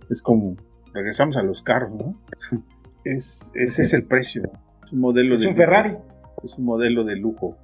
Es 0.10 0.22
como, 0.22 0.56
regresamos 0.94 1.38
a 1.38 1.44
los 1.44 1.62
carros, 1.64 1.92
¿no? 1.92 2.16
Es, 3.04 3.52
ese 3.56 3.84
es, 3.84 3.94
Es- 3.94 4.04
el 4.04 4.08
precio. 4.10 4.42
Es 4.84 4.92
un 4.92 5.00
modelo 5.00 5.36
Es 5.36 5.42
de 5.42 5.48
un 5.48 5.54
lujo. 5.54 5.64
Ferrari. 5.64 5.98
Es 6.44 6.58
un 6.58 6.66
modelo 6.66 7.04
de 7.06 7.16
lujo. 7.16 7.58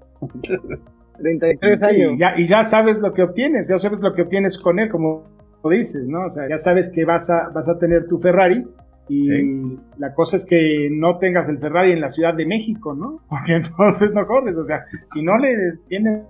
33 1.19 1.79
Sí, 1.79 1.85
años. 1.85 2.13
y, 2.13 2.17
ya, 2.17 2.33
y 2.37 2.47
ya 2.47 2.63
sabes 2.63 2.99
lo 2.99 3.13
que 3.13 3.23
obtienes, 3.23 3.67
ya 3.67 3.77
sabes 3.77 4.01
lo 4.01 4.13
que 4.13 4.21
obtienes 4.23 4.57
con 4.57 4.79
él, 4.79 4.89
como 4.89 5.25
dices, 5.69 6.07
¿no? 6.07 6.25
O 6.25 6.29
sea, 6.29 6.47
ya 6.49 6.57
sabes 6.57 6.89
que 6.89 7.05
vas 7.05 7.29
a, 7.29 7.49
vas 7.49 7.69
a 7.69 7.77
tener 7.77 8.07
tu 8.07 8.19
Ferrari 8.19 8.65
y 9.09 9.29
Sí. 9.29 9.79
la 9.97 10.13
cosa 10.13 10.37
es 10.37 10.45
que 10.45 10.89
no 10.91 11.17
tengas 11.17 11.49
el 11.49 11.59
Ferrari 11.59 11.91
en 11.91 12.01
la 12.01 12.09
Ciudad 12.09 12.33
de 12.33 12.45
México, 12.45 12.93
¿no? 12.93 13.19
Porque 13.29 13.55
entonces 13.55 14.13
no 14.13 14.25
corres, 14.27 14.57
o 14.57 14.63
sea, 14.63 14.85
si 15.05 15.23
no 15.23 15.37
le 15.37 15.77
tienes 15.87 16.23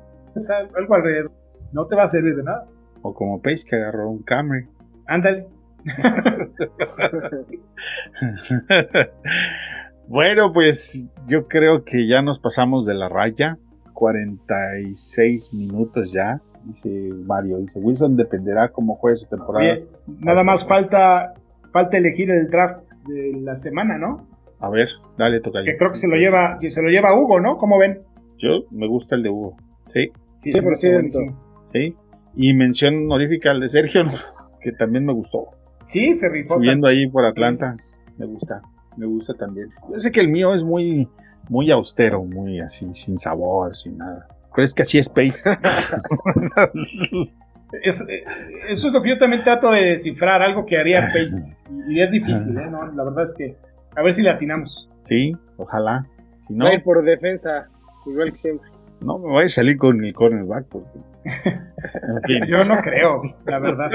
algo 0.75 0.95
alrededor, 0.95 1.31
no 1.71 1.85
te 1.85 1.95
va 1.95 2.03
a 2.03 2.07
servir 2.07 2.35
de 2.35 2.43
nada. 2.43 2.65
O 3.01 3.13
como 3.13 3.41
Pace 3.41 3.65
que 3.67 3.75
agarró 3.75 4.09
un 4.09 4.23
Camry. 4.23 4.67
Ándale. 5.07 5.47
bueno, 10.07 10.53
pues 10.53 11.07
yo 11.27 11.47
creo 11.47 11.83
que 11.83 12.07
ya 12.07 12.21
nos 12.21 12.39
pasamos 12.39 12.85
de 12.85 12.93
la 12.93 13.09
raya. 13.09 13.57
46 13.93 15.53
minutos 15.53 16.11
ya. 16.11 16.41
Dice 16.65 16.89
Mario. 17.25 17.57
Dice 17.57 17.79
Wilson 17.79 18.15
dependerá 18.15 18.69
cómo 18.69 18.95
juegue 18.95 19.17
su 19.17 19.27
temporada. 19.27 19.79
Nada 20.19 20.43
más 20.43 20.65
falta, 20.65 21.33
falta 21.73 21.97
elegir 21.97 22.31
el 22.31 22.49
draft 22.49 22.87
de 23.07 23.41
la 23.41 23.57
semana, 23.57 23.97
¿no? 23.97 24.27
A 24.59 24.69
ver, 24.69 24.87
dale, 25.17 25.41
toca 25.41 25.61
Que 25.65 25.75
creo 25.75 25.89
que 25.91 25.97
se 25.97 26.07
lo 26.07 26.15
lleva, 26.15 26.57
que 26.61 26.69
se 26.69 26.81
lo 26.81 26.87
lleva 26.87 27.13
Hugo, 27.19 27.41
¿no? 27.41 27.57
¿Cómo 27.57 27.77
ven? 27.77 28.03
Yo 28.37 28.61
me 28.71 28.87
gusta 28.87 29.15
el 29.15 29.23
de 29.23 29.29
Hugo. 29.29 29.57
Sí, 29.87 30.11
Sí, 30.35 30.51
Sí, 30.51 30.61
por 30.61 30.79
buenísimo. 30.79 31.67
sí. 31.73 31.95
Y 32.35 32.53
mención 32.53 33.05
honorífica 33.05 33.51
al 33.51 33.59
de 33.59 33.67
Sergio, 33.67 34.03
que 34.61 34.71
también 34.71 35.05
me 35.05 35.13
gustó. 35.13 35.47
Sí, 35.85 36.13
se 36.13 36.29
rifó. 36.29 36.55
Subiendo 36.55 36.87
ahí 36.87 37.07
por 37.09 37.25
Atlanta, 37.25 37.75
me 38.17 38.25
gusta. 38.25 38.61
Me 38.95 39.05
gusta 39.05 39.33
también. 39.33 39.69
Yo 39.91 39.99
sé 39.99 40.11
que 40.11 40.21
el 40.21 40.29
mío 40.29 40.53
es 40.53 40.63
muy, 40.63 41.09
muy 41.49 41.71
austero, 41.71 42.23
muy 42.23 42.59
así, 42.59 42.93
sin 42.93 43.17
sabor, 43.17 43.75
sin 43.75 43.97
nada. 43.97 44.27
Pero 44.55 44.65
es 44.65 44.73
que 44.73 44.83
así 44.83 44.97
es 44.97 45.09
Pace. 45.09 45.49
Es, 47.81 48.01
eh, 48.07 48.23
eso 48.69 48.87
es 48.87 48.93
lo 48.93 49.01
que 49.01 49.09
yo 49.09 49.17
también 49.17 49.43
trato 49.43 49.71
de 49.71 49.81
descifrar, 49.91 50.41
algo 50.41 50.65
que 50.65 50.77
haría 50.77 51.01
Pace. 51.07 51.55
Y, 51.87 51.95
y 51.97 52.01
es 52.01 52.11
difícil, 52.11 52.57
¿eh? 52.57 52.67
¿no? 52.69 52.85
La 52.91 53.03
verdad 53.03 53.23
es 53.23 53.33
que 53.35 53.55
a 53.95 54.01
ver 54.01 54.13
si 54.13 54.21
le 54.21 54.29
atinamos. 54.29 54.89
Sí, 55.01 55.35
ojalá. 55.57 56.05
Si 56.47 56.53
no, 56.53 56.71
ir 56.71 56.83
por 56.83 57.03
defensa, 57.03 57.67
igual 58.05 58.31
que 58.33 58.39
siempre. 58.39 58.69
no 59.01 59.17
me 59.17 59.27
voy 59.27 59.45
a 59.45 59.47
salir 59.49 59.77
con 59.77 60.03
el 60.03 60.13
cornerback. 60.13 60.67
Porque... 60.67 60.99
En 61.25 62.21
fin. 62.23 62.43
Yo 62.47 62.63
no 62.65 62.75
creo, 62.81 63.21
la 63.45 63.59
verdad. 63.59 63.89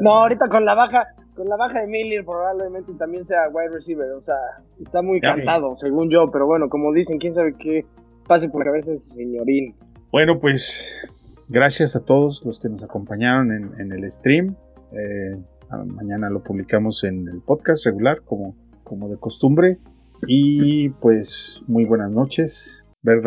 No, 0.00 0.14
ahorita 0.20 0.48
con 0.48 0.64
la 0.64 0.74
baja, 0.74 1.06
con 1.34 1.48
la 1.48 1.56
baja 1.56 1.80
de 1.82 1.86
Miller 1.86 2.24
probablemente 2.24 2.92
también 2.94 3.24
sea 3.24 3.48
wide 3.52 3.70
receiver, 3.70 4.10
o 4.12 4.20
sea, 4.22 4.34
está 4.80 5.02
muy 5.02 5.20
Ya. 5.20 5.34
cantado, 5.34 5.76
según 5.76 6.08
yo, 6.10 6.30
pero 6.32 6.46
bueno, 6.46 6.68
como 6.68 6.92
dicen, 6.92 7.18
quién 7.18 7.34
sabe 7.34 7.54
qué 7.58 7.84
pase 8.26 8.48
por 8.48 8.60
la 8.64 8.70
cabeza 8.70 8.92
ese 8.92 9.14
señorín. 9.14 9.74
Bueno, 10.10 10.38
pues 10.40 10.82
gracias 11.52 11.94
a 11.94 12.00
todos 12.00 12.42
los 12.44 12.58
que 12.58 12.68
nos 12.68 12.82
acompañaron 12.82 13.52
en, 13.52 13.92
el 13.92 14.10
stream. 14.10 14.56
Eh, 14.92 15.36
mañana 15.86 16.30
lo 16.30 16.42
publicamos 16.42 17.04
en 17.04 17.28
el 17.28 17.40
podcast 17.42 17.84
regular, 17.84 18.22
como, 18.22 18.56
como 18.82 19.08
de 19.08 19.18
costumbre. 19.18 19.78
Y 20.26 20.88
pues 20.88 21.60
muy 21.66 21.84
buenas 21.84 22.10
noches. 22.10 22.84
Bear 23.02 23.20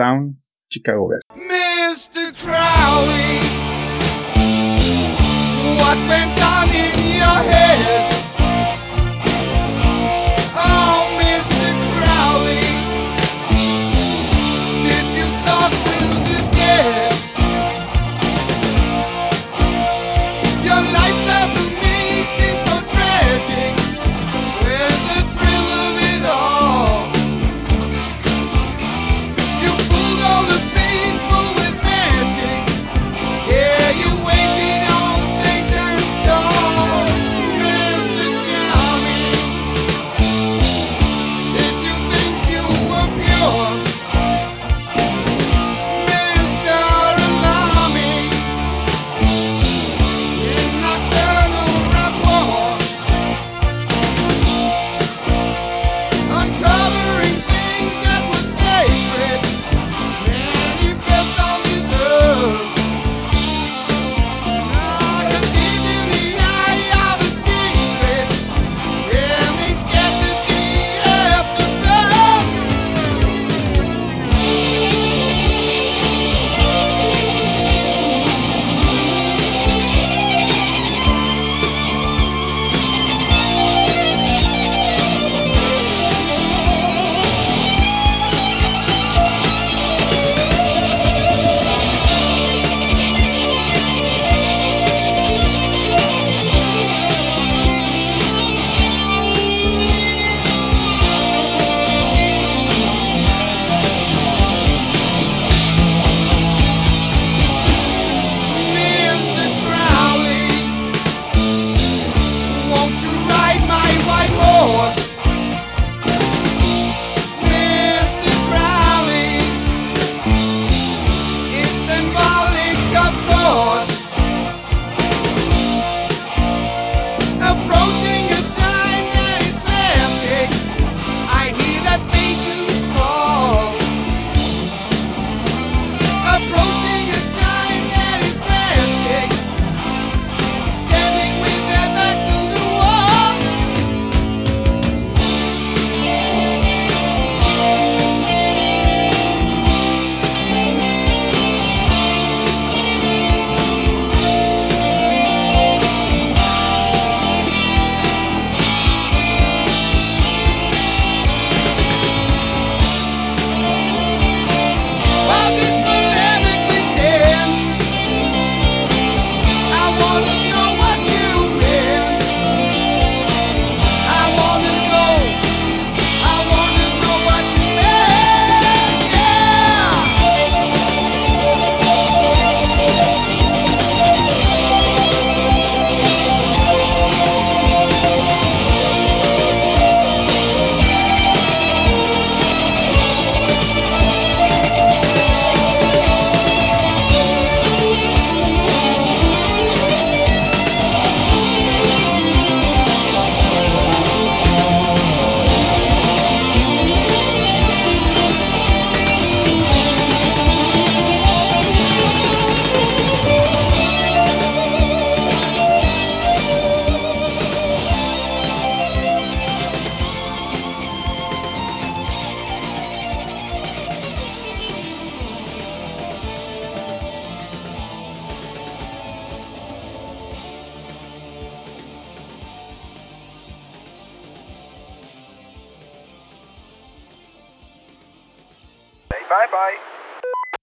Chicago 0.69 1.09
Bears. 1.09 1.23
Mr. 1.35 2.33
Crowley, 2.41 3.39
what 5.77 5.97
went 6.09 6.39
on 6.41 6.69
in? 6.75 7.94